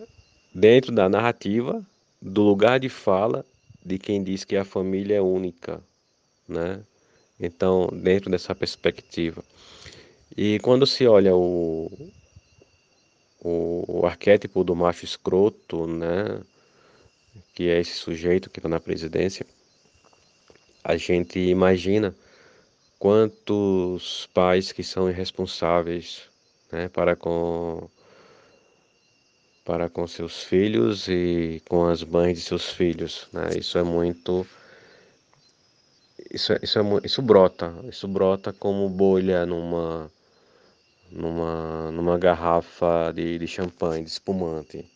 dentro 0.54 0.92
da 0.92 1.08
narrativa, 1.08 1.84
do 2.22 2.42
lugar 2.42 2.80
de 2.80 2.88
fala 2.88 3.44
de 3.84 3.98
quem 3.98 4.22
diz 4.22 4.44
que 4.44 4.56
a 4.56 4.64
família 4.64 5.16
é 5.16 5.20
única, 5.20 5.82
né? 6.48 6.82
Então, 7.38 7.88
dentro 7.92 8.30
dessa 8.30 8.54
perspectiva. 8.54 9.44
E 10.36 10.58
quando 10.60 10.86
se 10.86 11.06
olha 11.06 11.36
o, 11.36 12.12
o, 13.40 14.00
o 14.00 14.06
arquétipo 14.06 14.64
do 14.64 14.74
macho 14.74 15.04
escroto, 15.04 15.86
né? 15.86 16.40
Que 17.56 17.68
é 17.68 17.80
esse 17.80 17.94
sujeito 17.94 18.48
que 18.48 18.60
está 18.60 18.68
na 18.68 18.78
presidência, 18.78 19.44
a 20.84 20.96
gente 20.96 21.40
imagina 21.40 22.14
quantos 22.98 24.28
pais 24.32 24.70
que 24.70 24.84
são 24.84 25.10
irresponsáveis 25.10 26.22
né, 26.70 26.88
para 26.88 27.16
com 27.16 27.88
para 29.64 29.90
com 29.90 30.06
seus 30.06 30.44
filhos 30.44 31.08
e 31.08 31.60
com 31.68 31.86
as 31.86 32.04
mães 32.04 32.38
de 32.38 32.44
seus 32.44 32.70
filhos. 32.70 33.26
Né? 33.32 33.58
Isso 33.58 33.76
é 33.76 33.82
muito. 33.82 34.46
Isso, 36.32 36.52
é, 36.52 36.60
isso, 36.62 36.78
é, 36.78 36.82
isso 37.04 37.20
brota, 37.20 37.74
isso 37.88 38.06
brota 38.06 38.52
como 38.52 38.88
bolha 38.88 39.44
numa, 39.44 40.10
numa, 41.10 41.90
numa 41.90 42.16
garrafa 42.16 43.12
de, 43.12 43.38
de 43.38 43.46
champanhe, 43.48 44.04
de 44.04 44.10
espumante. 44.10 44.88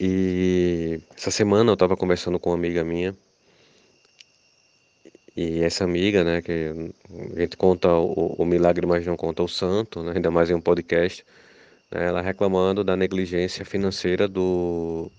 E 0.00 1.00
essa 1.16 1.30
semana 1.30 1.70
eu 1.70 1.74
estava 1.74 1.96
conversando 1.96 2.38
com 2.38 2.50
uma 2.50 2.56
amiga 2.56 2.82
minha, 2.84 3.16
e 5.36 5.62
essa 5.62 5.82
amiga, 5.84 6.22
né, 6.22 6.40
que 6.40 6.72
a 7.36 7.40
gente 7.40 7.56
conta 7.56 7.92
o, 7.92 8.34
o 8.38 8.44
milagre, 8.44 8.86
mas 8.86 9.04
não 9.04 9.16
conta 9.16 9.42
o 9.42 9.48
santo, 9.48 10.02
né, 10.02 10.12
ainda 10.14 10.30
mais 10.30 10.48
em 10.48 10.54
um 10.54 10.60
podcast, 10.60 11.24
né, 11.90 12.06
ela 12.06 12.22
reclamando 12.22 12.84
da 12.84 12.96
negligência 12.96 13.64
financeira 13.64 14.28
do, 14.28 15.10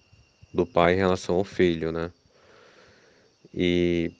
do 0.54 0.66
pai 0.66 0.94
em 0.94 0.98
relação 0.98 1.36
ao 1.36 1.44
filho, 1.44 1.92
né? 1.92 2.12
E 3.54 4.12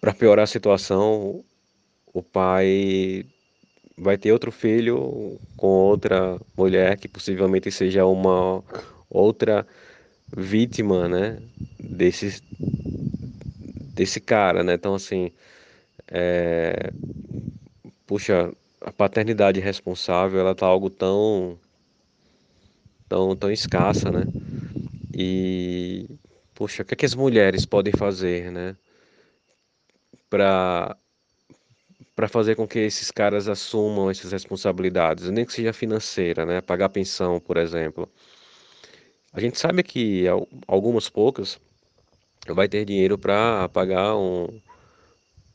para 0.00 0.14
piorar 0.14 0.44
a 0.44 0.46
situação, 0.46 1.44
o 2.12 2.22
pai 2.22 3.24
vai 3.96 4.18
ter 4.18 4.32
outro 4.32 4.52
filho 4.52 5.38
com 5.56 5.68
outra 5.68 6.38
mulher 6.56 6.98
que 6.98 7.08
possivelmente 7.08 7.70
seja 7.70 8.04
uma 8.04 8.62
outra 9.14 9.66
vítima, 10.36 11.08
né, 11.08 11.40
desse 11.80 12.42
desse 13.94 14.20
cara, 14.20 14.62
né? 14.62 14.74
Então 14.74 14.94
assim, 14.94 15.30
é, 16.08 16.92
puxa, 18.06 18.50
a 18.80 18.92
paternidade 18.92 19.60
responsável, 19.60 20.40
ela 20.40 20.54
tá 20.54 20.66
algo 20.66 20.88
tão 20.90 21.58
tão, 23.08 23.36
tão 23.36 23.50
escassa, 23.50 24.10
né? 24.10 24.28
E, 25.14 26.08
poxa, 26.54 26.82
o 26.82 26.86
que, 26.86 26.94
é 26.94 26.96
que 26.98 27.06
as 27.06 27.14
mulheres 27.14 27.66
podem 27.66 27.92
fazer, 27.94 28.50
né? 28.52 28.76
Para 30.28 30.96
para 32.14 32.28
fazer 32.28 32.54
com 32.56 32.66
que 32.66 32.78
esses 32.80 33.10
caras 33.10 33.48
assumam 33.48 34.10
essas 34.10 34.32
responsabilidades, 34.32 35.30
nem 35.30 35.44
que 35.44 35.52
seja 35.52 35.72
financeira, 35.72 36.44
né? 36.46 36.60
Pagar 36.60 36.88
pensão, 36.88 37.40
por 37.40 37.56
exemplo. 37.56 38.10
A 39.34 39.40
gente 39.40 39.58
sabe 39.58 39.82
que 39.82 40.26
algumas 40.68 41.10
poucas 41.10 41.58
vai 42.46 42.68
ter 42.68 42.84
dinheiro 42.84 43.18
para 43.18 43.68
pagar 43.68 44.16
um, 44.16 44.60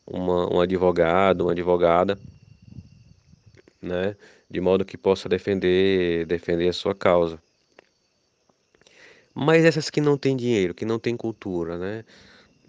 uma, 0.06 0.54
um 0.54 0.60
advogado, 0.60 1.46
uma 1.46 1.54
advogada, 1.54 2.20
né? 3.82 4.18
De 4.52 4.60
modo 4.60 4.84
que 4.84 4.98
possa 4.98 5.30
defender, 5.30 6.26
defender 6.26 6.68
a 6.68 6.74
sua 6.74 6.94
causa. 6.94 7.42
Mas 9.34 9.64
essas 9.64 9.90
que 9.90 10.02
não 10.02 10.18
têm 10.18 10.36
dinheiro, 10.36 10.74
que 10.74 10.84
não 10.84 11.00
têm 11.00 11.16
cultura, 11.16 11.78
né? 11.78 12.04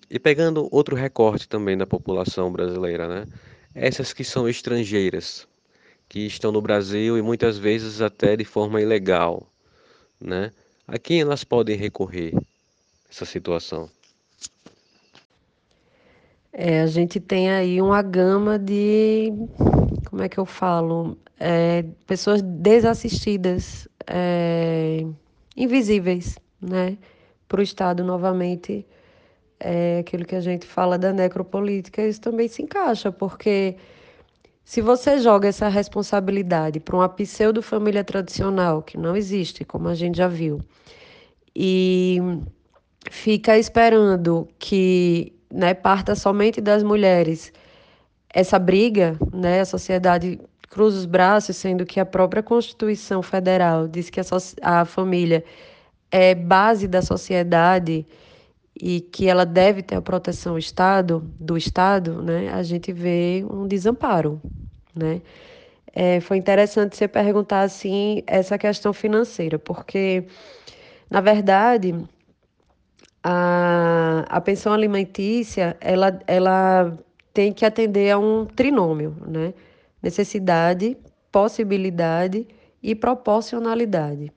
E 0.08 0.16
pegando 0.16 0.68
outro 0.70 0.94
recorte 0.94 1.48
também 1.48 1.76
da 1.76 1.88
população 1.88 2.52
brasileira, 2.52 3.08
né? 3.08 3.26
Essas 3.74 4.12
que 4.12 4.22
são 4.22 4.48
estrangeiras, 4.48 5.48
que 6.08 6.20
estão 6.20 6.52
no 6.52 6.62
Brasil 6.62 7.18
e 7.18 7.22
muitas 7.22 7.58
vezes 7.58 8.00
até 8.00 8.36
de 8.36 8.44
forma 8.44 8.80
ilegal, 8.80 9.44
né? 10.20 10.52
A 10.92 10.98
quem 10.98 11.20
elas 11.20 11.44
podem 11.44 11.76
recorrer 11.76 12.34
essa 13.08 13.24
situação? 13.24 13.88
É, 16.52 16.80
a 16.80 16.86
gente 16.88 17.20
tem 17.20 17.48
aí 17.48 17.80
uma 17.80 18.02
gama 18.02 18.58
de, 18.58 19.32
como 20.08 20.20
é 20.20 20.28
que 20.28 20.38
eu 20.38 20.44
falo, 20.44 21.16
é, 21.38 21.84
pessoas 22.08 22.42
desassistidas, 22.42 23.86
é, 24.04 25.06
invisíveis, 25.56 26.36
né, 26.60 26.98
para 27.46 27.60
o 27.60 27.62
Estado 27.62 28.02
novamente. 28.02 28.84
É 29.60 30.00
aquilo 30.00 30.24
que 30.24 30.34
a 30.34 30.40
gente 30.40 30.66
fala 30.66 30.98
da 30.98 31.12
necropolítica, 31.12 32.04
isso 32.04 32.20
também 32.20 32.48
se 32.48 32.62
encaixa, 32.62 33.12
porque 33.12 33.76
se 34.70 34.80
você 34.80 35.18
joga 35.18 35.48
essa 35.48 35.66
responsabilidade 35.66 36.78
para 36.78 36.94
uma 36.94 37.08
pseudo-família 37.08 38.04
tradicional, 38.04 38.84
que 38.84 38.96
não 38.96 39.16
existe, 39.16 39.64
como 39.64 39.88
a 39.88 39.96
gente 39.96 40.18
já 40.18 40.28
viu, 40.28 40.60
e 41.56 42.18
fica 43.10 43.58
esperando 43.58 44.46
que 44.60 45.32
né, 45.52 45.74
parta 45.74 46.14
somente 46.14 46.60
das 46.60 46.84
mulheres 46.84 47.52
essa 48.32 48.60
briga, 48.60 49.18
né, 49.34 49.58
a 49.58 49.64
sociedade 49.64 50.38
cruza 50.68 50.98
os 50.98 51.04
braços, 51.04 51.56
sendo 51.56 51.84
que 51.84 51.98
a 51.98 52.06
própria 52.06 52.40
Constituição 52.40 53.22
Federal 53.22 53.88
diz 53.88 54.08
que 54.08 54.20
a, 54.20 54.22
so 54.22 54.36
a 54.62 54.84
família 54.84 55.42
é 56.12 56.32
base 56.32 56.86
da 56.86 57.02
sociedade 57.02 58.06
e 58.80 59.00
que 59.00 59.28
ela 59.28 59.44
deve 59.44 59.82
ter 59.82 59.96
a 59.96 60.02
proteção 60.02 60.52
do 60.52 60.60
Estado, 60.60 61.28
do 61.40 61.56
Estado, 61.58 62.22
né, 62.22 62.52
a 62.52 62.62
gente 62.62 62.92
vê 62.92 63.44
um 63.50 63.66
desamparo, 63.66 64.40
né. 64.94 65.20
É, 65.92 66.20
foi 66.20 66.36
interessante 66.36 66.96
você 66.96 67.08
perguntar 67.08 67.62
assim 67.62 68.22
essa 68.26 68.56
questão 68.56 68.92
financeira, 68.92 69.58
porque 69.58 70.24
na 71.10 71.20
verdade 71.20 71.94
a, 73.22 74.24
a 74.28 74.40
pensão 74.40 74.72
alimentícia 74.72 75.76
ela, 75.80 76.20
ela 76.26 76.96
tem 77.34 77.52
que 77.52 77.64
atender 77.64 78.10
a 78.10 78.18
um 78.18 78.46
trinômio, 78.46 79.16
né? 79.26 79.52
Necessidade, 80.02 80.96
possibilidade 81.30 82.46
e 82.82 82.94
proporcionalidade. 82.94 84.32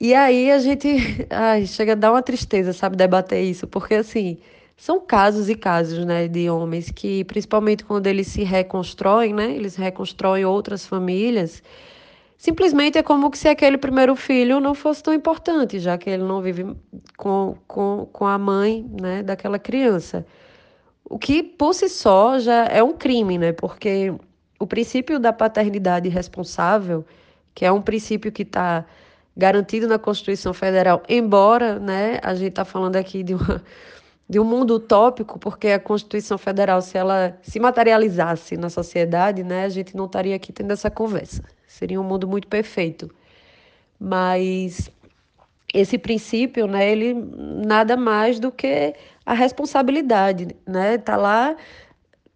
E 0.00 0.14
aí 0.14 0.50
a 0.50 0.58
gente 0.58 0.88
ai, 1.30 1.66
chega 1.66 1.92
a 1.92 1.94
dar 1.94 2.12
uma 2.12 2.22
tristeza, 2.22 2.72
sabe, 2.72 2.96
debater 2.96 3.42
isso, 3.42 3.66
porque 3.66 3.94
assim, 3.94 4.38
são 4.78 5.00
casos 5.00 5.50
e 5.50 5.56
casos, 5.56 6.04
né, 6.06 6.28
de 6.28 6.48
homens 6.48 6.88
que, 6.92 7.24
principalmente 7.24 7.84
quando 7.84 8.06
eles 8.06 8.28
se 8.28 8.44
reconstroem, 8.44 9.34
né, 9.34 9.50
eles 9.50 9.74
reconstroem 9.74 10.44
outras 10.44 10.86
famílias, 10.86 11.64
simplesmente 12.36 12.96
é 12.96 13.02
como 13.02 13.28
se 13.34 13.48
aquele 13.48 13.76
primeiro 13.76 14.14
filho 14.14 14.60
não 14.60 14.74
fosse 14.74 15.02
tão 15.02 15.12
importante, 15.12 15.80
já 15.80 15.98
que 15.98 16.08
ele 16.08 16.22
não 16.22 16.40
vive 16.40 16.76
com, 17.16 17.56
com, 17.66 18.08
com 18.12 18.24
a 18.24 18.38
mãe, 18.38 18.88
né, 19.00 19.20
daquela 19.20 19.58
criança. 19.58 20.24
O 21.04 21.18
que 21.18 21.42
por 21.42 21.74
si 21.74 21.88
só 21.88 22.38
já 22.38 22.66
é 22.66 22.80
um 22.80 22.92
crime, 22.92 23.36
né, 23.36 23.52
porque 23.52 24.14
o 24.60 24.66
princípio 24.66 25.18
da 25.18 25.32
paternidade 25.32 26.08
responsável, 26.08 27.04
que 27.52 27.64
é 27.64 27.72
um 27.72 27.82
princípio 27.82 28.30
que 28.30 28.42
está 28.42 28.84
garantido 29.36 29.88
na 29.88 29.98
Constituição 29.98 30.54
Federal, 30.54 31.02
embora 31.08 31.80
né, 31.80 32.20
a 32.22 32.32
gente 32.36 32.50
está 32.50 32.64
falando 32.64 32.94
aqui 32.94 33.24
de, 33.24 33.34
uma, 33.34 33.62
de 34.28 34.38
um 34.38 34.44
mundo 34.44 34.74
utópico, 34.74 35.38
porque 35.38 35.68
a 35.68 35.80
Constituição 35.80 36.36
Federal, 36.36 36.82
se 36.82 36.98
ela 36.98 37.38
se 37.42 37.58
materializasse 37.58 38.56
na 38.56 38.68
sociedade, 38.68 39.42
né, 39.42 39.64
a 39.64 39.68
gente 39.68 39.96
não 39.96 40.04
estaria 40.04 40.36
aqui 40.36 40.52
tendo 40.52 40.72
essa 40.72 40.90
conversa. 40.90 41.42
Seria 41.66 42.00
um 42.00 42.04
mundo 42.04 42.28
muito 42.28 42.46
perfeito. 42.46 43.10
Mas 43.98 44.90
esse 45.72 45.98
princípio, 45.98 46.66
né, 46.66 46.90
ele 46.90 47.14
nada 47.14 47.96
mais 47.96 48.38
do 48.38 48.52
que 48.52 48.94
a 49.24 49.34
responsabilidade, 49.34 50.48
né? 50.66 50.94
Está 50.94 51.16
lá 51.16 51.56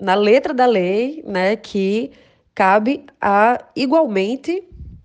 na 0.01 0.15
letra 0.15 0.53
da 0.53 0.67
lei, 0.67 1.23
né, 1.27 1.57
que 1.57 2.11
cabe 2.55 3.07
a 3.21 3.65
igualmente 3.77 4.63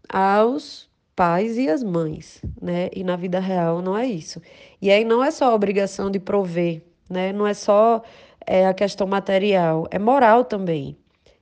aos 0.09 0.89
pais 1.15 1.57
e 1.57 1.69
as 1.69 1.83
mães, 1.83 2.41
né? 2.61 2.89
E 2.93 3.03
na 3.03 3.15
vida 3.15 3.39
real 3.39 3.81
não 3.81 3.97
é 3.97 4.05
isso. 4.05 4.41
E 4.81 4.91
aí 4.91 5.03
não 5.03 5.23
é 5.23 5.31
só 5.31 5.45
a 5.45 5.55
obrigação 5.55 6.11
de 6.11 6.19
prover, 6.19 6.81
né? 7.09 7.33
Não 7.33 7.47
é 7.47 7.53
só 7.53 8.03
é, 8.45 8.67
a 8.67 8.73
questão 8.73 9.07
material, 9.07 9.87
é 9.91 9.99
moral 9.99 10.45
também. 10.45 10.97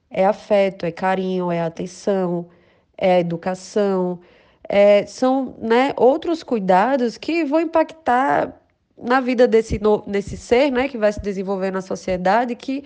É 0.09 0.25
afeto, 0.25 0.85
é 0.85 0.91
carinho, 0.91 1.51
é 1.51 1.61
atenção, 1.61 2.47
é 2.97 3.19
educação, 3.19 4.19
é, 4.67 5.05
são 5.05 5.55
né, 5.59 5.93
outros 5.95 6.43
cuidados 6.43 7.17
que 7.17 7.43
vão 7.43 7.59
impactar 7.59 8.53
na 8.97 9.19
vida 9.19 9.47
desse, 9.47 9.79
desse 10.07 10.37
ser 10.37 10.71
né, 10.71 10.87
que 10.87 10.97
vai 10.97 11.11
se 11.11 11.21
desenvolver 11.21 11.71
na 11.71 11.81
sociedade, 11.81 12.55
que 12.55 12.83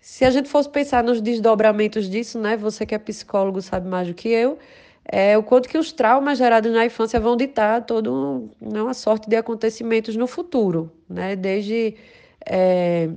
se 0.00 0.24
a 0.24 0.30
gente 0.30 0.48
fosse 0.48 0.68
pensar 0.68 1.04
nos 1.04 1.20
desdobramentos 1.20 2.08
disso, 2.08 2.38
né, 2.40 2.56
você 2.56 2.84
que 2.86 2.94
é 2.94 2.98
psicólogo 2.98 3.60
sabe 3.62 3.88
mais 3.88 4.08
do 4.08 4.14
que 4.14 4.28
eu, 4.28 4.58
é 5.04 5.36
o 5.36 5.42
quanto 5.42 5.68
que 5.68 5.76
os 5.76 5.92
traumas 5.92 6.38
gerados 6.38 6.72
na 6.72 6.86
infância 6.86 7.18
vão 7.18 7.36
ditar 7.36 7.84
toda 7.84 8.10
né, 8.60 8.82
uma 8.82 8.94
sorte 8.94 9.28
de 9.28 9.36
acontecimentos 9.36 10.16
no 10.16 10.26
futuro, 10.26 10.92
né, 11.08 11.34
desde 11.34 11.96
é, 12.46 13.10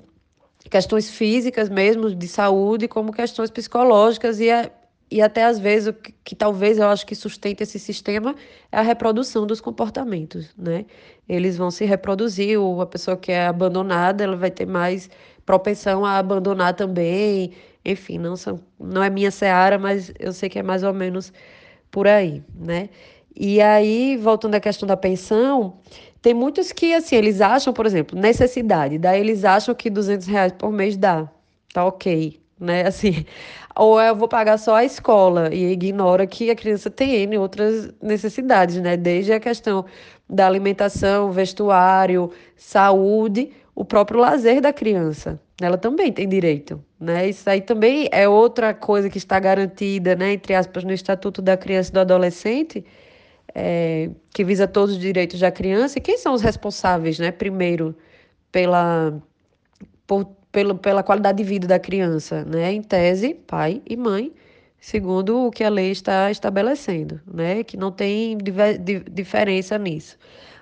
questões 0.69 1.09
físicas 1.09 1.69
mesmo, 1.69 2.13
de 2.13 2.27
saúde, 2.27 2.87
como 2.87 3.13
questões 3.13 3.51
psicológicas 3.51 4.39
e, 4.39 4.49
a, 4.49 4.69
e 5.11 5.21
até 5.21 5.45
às 5.45 5.59
vezes 5.59 5.89
o 5.89 5.93
que, 5.93 6.13
que, 6.23 6.35
talvez 6.35 6.77
eu 6.77 6.87
acho 6.87 7.05
que 7.05 7.15
sustenta 7.15 7.63
esse 7.63 7.77
sistema 7.77 8.35
é 8.71 8.77
a 8.77 8.81
reprodução 8.81 9.45
dos 9.45 9.61
comportamentos, 9.61 10.49
né? 10.57 10.85
Eles 11.29 11.57
vão 11.57 11.71
se 11.71 11.85
reproduzir, 11.85 12.59
ou 12.59 12.81
a 12.81 12.85
pessoa 12.85 13.17
que 13.17 13.31
é 13.31 13.47
abandonada, 13.47 14.23
ela 14.23 14.35
vai 14.35 14.51
ter 14.51 14.65
mais 14.65 15.09
propensão 15.45 16.05
a 16.05 16.17
abandonar 16.17 16.73
também, 16.73 17.53
enfim, 17.83 18.17
não, 18.17 18.35
são, 18.35 18.59
não 18.79 19.03
é 19.03 19.09
minha 19.09 19.29
seara, 19.29 19.77
mas 19.77 20.11
eu 20.19 20.33
sei 20.33 20.49
que 20.49 20.57
é 20.57 20.63
mais 20.63 20.83
ou 20.83 20.93
menos 20.93 21.31
por 21.91 22.07
aí, 22.07 22.43
né? 22.53 22.89
E 23.35 23.61
aí, 23.61 24.17
voltando 24.17 24.55
à 24.55 24.59
questão 24.59 24.87
da 24.87 24.95
pensão, 24.95 25.77
tem 26.21 26.33
muitos 26.33 26.71
que, 26.71 26.93
assim, 26.93 27.15
eles 27.15 27.41
acham, 27.41 27.73
por 27.73 27.85
exemplo, 27.85 28.17
necessidade, 28.19 28.97
daí 28.97 29.19
eles 29.19 29.43
acham 29.45 29.75
que 29.75 29.89
200 29.89 30.25
reais 30.27 30.51
por 30.53 30.71
mês 30.71 30.97
dá, 30.97 31.29
tá 31.73 31.85
ok, 31.85 32.39
né? 32.59 32.87
Assim, 32.87 33.25
ou 33.75 34.01
eu 34.01 34.15
vou 34.15 34.27
pagar 34.27 34.57
só 34.57 34.75
a 34.75 34.85
escola 34.85 35.53
e 35.53 35.71
ignora 35.71 36.25
que 36.25 36.49
a 36.49 36.55
criança 36.55 36.89
tem 36.89 37.37
outras 37.37 37.93
necessidades, 38.01 38.77
né? 38.77 38.95
Desde 38.95 39.33
a 39.33 39.39
questão 39.39 39.85
da 40.29 40.47
alimentação, 40.47 41.31
vestuário, 41.31 42.31
saúde, 42.55 43.51
o 43.75 43.83
próprio 43.83 44.19
lazer 44.19 44.61
da 44.61 44.71
criança. 44.71 45.39
Ela 45.61 45.77
também 45.77 46.11
tem 46.11 46.27
direito, 46.27 46.83
né? 46.99 47.29
Isso 47.29 47.49
aí 47.49 47.61
também 47.61 48.09
é 48.11 48.27
outra 48.27 48.73
coisa 48.73 49.09
que 49.09 49.17
está 49.17 49.39
garantida, 49.39 50.13
né, 50.15 50.33
entre 50.33 50.53
aspas, 50.53 50.83
no 50.83 50.91
Estatuto 50.91 51.41
da 51.41 51.55
Criança 51.55 51.91
e 51.91 51.93
do 51.93 51.99
Adolescente, 52.01 52.85
é, 53.53 54.09
que 54.33 54.43
visa 54.43 54.67
todos 54.67 54.95
os 54.95 55.01
direitos 55.01 55.39
da 55.39 55.51
criança. 55.51 55.97
E 55.97 56.01
quem 56.01 56.17
são 56.17 56.33
os 56.33 56.41
responsáveis, 56.41 57.19
né? 57.19 57.31
Primeiro, 57.31 57.95
pela, 58.51 59.21
por, 60.05 60.25
pela 60.81 61.03
qualidade 61.03 61.37
de 61.37 61.43
vida 61.43 61.67
da 61.67 61.79
criança, 61.79 62.43
né? 62.45 62.73
Em 62.73 62.81
tese, 62.81 63.33
pai 63.33 63.81
e 63.87 63.95
mãe, 63.95 64.33
segundo 64.79 65.47
o 65.47 65.51
que 65.51 65.63
a 65.63 65.69
lei 65.69 65.91
está 65.91 66.29
estabelecendo, 66.31 67.21
né? 67.33 67.63
Que 67.63 67.77
não 67.77 67.91
tem 67.91 68.37
diferença 69.11 69.77
nisso. 69.77 70.17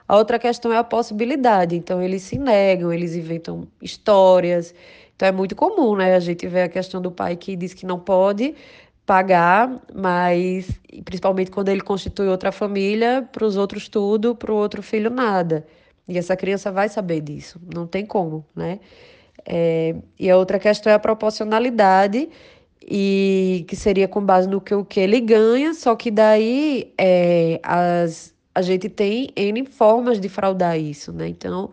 A 0.08 0.18
outra 0.18 0.38
questão 0.40 0.72
é 0.72 0.78
a 0.78 0.84
possibilidade. 0.84 1.76
Então, 1.76 2.02
eles 2.02 2.24
se 2.24 2.38
negam, 2.38 2.92
eles 2.92 3.16
inventam 3.16 3.68
histórias. 3.82 4.74
Então, 5.16 5.28
é 5.28 5.32
muito 5.32 5.56
comum, 5.56 5.96
né? 5.96 6.16
A 6.16 6.20
gente 6.20 6.48
vê 6.48 6.64
a 6.64 6.70
questão 6.70 7.02
do 7.02 7.12
pai 7.12 7.36
que 7.36 7.56
diz 7.56 7.74
que 7.74 7.86
não 7.86 8.00
pode, 8.00 8.56
pagar, 9.06 9.82
mas 9.94 10.70
principalmente 11.04 11.52
quando 11.52 11.70
ele 11.70 11.82
constitui 11.82 12.28
outra 12.28 12.52
família, 12.52 13.28
para 13.32 13.46
os 13.46 13.58
outros 13.58 13.90
tudo, 13.90 14.36
para 14.36 14.52
o 14.52 14.56
outro 14.56 14.82
filho 14.82 15.10
nada. 15.10 15.66
E 16.08 16.18
essa 16.18 16.36
criança 16.36 16.72
vai 16.72 16.90
saber 16.90 17.22
disso, 17.22 17.60
não 17.74 17.88
tem 17.88 18.06
como, 18.06 18.46
né? 18.56 18.80
É, 19.46 19.96
e 20.20 20.30
a 20.30 20.38
outra 20.38 20.60
questão 20.60 20.92
é 20.92 20.96
a 20.96 21.00
proporcionalidade, 21.00 22.30
e 22.86 23.66
que 23.68 23.76
seria 23.76 24.08
com 24.08 24.22
base 24.24 24.48
no 24.48 24.60
que, 24.60 24.74
o 24.74 24.84
que 24.84 25.00
ele 25.00 25.22
ganha, 25.22 25.74
só 25.74 25.96
que 25.96 26.12
daí 26.12 26.94
é, 26.98 27.60
as, 27.64 28.33
a 28.56 28.62
gente 28.62 28.90
tem 28.90 29.30
N 29.36 29.66
formas 29.66 30.20
de 30.20 30.30
fraudar 30.30 30.80
isso, 30.80 31.12
né? 31.12 31.28
Então, 31.28 31.72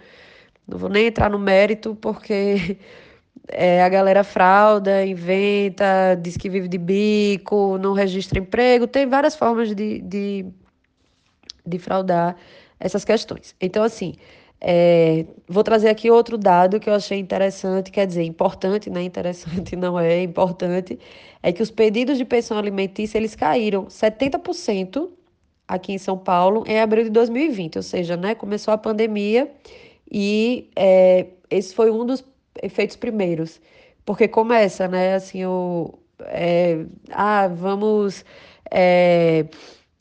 não 0.67 0.79
vou 0.79 0.89
nem 0.89 1.07
entrar 1.07 1.29
no 1.31 1.39
mérito, 1.39 1.95
porque 1.97 2.79
é, 3.49 3.83
a 3.83 3.89
galera 3.89 4.25
frauda, 4.25 5.05
inventa, 5.05 6.15
diz 6.21 6.37
que 6.37 6.49
vive 6.49 6.69
de 6.69 6.79
bico, 6.79 7.79
não 7.79 7.93
registra 7.93 8.39
emprego, 8.39 8.87
tem 8.87 9.07
várias 9.07 9.37
formas 9.37 9.75
de, 9.75 10.01
de, 10.01 10.47
de 11.67 11.79
fraudar 11.79 12.37
essas 12.79 13.05
questões. 13.05 13.55
Então, 13.61 13.83
assim, 13.83 14.15
é, 14.61 15.27
vou 15.49 15.65
trazer 15.65 15.89
aqui 15.89 16.11
outro 16.11 16.39
dado 16.39 16.81
que 16.81 16.89
eu 16.89 16.95
achei 16.95 17.19
interessante, 17.19 17.91
quer 17.91 18.07
dizer, 18.07 18.23
importante, 18.23 18.89
né? 18.89 19.03
Interessante 19.03 19.77
não 19.77 19.99
é, 19.99 20.23
importante, 20.23 20.99
é 21.43 21.53
que 21.53 21.63
os 21.63 21.71
pedidos 21.71 22.17
de 22.17 22.25
pensão 22.25 22.59
alimentícia, 22.59 23.19
eles 23.19 23.35
caíram 23.35 23.87
70% 23.87 25.20
aqui 25.71 25.93
em 25.93 25.99
São 25.99 26.19
Paulo 26.19 26.65
em 26.67 26.81
abril 26.81 27.05
de 27.05 27.11
2020, 27.11 27.77
ou 27.77 27.83
seja, 27.83 28.17
né, 28.17 28.35
começou 28.35 28.75
a 28.75 28.79
pandemia 28.79 29.51
e 30.11 30.69
é, 30.75 31.29
esse 31.49 31.75
foi 31.75 31.91
um 31.91 32.05
dos 32.05 32.25
efeitos 32.63 32.97
primeiros. 32.97 33.61
Porque 34.05 34.27
começa, 34.27 34.89
né? 34.89 35.15
Assim, 35.15 35.45
o. 35.45 35.95
É, 36.23 36.85
ah, 37.11 37.49
vamos. 37.49 38.25
É, 38.71 39.47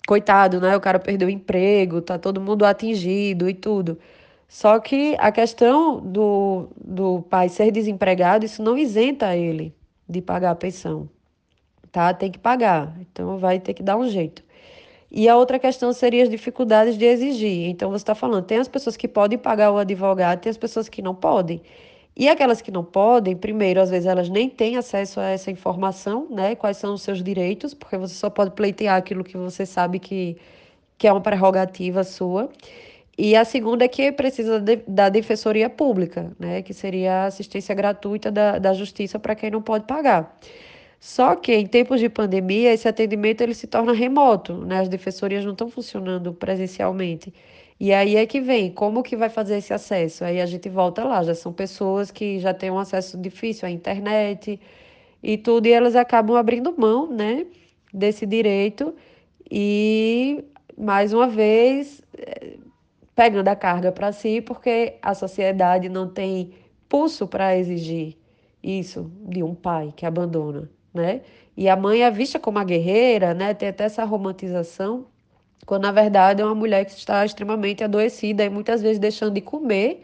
coitado, 0.07 0.59
né? 0.59 0.75
O 0.75 0.81
cara 0.81 0.99
perdeu 0.99 1.27
o 1.27 1.31
emprego, 1.31 2.01
tá 2.01 2.17
todo 2.17 2.41
mundo 2.41 2.65
atingido 2.65 3.47
e 3.49 3.53
tudo. 3.53 3.99
Só 4.47 4.79
que 4.79 5.15
a 5.19 5.31
questão 5.31 5.99
do, 6.01 6.69
do 6.83 7.21
pai 7.23 7.49
ser 7.49 7.71
desempregado, 7.71 8.45
isso 8.45 8.63
não 8.63 8.77
isenta 8.77 9.35
ele 9.35 9.75
de 10.07 10.21
pagar 10.21 10.51
a 10.51 10.55
pensão. 10.55 11.07
Tá? 11.91 12.13
Tem 12.13 12.31
que 12.31 12.39
pagar. 12.39 12.95
Então 12.99 13.37
vai 13.37 13.59
ter 13.59 13.73
que 13.75 13.83
dar 13.83 13.97
um 13.97 14.07
jeito. 14.09 14.43
E 15.11 15.27
a 15.27 15.35
outra 15.35 15.57
questão 15.57 15.91
seria 15.91 16.23
as 16.23 16.29
dificuldades 16.29 16.97
de 16.97 17.05
exigir. 17.05 17.69
Então 17.69 17.89
você 17.89 18.03
está 18.03 18.13
falando, 18.15 18.45
tem 18.45 18.59
as 18.59 18.67
pessoas 18.67 18.95
que 18.95 19.07
podem 19.07 19.37
pagar 19.37 19.71
o 19.71 19.77
advogado, 19.77 20.39
tem 20.39 20.49
as 20.49 20.57
pessoas 20.57 20.87
que 20.87 21.01
não 21.01 21.15
podem. 21.15 21.61
E 22.15 22.27
aquelas 22.27 22.61
que 22.61 22.69
não 22.69 22.83
podem, 22.83 23.35
primeiro, 23.35 23.79
às 23.79 23.89
vezes 23.89 24.05
elas 24.05 24.29
nem 24.29 24.49
têm 24.49 24.75
acesso 24.77 25.19
a 25.19 25.29
essa 25.29 25.49
informação, 25.49 26.27
né? 26.29 26.53
Quais 26.55 26.77
são 26.77 26.93
os 26.93 27.01
seus 27.01 27.23
direitos, 27.23 27.73
porque 27.73 27.97
você 27.97 28.13
só 28.13 28.29
pode 28.29 28.51
pleitear 28.51 28.97
aquilo 28.97 29.23
que 29.23 29.37
você 29.37 29.65
sabe 29.65 29.99
que, 29.99 30.37
que 30.97 31.07
é 31.07 31.11
uma 31.13 31.21
prerrogativa 31.21 32.03
sua. 32.03 32.49
E 33.17 33.35
a 33.35 33.45
segunda 33.45 33.85
é 33.85 33.87
que 33.87 34.11
precisa 34.11 34.59
de, 34.59 34.77
da 34.87 35.09
defensoria 35.09 35.69
pública, 35.69 36.31
né? 36.37 36.61
Que 36.61 36.73
seria 36.73 37.23
a 37.23 37.25
assistência 37.27 37.73
gratuita 37.73 38.31
da, 38.31 38.59
da 38.59 38.73
justiça 38.73 39.17
para 39.17 39.35
quem 39.35 39.51
não 39.51 39.61
pode 39.61 39.85
pagar. 39.85 40.37
Só 40.99 41.35
que 41.35 41.53
em 41.53 41.65
tempos 41.65 41.99
de 41.99 42.09
pandemia, 42.09 42.73
esse 42.73 42.87
atendimento 42.87 43.41
ele 43.41 43.53
se 43.53 43.67
torna 43.67 43.93
remoto, 43.93 44.53
né? 44.65 44.79
As 44.81 44.89
defensorias 44.89 45.45
não 45.45 45.53
estão 45.53 45.69
funcionando 45.69 46.33
presencialmente. 46.33 47.33
E 47.79 47.93
aí 47.93 48.17
é 48.17 48.25
que 48.25 48.41
vem, 48.41 48.71
como 48.71 49.01
que 49.01 49.15
vai 49.15 49.29
fazer 49.29 49.57
esse 49.57 49.73
acesso? 49.73 50.25
Aí 50.25 50.41
a 50.41 50.45
gente 50.45 50.67
volta 50.67 51.03
lá, 51.05 51.23
já 51.23 51.33
são 51.33 51.53
pessoas 51.53 52.11
que 52.11 52.39
já 52.39 52.53
têm 52.53 52.69
um 52.69 52.77
acesso 52.79 53.17
difícil 53.17 53.67
à 53.67 53.71
internet 53.71 54.59
e 55.23 55.37
tudo, 55.37 55.67
e 55.67 55.71
elas 55.71 55.95
acabam 55.95 56.35
abrindo 56.37 56.75
mão, 56.77 57.09
né, 57.11 57.45
desse 57.93 58.25
direito 58.25 58.93
e, 59.49 60.43
mais 60.77 61.13
uma 61.13 61.27
vez, 61.27 62.01
eh, 62.17 62.57
pegando 63.15 63.47
a 63.49 63.55
carga 63.55 63.91
para 63.91 64.11
si, 64.11 64.41
porque 64.41 64.95
a 65.01 65.13
sociedade 65.13 65.89
não 65.89 66.09
tem 66.09 66.53
pulso 66.89 67.27
para 67.27 67.57
exigir 67.57 68.17
isso 68.63 69.11
de 69.23 69.43
um 69.43 69.55
pai 69.55 69.93
que 69.95 70.05
abandona, 70.05 70.69
né? 70.93 71.21
E 71.55 71.67
a 71.69 71.75
mãe 71.75 72.03
é 72.03 72.11
vista 72.11 72.39
como 72.39 72.59
a 72.59 72.63
guerreira, 72.63 73.33
né? 73.33 73.53
Tem 73.53 73.69
até 73.69 73.83
essa 73.85 74.03
romantização 74.03 75.05
quando 75.65 75.83
na 75.83 75.91
verdade 75.91 76.41
é 76.41 76.45
uma 76.45 76.55
mulher 76.55 76.83
que 76.85 76.91
está 76.91 77.23
extremamente 77.23 77.83
adoecida 77.83 78.43
e 78.43 78.49
muitas 78.49 78.81
vezes 78.81 78.97
deixando 78.97 79.33
de 79.35 79.41
comer 79.41 80.03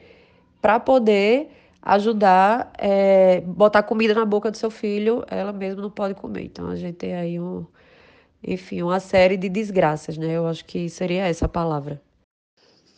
para 0.61 0.79
poder 0.79 1.49
ajudar, 1.81 2.71
é, 2.77 3.41
botar 3.41 3.81
comida 3.81 4.13
na 4.13 4.25
boca 4.25 4.51
do 4.51 4.57
seu 4.57 4.69
filho, 4.69 5.23
ela 5.27 5.51
mesma 5.51 5.81
não 5.81 5.89
pode 5.89 6.13
comer. 6.13 6.43
Então 6.43 6.69
a 6.69 6.75
gente 6.75 6.95
tem 6.95 7.15
aí 7.15 7.39
um, 7.39 7.65
enfim, 8.43 8.81
uma 8.81 8.99
série 8.99 9.37
de 9.37 9.49
desgraças, 9.49 10.17
né? 10.17 10.33
Eu 10.33 10.47
acho 10.47 10.65
que 10.65 10.89
seria 10.89 11.27
essa 11.27 11.45
a 11.45 11.49
palavra. 11.49 12.01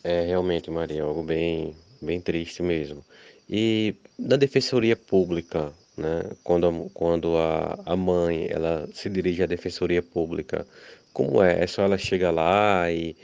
É 0.04 0.26
realmente, 0.26 0.70
Maria, 0.70 1.02
algo 1.02 1.22
bem, 1.22 1.74
bem 2.02 2.20
triste 2.20 2.62
mesmo. 2.62 3.02
E 3.48 3.94
na 4.18 4.36
defensoria 4.36 4.94
pública, 4.94 5.72
né? 5.98 6.22
Quando, 6.44 6.90
quando 6.94 7.36
a, 7.36 7.78
a 7.84 7.96
mãe 7.96 8.48
ela 8.50 8.88
se 8.94 9.10
dirige 9.10 9.42
à 9.42 9.46
defensoria 9.46 10.02
pública, 10.02 10.66
como 11.12 11.42
é? 11.42 11.62
É 11.64 11.66
só 11.66 11.82
ela 11.82 11.98
chega 11.98 12.30
lá 12.30 12.90
e, 12.90 13.16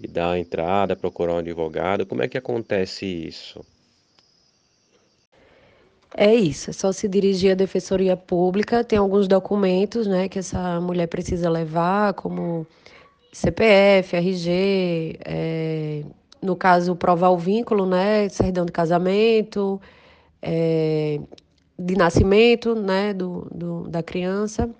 e 0.00 0.08
dá 0.08 0.32
a 0.32 0.38
entrada, 0.38 0.96
procurar 0.96 1.34
um 1.34 1.38
advogado? 1.38 2.06
Como 2.06 2.22
é 2.22 2.28
que 2.28 2.38
acontece 2.38 3.06
isso? 3.06 3.64
É 6.16 6.34
isso, 6.34 6.70
é 6.70 6.72
só 6.72 6.92
se 6.92 7.08
dirigir 7.08 7.52
à 7.52 7.54
defensoria 7.54 8.16
pública, 8.16 8.84
tem 8.84 8.98
alguns 8.98 9.26
documentos, 9.26 10.06
né, 10.06 10.28
que 10.28 10.38
essa 10.38 10.78
mulher 10.80 11.06
precisa 11.06 11.48
levar, 11.48 12.12
como 12.12 12.66
CPF, 13.32 14.16
RG, 14.16 15.18
é, 15.24 16.02
no 16.42 16.54
caso, 16.54 16.94
provar 16.94 17.30
o 17.30 17.38
vínculo, 17.38 17.86
né, 17.86 18.28
certidão 18.28 18.66
de 18.66 18.72
casamento, 18.72 19.80
é, 20.42 21.18
de 21.78 21.96
nascimento, 21.96 22.74
né, 22.74 23.12
do, 23.12 23.48
do, 23.52 23.88
da 23.88 24.02
criança, 24.02 24.70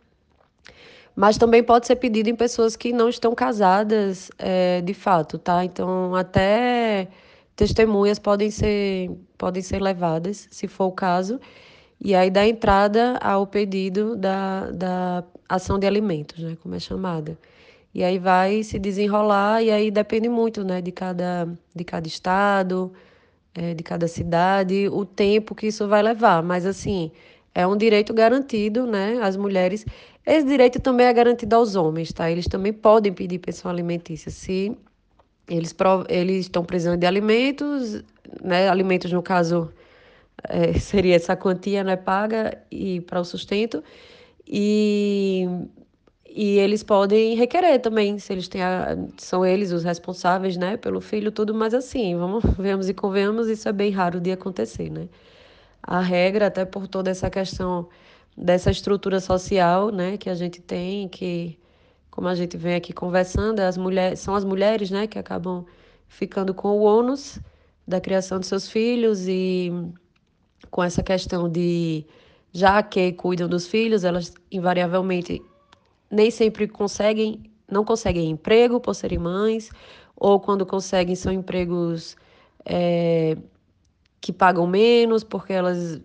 mas 1.14 1.36
também 1.36 1.62
pode 1.62 1.86
ser 1.86 1.97
pedido 1.97 2.28
em 2.28 2.36
pessoas 2.36 2.76
que 2.76 2.93
não 2.93 3.09
estão 3.09 3.34
casadas 3.34 4.30
é, 4.38 4.80
de 4.80 4.95
fato, 4.95 5.38
tá? 5.38 5.64
Então, 5.64 6.14
até 6.14 7.09
testemunhas 7.55 8.18
podem 8.18 8.51
ser, 8.51 9.11
podem 9.36 9.62
ser 9.62 9.80
levadas, 9.80 10.49
se 10.51 10.66
for 10.66 10.86
o 10.86 10.93
caso, 10.93 11.38
e 12.01 12.14
aí 12.14 12.30
dá 12.30 12.47
entrada 12.47 13.18
ao 13.18 13.47
pedido 13.47 14.16
da, 14.16 14.70
da 14.70 15.24
ação 15.49 15.78
de 15.78 15.86
alimentos, 15.86 16.43
né, 16.43 16.57
como 16.62 16.74
é 16.74 16.80
chamada. 16.80 17.38
E 17.95 18.03
aí 18.03 18.18
vai 18.18 18.62
se 18.62 18.78
desenrolar, 18.78 19.62
e 19.62 19.70
aí 19.70 19.90
depende 19.90 20.28
muito 20.28 20.64
né, 20.64 20.80
de, 20.80 20.90
cada, 20.90 21.47
de 21.74 21.84
cada 21.84 22.09
estado, 22.09 22.93
é, 23.55 23.74
de 23.74 23.82
cada 23.82 24.09
cidade, 24.09 24.88
o 24.88 25.05
tempo 25.05 25.55
que 25.55 25.66
isso 25.66 25.86
vai 25.88 26.03
levar. 26.03 26.42
Mas, 26.42 26.66
assim, 26.66 27.11
é 27.55 27.66
um 27.66 27.76
direito 27.76 28.14
garantido 28.14 28.86
né, 28.86 29.18
às 29.22 29.36
mulheres. 29.36 29.84
Esse 30.26 30.46
direito 30.46 30.80
também 30.80 31.07
é 31.07 31.12
garantido 31.12 31.57
aos 31.57 31.74
homens, 31.74 32.12
tá? 32.12 32.30
Eles 32.30 32.46
também 32.46 32.72
podem 32.72 33.12
pedir 33.12 33.38
pensão 33.38 33.70
alimentícia 33.70 34.30
se 34.30 34.76
eles, 35.48 35.74
eles 36.09 36.46
estão 36.46 36.64
precisando 36.64 36.98
de 36.98 37.07
alimentos, 37.07 38.03
né? 38.42 38.68
Alimentos, 38.68 39.12
no 39.12 39.22
caso, 39.22 39.70
é, 40.48 40.74
seria 40.78 41.16
essa 41.16 41.36
quantia 41.36 41.84
né, 41.84 41.96
paga 41.96 42.57
e 42.70 43.00
para 43.03 43.20
o 43.20 43.24
sustento. 43.24 43.82
E, 44.46 45.46
e 46.35 46.59
eles 46.59 46.83
podem 46.83 47.35
requerer 47.35 47.80
também, 47.80 48.18
se 48.18 48.33
eles 48.33 48.49
têm 48.49 48.62
a, 48.62 48.97
são 49.18 49.45
eles 49.45 49.72
os 49.72 49.85
responsáveis, 49.85 50.57
né, 50.57 50.76
pelo 50.76 51.01
filho, 51.01 51.30
tudo, 51.33 51.55
mas 51.55 51.74
assim, 51.74 52.16
vamos, 52.16 52.43
vemos 52.59 52.89
e 52.89 52.95
convenhamos, 52.95 53.49
isso 53.49 53.68
é 53.68 53.72
bem 53.72 53.91
raro 53.91 54.20
de 54.20 54.33
acontecer, 54.33 54.91
né? 54.91 55.09
A 55.83 56.01
regra, 56.01 56.47
até 56.47 56.64
por 56.64 56.87
toda 56.89 57.11
essa 57.11 57.30
questão 57.30 57.89
dessa 58.37 58.70
estrutura 58.70 59.20
social, 59.20 59.91
né, 59.91 60.16
que 60.16 60.30
a 60.30 60.35
gente 60.35 60.61
tem, 60.61 61.09
que 61.09 61.59
como 62.11 62.28
a 62.28 62.35
gente 62.35 62.57
vem 62.57 62.74
aqui 62.74 62.93
conversando, 62.93 63.61
as 63.61 63.76
mulheres, 63.78 64.20
são 64.20 64.35
as 64.35 64.45
mulheres, 64.45 64.91
né, 64.91 65.07
que 65.07 65.18
acabam 65.18 65.64
ficando 66.09 66.55
com 66.55 66.68
o 66.78 66.83
ônus 66.83 67.39
da 67.89 68.01
criação 68.01 68.39
de 68.39 68.47
seus 68.47 68.68
filhos 68.68 69.26
e 69.26 69.72
com 70.70 70.83
essa 70.83 71.03
questão 71.03 71.49
de 71.49 72.07
já 72.53 72.83
que 72.83 73.12
cuidam 73.12 73.49
dos 73.49 73.66
filhos, 73.66 74.05
elas 74.05 74.33
invariavelmente 74.51 75.43
nem 76.13 76.31
sempre 76.31 76.69
conseguem, 76.69 77.43
não 77.69 77.85
conseguem 77.85 78.29
emprego 78.31 78.79
por 78.79 78.95
serem 78.95 79.19
mães, 79.19 79.71
ou 80.15 80.39
quando 80.39 80.67
conseguem 80.67 81.17
são 81.17 81.33
empregos 81.33 82.17
é, 82.67 83.37
que 84.21 84.33
pagam 84.33 84.67
menos, 84.67 85.25
porque 85.25 85.55
elas 85.55 86.01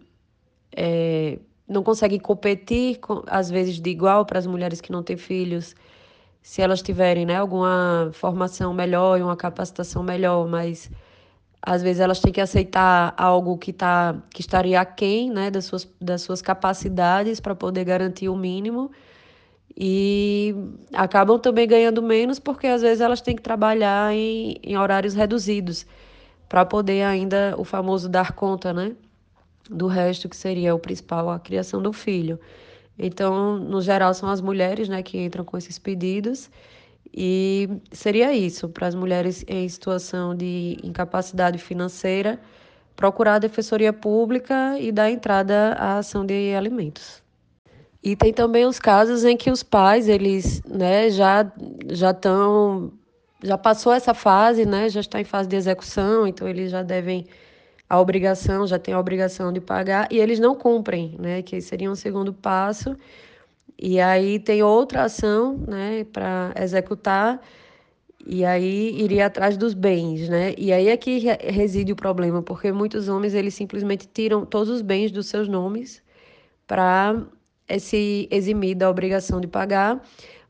é, 0.76 1.40
não 1.68 1.84
conseguem 1.84 2.20
competir, 2.20 3.00
com, 3.00 3.22
às 3.28 3.50
vezes, 3.50 3.80
de 3.80 3.90
igual 3.90 4.26
para 4.26 4.40
as 4.40 4.48
mulheres 4.48 4.80
que 4.80 4.92
não 4.92 5.04
têm 5.04 5.18
filhos, 5.18 5.76
se 6.42 6.62
elas 6.62 6.82
tiverem 6.82 7.26
né, 7.26 7.36
alguma 7.36 8.10
formação 8.14 8.74
melhor 8.74 9.20
e 9.20 9.22
uma 9.22 9.36
capacitação 9.36 10.02
melhor, 10.02 10.48
mas 10.48 10.90
às 11.62 11.84
vezes 11.84 12.00
elas 12.00 12.22
têm 12.22 12.32
que 12.32 12.40
aceitar 12.40 13.14
algo 13.18 13.58
que, 13.58 13.74
tá, 13.74 14.16
que 14.30 14.40
estaria 14.40 14.80
aquém 14.80 15.30
né, 15.30 15.52
das, 15.52 15.66
suas, 15.66 15.86
das 16.00 16.22
suas 16.22 16.42
capacidades 16.42 17.42
para 17.42 17.54
poder 17.54 17.84
garantir 17.84 18.30
o 18.30 18.36
mínimo. 18.38 18.90
E 19.80 20.56
acabam 20.92 21.38
também 21.40 21.68
ganhando 21.68 22.02
menos 22.02 22.40
porque 22.40 22.66
às 22.66 22.82
vezes 22.82 23.00
elas 23.00 23.22
têm 23.22 23.36
que 23.36 23.44
trabalhar 23.44 24.12
em, 24.14 24.58
em 24.64 24.76
horários 24.76 25.14
reduzidos 25.14 25.86
para 26.50 26.66
poder 26.66 27.04
ainda 27.04 27.54
o 27.58 27.64
famoso 27.64 28.10
dar 28.10 28.32
conta, 28.34 28.74
né? 28.74 28.96
Do 29.70 29.88
resto 29.88 30.28
que 30.30 30.36
seria 30.36 30.74
o 30.74 30.80
principal, 30.80 31.30
a 31.30 31.40
criação 31.40 31.82
do 31.82 31.94
filho. 31.94 32.40
Então, 32.98 33.58
no 33.58 33.82
geral, 33.82 34.14
são 34.14 34.30
as 34.30 34.42
mulheres 34.42 34.90
né, 34.90 35.04
que 35.04 35.18
entram 35.20 35.46
com 35.46 35.58
esses 35.58 35.78
pedidos. 35.78 36.50
E 37.14 37.70
seria 37.92 38.34
isso, 38.34 38.70
para 38.70 38.88
as 38.88 38.96
mulheres 38.96 39.46
em 39.48 39.68
situação 39.70 40.36
de 40.36 40.78
incapacidade 40.84 41.58
financeira, 41.60 42.40
procurar 42.96 43.36
a 43.36 43.40
defensoria 43.40 43.94
pública 43.94 44.78
e 44.80 44.92
dar 44.92 45.12
entrada 45.12 45.74
à 45.74 45.98
ação 46.00 46.26
de 46.26 46.54
alimentos. 46.56 47.27
E 48.08 48.16
tem 48.16 48.32
também 48.32 48.66
os 48.66 48.80
casos 48.80 49.26
em 49.26 49.36
que 49.36 49.52
os 49.52 49.62
pais, 49.62 50.08
eles, 50.08 50.62
né, 50.64 51.10
já 51.10 51.52
já 51.92 52.12
estão 52.12 52.94
já 53.44 53.58
passou 53.58 53.92
essa 53.92 54.14
fase, 54.14 54.66
né, 54.66 54.88
já 54.88 55.02
está 55.02 55.20
em 55.20 55.26
fase 55.26 55.50
de 55.50 55.58
execução, 55.58 56.26
então 56.26 56.48
eles 56.48 56.72
já 56.72 56.82
devem 56.84 57.26
a 57.90 58.00
obrigação, 58.00 58.66
já 58.66 58.80
tem 58.80 58.94
a 58.94 59.00
obrigação 59.00 59.52
de 59.52 59.60
pagar 59.60 60.08
e 60.10 60.20
eles 60.20 60.40
não 60.40 60.56
cumprem, 60.56 61.18
né, 61.20 61.42
que 61.42 61.60
seria 61.60 61.92
um 61.92 61.96
segundo 61.96 62.34
passo 62.34 62.96
e 63.78 64.00
aí 64.00 64.40
tem 64.40 64.64
outra 64.64 65.04
ação, 65.04 65.58
né, 65.68 66.06
para 66.06 66.54
executar, 66.62 67.42
e 68.26 68.46
aí 68.46 69.02
iria 69.02 69.26
atrás 69.28 69.58
dos 69.58 69.74
bens, 69.74 70.30
né? 70.30 70.54
E 70.58 70.72
aí 70.74 70.88
é 70.90 70.98
que 70.98 71.20
reside 71.42 71.92
o 71.94 71.96
problema, 71.96 72.42
porque 72.42 72.72
muitos 72.72 73.10
homens 73.10 73.34
eles 73.34 73.54
simplesmente 73.54 74.08
tiram 74.08 74.46
todos 74.46 74.70
os 74.70 74.82
bens 74.82 75.12
dos 75.12 75.28
seus 75.28 75.48
nomes 75.50 76.02
para 76.68 77.16
se 77.80 78.28
eximir 78.32 78.76
da 78.76 78.90
obrigação 78.90 79.42
de 79.42 79.48
pagar, 79.48 80.02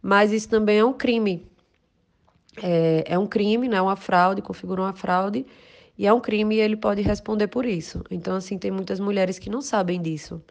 mas 0.02 0.32
isso 0.32 0.50
também 0.50 0.80
é 0.80 0.86
um 0.86 0.94
crime. 0.94 1.48
É, 2.62 3.04
é 3.08 3.20
um 3.20 3.28
crime, 3.28 3.68
né? 3.68 3.82
Uma 3.82 3.96
fraude, 3.96 4.42
configura 4.42 4.82
uma 4.82 4.94
fraude, 4.94 5.46
e 5.98 6.06
é 6.08 6.14
um 6.14 6.20
crime 6.20 6.56
e 6.56 6.60
ele 6.60 6.76
pode 6.76 7.02
responder 7.02 7.48
por 7.48 7.66
isso. 7.66 8.04
Então, 8.12 8.36
assim, 8.36 8.58
tem 8.58 8.72
muitas 8.72 9.00
mulheres 9.00 9.40
que 9.40 9.50
não 9.50 9.62
sabem 9.62 10.02
disso 10.02 10.42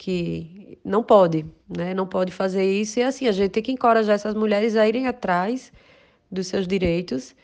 que 0.00 0.78
não 0.82 1.02
pode, 1.02 1.44
né? 1.68 1.92
Não 1.92 2.06
pode 2.06 2.32
fazer 2.32 2.64
isso. 2.64 2.98
E 2.98 3.02
assim, 3.02 3.28
a 3.28 3.32
gente 3.32 3.50
tem 3.50 3.62
que 3.62 3.70
encorajar 3.70 4.14
essas 4.14 4.34
mulheres 4.34 4.74
a 4.74 4.88
irem 4.88 5.06
atrás 5.06 5.70
dos 6.32 6.46
seus 6.46 6.66
direitos 6.66 7.36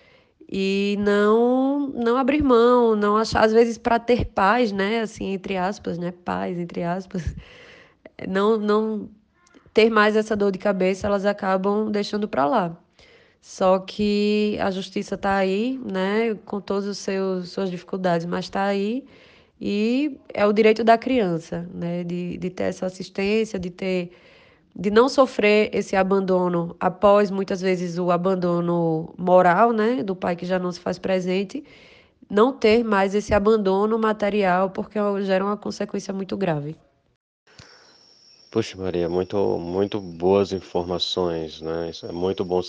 e 0.51 0.97
não 1.01 1.89
não 1.89 2.17
abrir 2.17 2.43
mão, 2.43 2.97
não 2.97 3.17
achar 3.19 3.45
às 3.45 3.53
vezes 3.53 3.77
para 3.77 3.99
ter 3.99 4.25
paz, 4.27 4.73
né? 4.73 5.01
Assim, 5.01 5.35
entre 5.35 5.57
aspas, 5.59 5.99
né? 5.99 6.13
Paz, 6.25 6.59
entre 6.59 6.83
aspas. 6.83 7.23
Não 8.29 8.57
não 8.59 9.09
ter 9.75 9.91
mais 9.91 10.17
essa 10.17 10.37
dor 10.37 10.53
de 10.53 10.59
cabeça, 10.59 11.07
elas 11.07 11.27
acabam 11.27 11.91
deixando 11.91 12.29
para 12.29 12.47
lá. 12.47 12.77
Só 13.41 13.79
que 13.79 14.57
a 14.61 14.71
justiça 14.71 15.15
está 15.17 15.37
aí, 15.37 15.79
né? 15.85 16.35
Com 16.47 16.61
todas 16.61 16.89
as 16.89 17.49
suas 17.49 17.71
dificuldades, 17.71 18.27
mas 18.27 18.47
está 18.47 18.65
aí 18.65 19.05
e 19.61 20.21
é 20.35 20.47
o 20.47 20.53
direito 20.53 20.85
da 20.85 20.99
criança, 20.99 21.67
né, 21.73 22.05
de, 22.05 22.37
de 22.37 22.51
ter 22.51 22.65
essa 22.65 22.87
assistência, 22.87 23.59
de 23.59 23.71
ter 23.71 24.13
de 24.79 24.91
não 24.91 25.09
sofrer 25.09 25.71
esse 25.75 25.97
abandono 25.97 26.77
após 26.79 27.31
muitas 27.31 27.63
vezes 27.63 27.99
o 27.99 28.11
abandono 28.11 29.15
moral, 29.17 29.73
né, 29.73 30.03
do 30.03 30.15
pai 30.15 30.37
que 30.37 30.45
já 30.45 30.59
não 30.59 30.71
se 30.71 30.81
faz 30.81 30.99
presente, 30.99 31.65
não 32.29 32.53
ter 32.53 32.85
mais 32.85 33.15
esse 33.15 33.33
abandono 33.33 33.99
material, 33.99 34.71
porque 34.71 34.99
gera 35.23 35.45
uma 35.45 35.57
consequência 35.57 36.13
muito 36.13 36.37
grave. 36.37 36.77
Poxa, 38.51 38.77
Maria, 38.77 39.09
muito, 39.09 39.37
muito 39.59 40.01
boas 40.01 40.53
informações, 40.53 41.61
né? 41.61 41.91
Isso 41.91 42.07
é 42.07 42.13
muito 42.13 42.45
bom, 42.45 42.61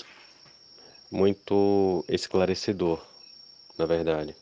muito 1.11 2.03
esclarecedor, 2.09 2.99
na 3.77 3.85
verdade. 3.85 4.35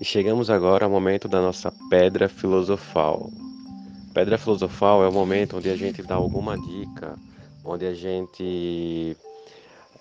E 0.00 0.04
chegamos 0.04 0.48
agora 0.48 0.86
ao 0.86 0.90
momento 0.90 1.28
da 1.28 1.42
nossa 1.42 1.70
pedra 1.90 2.28
filosofal. 2.28 3.30
Pedra 4.14 4.38
filosofal 4.38 5.04
é 5.04 5.08
o 5.08 5.12
momento 5.12 5.58
onde 5.58 5.68
a 5.68 5.76
gente 5.76 6.02
dá 6.02 6.14
alguma 6.14 6.56
dica, 6.58 7.18
onde 7.62 7.86
a 7.86 7.92
gente 7.92 9.14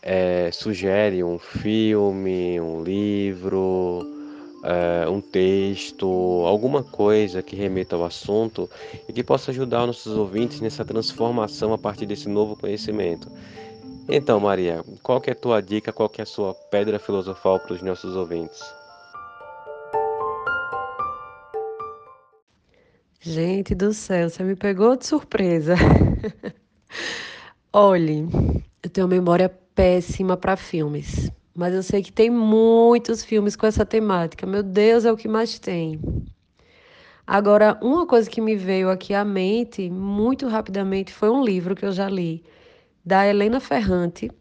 é, 0.02 0.50
sugere 0.52 1.24
um 1.24 1.38
filme, 1.38 2.60
um 2.62 2.82
livro, 2.82 4.19
é, 4.64 5.08
um 5.10 5.22
texto, 5.22 6.08
alguma 6.46 6.84
coisa 6.84 7.42
que 7.42 7.56
remeta 7.56 7.96
ao 7.96 8.06
assunto 8.06 8.70
e 9.08 9.14
que 9.14 9.24
possa 9.24 9.52
ajudar 9.52 9.86
nossos 9.86 10.16
ouvintes 10.16 10.62
nessa 10.62 10.84
transformação 10.84 11.74
a 11.74 11.78
partir 11.78 12.06
desse 12.06 12.28
novo 12.28 12.56
conhecimento. 12.56 13.32
Então, 14.08 14.40
Maria, 14.40 14.84
qual 15.04 15.22
é 15.28 15.32
a 15.32 15.36
tua 15.36 15.62
dica, 15.62 15.94
qual 15.94 16.12
é 16.18 16.22
a 16.24 16.26
sua 16.26 16.54
pedra 16.54 16.98
filosofal 16.98 17.60
para 17.60 17.76
os 17.76 17.82
nossos 17.82 18.16
ouvintes? 18.16 18.60
Gente 23.22 23.76
do 23.76 23.94
céu, 23.94 24.30
você 24.30 24.44
me 24.44 24.56
pegou 24.56 24.96
de 24.96 25.06
surpresa. 25.06 25.76
Olhe, 27.72 28.26
eu 28.82 28.90
tenho 28.90 29.08
memória 29.08 29.50
péssima 29.76 30.36
para 30.36 30.56
filmes, 30.56 31.30
mas 31.60 31.74
eu 31.74 31.84
sei 31.84 32.02
que 32.02 32.12
tem 32.12 32.30
muitos 32.30 33.24
filmes 33.24 33.56
com 33.56 33.68
essa 33.68 33.86
temática. 33.86 34.48
Meu 34.48 34.64
Deus, 34.64 35.06
é 35.06 35.12
o 35.12 35.18
que 35.18 35.28
mais 35.28 35.60
tem. 35.60 36.00
Agora, 37.28 37.78
uma 37.82 38.08
coisa 38.08 38.30
que 38.30 38.42
me 38.42 38.56
veio 38.56 38.90
aqui 38.90 39.14
à 39.14 39.24
mente 39.26 39.90
muito 39.90 40.48
rapidamente 40.48 41.14
foi 41.14 41.30
um 41.30 41.44
livro 41.44 41.76
que 41.76 41.86
eu 41.86 41.92
já 41.92 42.10
li, 42.10 42.44
da 43.06 43.28
Helena 43.28 43.60
Ferrante, 43.60 44.32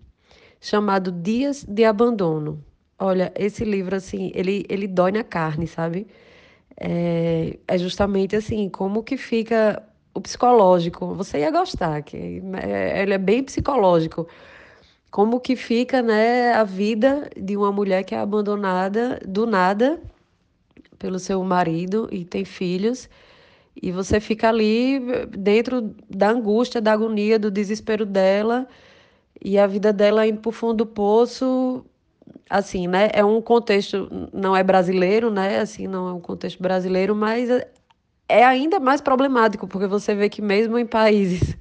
chamado 0.60 1.12
Dias 1.12 1.64
de 1.64 1.84
Abandono. 1.84 2.64
Olha, 2.98 3.32
esse 3.36 3.64
livro, 3.64 3.96
assim, 3.96 4.32
ele, 4.34 4.64
ele 4.68 4.86
dói 4.88 5.12
na 5.12 5.24
carne, 5.24 5.66
sabe? 5.66 6.06
é, 6.80 7.58
é 7.66 7.78
justamente 7.78 8.36
assim, 8.36 8.68
como 8.68 9.02
que 9.02 9.16
fica 9.16 9.82
o 10.14 10.20
psicológico. 10.20 11.14
Você 11.14 11.40
ia 11.40 11.50
gostar, 11.50 12.02
que 12.02 12.16
é, 12.62 13.02
ele 13.02 13.14
é 13.14 13.18
bem 13.18 13.42
psicológico. 13.42 14.28
Como 15.10 15.40
que 15.40 15.56
fica, 15.56 16.02
né, 16.02 16.52
a 16.52 16.64
vida 16.64 17.30
de 17.36 17.56
uma 17.56 17.72
mulher 17.72 18.04
que 18.04 18.14
é 18.14 18.18
abandonada 18.18 19.18
do 19.26 19.46
nada 19.46 20.00
pelo 20.98 21.18
seu 21.18 21.42
marido 21.42 22.08
e 22.12 22.24
tem 22.24 22.44
filhos, 22.44 23.08
e 23.80 23.92
você 23.92 24.20
fica 24.20 24.48
ali 24.48 25.00
dentro 25.30 25.94
da 26.10 26.30
angústia, 26.30 26.80
da 26.80 26.92
agonia, 26.92 27.38
do 27.38 27.50
desespero 27.50 28.04
dela, 28.04 28.66
e 29.42 29.58
a 29.58 29.66
vida 29.66 29.92
dela 29.92 30.26
indo 30.26 30.40
para 30.40 30.48
o 30.48 30.52
fundo 30.52 30.74
do 30.74 30.86
poço, 30.86 31.84
assim, 32.50 32.88
né? 32.88 33.08
É 33.12 33.24
um 33.24 33.40
contexto, 33.40 34.08
não 34.32 34.56
é 34.56 34.64
brasileiro, 34.64 35.30
né? 35.30 35.60
Assim, 35.60 35.86
não 35.86 36.08
é 36.08 36.12
um 36.12 36.20
contexto 36.20 36.60
brasileiro, 36.60 37.14
mas 37.14 37.48
é 38.28 38.44
ainda 38.44 38.80
mais 38.80 39.00
problemático, 39.00 39.66
porque 39.68 39.86
você 39.86 40.14
vê 40.14 40.28
que 40.28 40.42
mesmo 40.42 40.76
em 40.78 40.86
países 40.86 41.56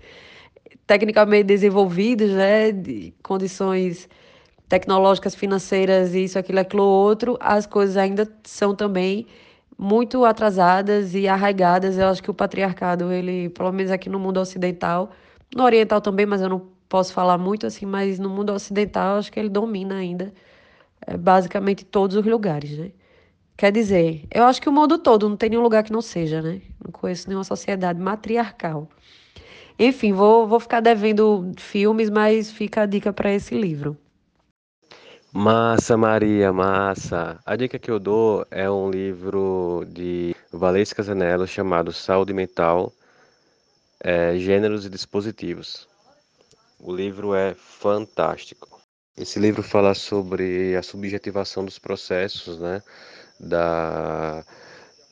tecnicamente 0.88 1.44
desenvolvidos, 1.44 2.32
né, 2.32 2.72
de 2.72 3.14
condições 3.22 4.10
tecnológicas, 4.70 5.36
financeiras, 5.36 6.16
isso, 6.16 6.40
aquilo, 6.40 6.60
aquilo 6.60 6.84
outro, 6.84 7.38
as 7.40 7.66
coisas 7.66 7.98
ainda 7.98 8.28
são 8.44 8.74
também 8.74 9.28
muito 9.78 10.26
atrasadas 10.26 11.14
e 11.14 11.28
arraigadas. 11.28 11.98
Eu 11.98 12.08
acho 12.08 12.24
que 12.24 12.32
o 12.32 12.34
patriarcado, 12.34 13.12
ele, 13.12 13.50
pelo 13.50 13.72
menos 13.72 13.92
aqui 13.92 14.10
no 14.10 14.20
mundo 14.20 14.40
ocidental, 14.40 15.12
no 15.56 15.64
oriental 15.64 16.02
também, 16.02 16.26
mas 16.26 16.42
eu 16.42 16.50
não 16.50 16.68
posso 16.90 17.14
falar 17.14 17.38
muito 17.38 17.68
assim, 17.68 17.86
mas 17.86 18.18
no 18.20 18.30
mundo 18.30 18.52
ocidental, 18.54 19.18
acho 19.18 19.32
que 19.32 19.40
ele 19.40 19.50
domina 19.50 19.96
ainda 19.96 20.34
é, 21.06 21.18
basicamente 21.18 21.86
todos 21.86 22.16
os 22.16 22.26
lugares, 22.26 22.78
né? 22.78 22.92
Quer 23.58 23.72
dizer, 23.72 24.26
eu 24.32 24.44
acho 24.46 24.62
que 24.62 24.70
o 24.70 24.72
mundo 24.72 25.00
todo, 25.00 25.28
não 25.28 25.36
tem 25.36 25.50
nenhum 25.50 25.64
lugar 25.64 25.84
que 25.84 25.92
não 25.92 26.02
seja, 26.02 26.42
né? 26.42 26.62
Não 26.84 26.92
conheço 26.92 27.28
nenhuma 27.28 27.44
sociedade 27.44 28.00
matriarcal. 28.00 28.88
Enfim, 29.80 30.12
vou, 30.12 30.48
vou 30.48 30.60
ficar 30.60 30.80
devendo 30.80 31.52
filmes, 31.58 32.10
mas 32.10 32.52
fica 32.52 32.82
a 32.82 32.86
dica 32.86 33.14
para 33.14 33.34
esse 33.34 33.56
livro. 33.56 33.98
Massa, 35.32 35.96
Maria, 35.96 36.52
massa. 36.52 37.40
A 37.46 37.56
dica 37.56 37.78
que 37.78 37.92
eu 37.92 38.00
dou 38.00 38.46
é 38.50 38.70
um 38.70 38.90
livro 38.90 39.86
de 39.88 40.36
Valesca 40.52 40.98
Casanello 40.98 41.46
chamado 41.46 41.94
Saúde 41.94 42.34
Mental, 42.34 42.92
é, 44.00 44.38
Gêneros 44.38 44.86
e 44.86 44.90
Dispositivos. 44.90 45.88
O 46.80 46.94
livro 46.94 47.36
é 47.36 47.54
fantástico. 47.54 48.82
Esse 49.16 49.40
livro 49.40 49.62
fala 49.62 49.94
sobre 49.94 50.76
a 50.76 50.82
subjetivação 50.82 51.66
dos 51.66 51.78
processos, 51.78 52.60
né? 52.60 52.82
da, 53.40 54.44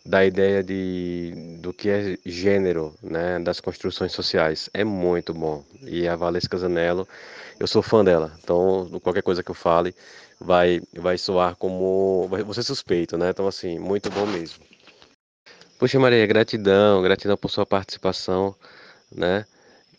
da 0.06 0.24
ideia 0.24 0.64
de, 0.64 1.58
do 1.60 1.74
que 1.74 1.90
é 1.90 2.18
gênero, 2.24 2.94
né, 3.02 3.40
das 3.40 3.60
construções 3.60 4.12
sociais. 4.12 4.70
É 4.74 4.84
muito 4.84 5.34
bom. 5.34 5.64
E 5.82 6.08
a 6.08 6.16
Valesca 6.16 6.58
Zanello, 6.58 7.08
eu 7.60 7.66
sou 7.66 7.82
fã 7.82 8.04
dela, 8.04 8.32
então 8.44 8.88
qualquer 9.02 9.24
coisa 9.24 9.42
que 9.42 9.50
eu 9.50 9.56
fale 9.56 9.96
vai, 10.40 10.82
vai 10.94 11.18
soar 11.18 11.56
como. 11.56 12.28
Você 12.46 12.62
suspeito, 12.62 13.18
né? 13.18 13.30
Então, 13.30 13.48
assim, 13.48 13.80
muito 13.80 14.10
bom 14.12 14.26
mesmo. 14.26 14.64
Puxa, 15.80 16.00
Maria, 16.00 16.26
gratidão, 16.26 17.02
gratidão 17.02 17.36
por 17.36 17.50
sua 17.50 17.66
participação, 17.66 18.56
né? 19.12 19.46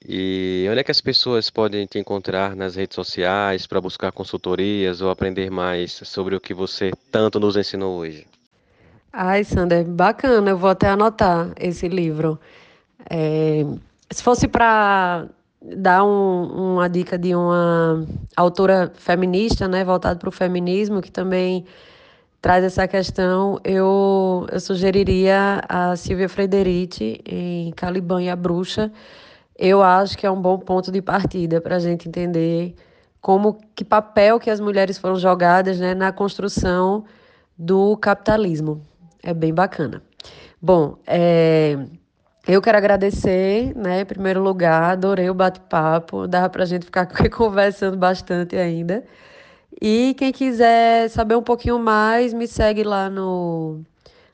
E 0.08 0.66
onde 0.70 0.80
é 0.80 0.84
que 0.84 0.90
as 0.90 1.00
pessoas 1.00 1.50
podem 1.50 1.84
te 1.84 1.98
encontrar 1.98 2.54
nas 2.54 2.76
redes 2.76 2.94
sociais 2.94 3.66
para 3.66 3.80
buscar 3.80 4.12
consultorias 4.12 5.00
ou 5.00 5.10
aprender 5.10 5.50
mais 5.50 6.00
sobre 6.04 6.36
o 6.36 6.40
que 6.40 6.54
você 6.54 6.92
tanto 7.10 7.40
nos 7.40 7.56
ensinou 7.56 7.98
hoje? 7.98 8.26
Ai, 9.18 9.44
Sander, 9.44 9.82
bacana, 9.82 10.50
eu 10.50 10.58
vou 10.58 10.68
até 10.68 10.90
anotar 10.90 11.50
esse 11.58 11.88
livro. 11.88 12.38
É, 13.08 13.64
se 14.10 14.22
fosse 14.22 14.46
para 14.46 15.26
dar 15.62 16.04
um, 16.04 16.74
uma 16.74 16.86
dica 16.86 17.16
de 17.16 17.34
uma 17.34 18.06
autora 18.36 18.92
feminista, 18.94 19.66
né, 19.66 19.82
voltada 19.82 20.18
para 20.18 20.28
o 20.28 20.32
feminismo, 20.32 21.00
que 21.00 21.10
também 21.10 21.64
traz 22.42 22.62
essa 22.62 22.86
questão, 22.86 23.58
eu, 23.64 24.46
eu 24.52 24.60
sugeriria 24.60 25.62
a 25.66 25.96
Silvia 25.96 26.28
Frederici 26.28 27.18
em 27.24 27.72
Caliban 27.72 28.22
e 28.22 28.28
a 28.28 28.36
Bruxa, 28.36 28.92
eu 29.58 29.82
acho 29.82 30.18
que 30.18 30.26
é 30.26 30.30
um 30.30 30.42
bom 30.42 30.58
ponto 30.58 30.92
de 30.92 31.00
partida 31.00 31.58
para 31.58 31.76
a 31.76 31.80
gente 31.80 32.06
entender 32.06 32.74
como 33.22 33.56
que 33.74 33.82
papel 33.82 34.38
que 34.38 34.50
as 34.50 34.60
mulheres 34.60 34.98
foram 34.98 35.16
jogadas 35.16 35.80
né, 35.80 35.94
na 35.94 36.12
construção 36.12 37.06
do 37.56 37.96
capitalismo. 37.96 38.82
É 39.26 39.34
bem 39.34 39.52
bacana. 39.52 40.00
Bom, 40.62 40.98
é, 41.04 41.76
eu 42.46 42.62
quero 42.62 42.78
agradecer, 42.78 43.74
né, 43.76 44.02
em 44.02 44.04
primeiro 44.04 44.40
lugar, 44.40 44.92
adorei 44.92 45.28
o 45.28 45.34
bate-papo, 45.34 46.28
dava 46.28 46.48
para 46.48 46.62
a 46.62 46.66
gente 46.66 46.84
ficar 46.84 47.06
conversando 47.34 47.96
bastante 47.96 48.54
ainda. 48.54 49.04
E 49.82 50.14
quem 50.16 50.30
quiser 50.32 51.10
saber 51.10 51.34
um 51.34 51.42
pouquinho 51.42 51.76
mais, 51.76 52.32
me 52.32 52.46
segue 52.46 52.84
lá 52.84 53.10
no 53.10 53.80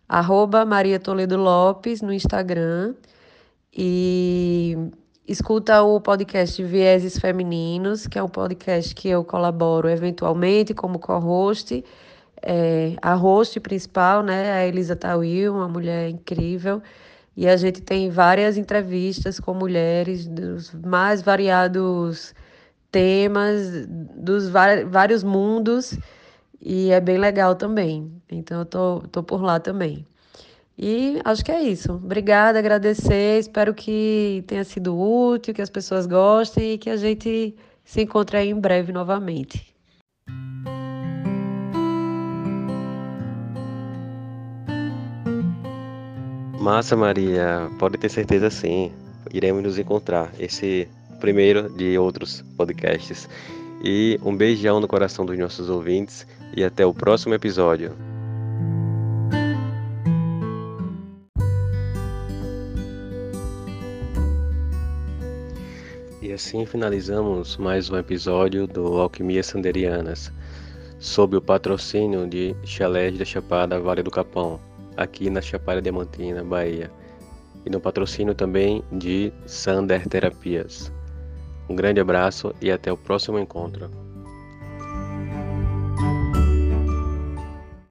arroba 0.06 0.66
Maria 0.66 1.00
Toledo 1.00 1.38
Lopes 1.38 2.02
no 2.02 2.12
Instagram. 2.12 2.94
E 3.74 4.76
escuta 5.26 5.82
o 5.82 6.02
podcast 6.02 6.62
Vieses 6.62 7.18
Femininos, 7.18 8.06
que 8.06 8.18
é 8.18 8.22
um 8.22 8.28
podcast 8.28 8.94
que 8.94 9.08
eu 9.08 9.24
colaboro 9.24 9.88
eventualmente 9.88 10.74
como 10.74 10.98
co-host. 10.98 11.82
É, 12.42 12.96
a 13.00 13.14
host 13.14 13.58
principal, 13.60 14.22
né, 14.22 14.52
a 14.52 14.66
Elisa 14.66 14.96
Tawil, 14.96 15.54
uma 15.54 15.68
mulher 15.68 16.08
incrível. 16.08 16.82
E 17.36 17.48
a 17.48 17.56
gente 17.56 17.80
tem 17.80 18.10
várias 18.10 18.58
entrevistas 18.58 19.40
com 19.40 19.54
mulheres 19.54 20.26
dos 20.26 20.74
mais 20.74 21.22
variados 21.22 22.34
temas, 22.90 23.86
dos 23.88 24.48
vários 24.48 25.24
mundos. 25.24 25.98
E 26.60 26.90
é 26.90 27.00
bem 27.00 27.18
legal 27.18 27.54
também. 27.54 28.12
Então 28.30 28.60
eu 28.60 28.66
tô, 28.66 29.00
tô 29.10 29.22
por 29.22 29.42
lá 29.42 29.58
também. 29.58 30.04
E 30.78 31.20
acho 31.24 31.44
que 31.44 31.52
é 31.52 31.62
isso. 31.62 31.92
Obrigada, 31.92 32.58
agradecer. 32.58 33.38
Espero 33.40 33.74
que 33.74 34.44
tenha 34.46 34.64
sido 34.64 34.98
útil, 34.98 35.54
que 35.54 35.62
as 35.62 35.70
pessoas 35.70 36.06
gostem 36.06 36.72
e 36.72 36.78
que 36.78 36.90
a 36.90 36.96
gente 36.96 37.54
se 37.84 38.02
encontre 38.02 38.36
aí 38.36 38.50
em 38.50 38.60
breve 38.60 38.92
novamente. 38.92 39.71
Massa, 46.62 46.94
Maria. 46.94 47.68
Pode 47.76 47.98
ter 47.98 48.08
certeza 48.08 48.48
sim. 48.48 48.92
Iremos 49.34 49.64
nos 49.64 49.80
encontrar. 49.80 50.32
Esse 50.38 50.88
primeiro 51.18 51.68
de 51.68 51.98
outros 51.98 52.44
podcasts. 52.56 53.28
E 53.82 54.16
um 54.22 54.36
beijão 54.36 54.78
no 54.78 54.86
coração 54.86 55.26
dos 55.26 55.36
nossos 55.36 55.68
ouvintes 55.68 56.24
e 56.56 56.62
até 56.62 56.86
o 56.86 56.94
próximo 56.94 57.34
episódio. 57.34 57.96
E 66.22 66.32
assim 66.32 66.64
finalizamos 66.64 67.56
mais 67.56 67.90
um 67.90 67.96
episódio 67.96 68.68
do 68.68 69.00
Alquimia 69.00 69.42
Sanderianas, 69.42 70.32
sob 71.00 71.36
o 71.36 71.42
patrocínio 71.42 72.24
de 72.24 72.54
Chalés 72.64 73.18
da 73.18 73.24
Chapada 73.24 73.80
Vale 73.80 74.04
do 74.04 74.12
Capão, 74.12 74.60
aqui 74.96 75.30
na 75.30 75.40
Chapada 75.40 75.80
Diamantina, 75.80 76.42
Bahia, 76.44 76.90
e 77.64 77.70
no 77.70 77.80
patrocínio 77.80 78.34
também 78.34 78.82
de 78.92 79.32
Sander 79.46 80.06
Terapias. 80.08 80.92
Um 81.68 81.76
grande 81.76 82.00
abraço 82.00 82.54
e 82.60 82.70
até 82.70 82.92
o 82.92 82.96
próximo 82.96 83.38
encontro. 83.38 83.90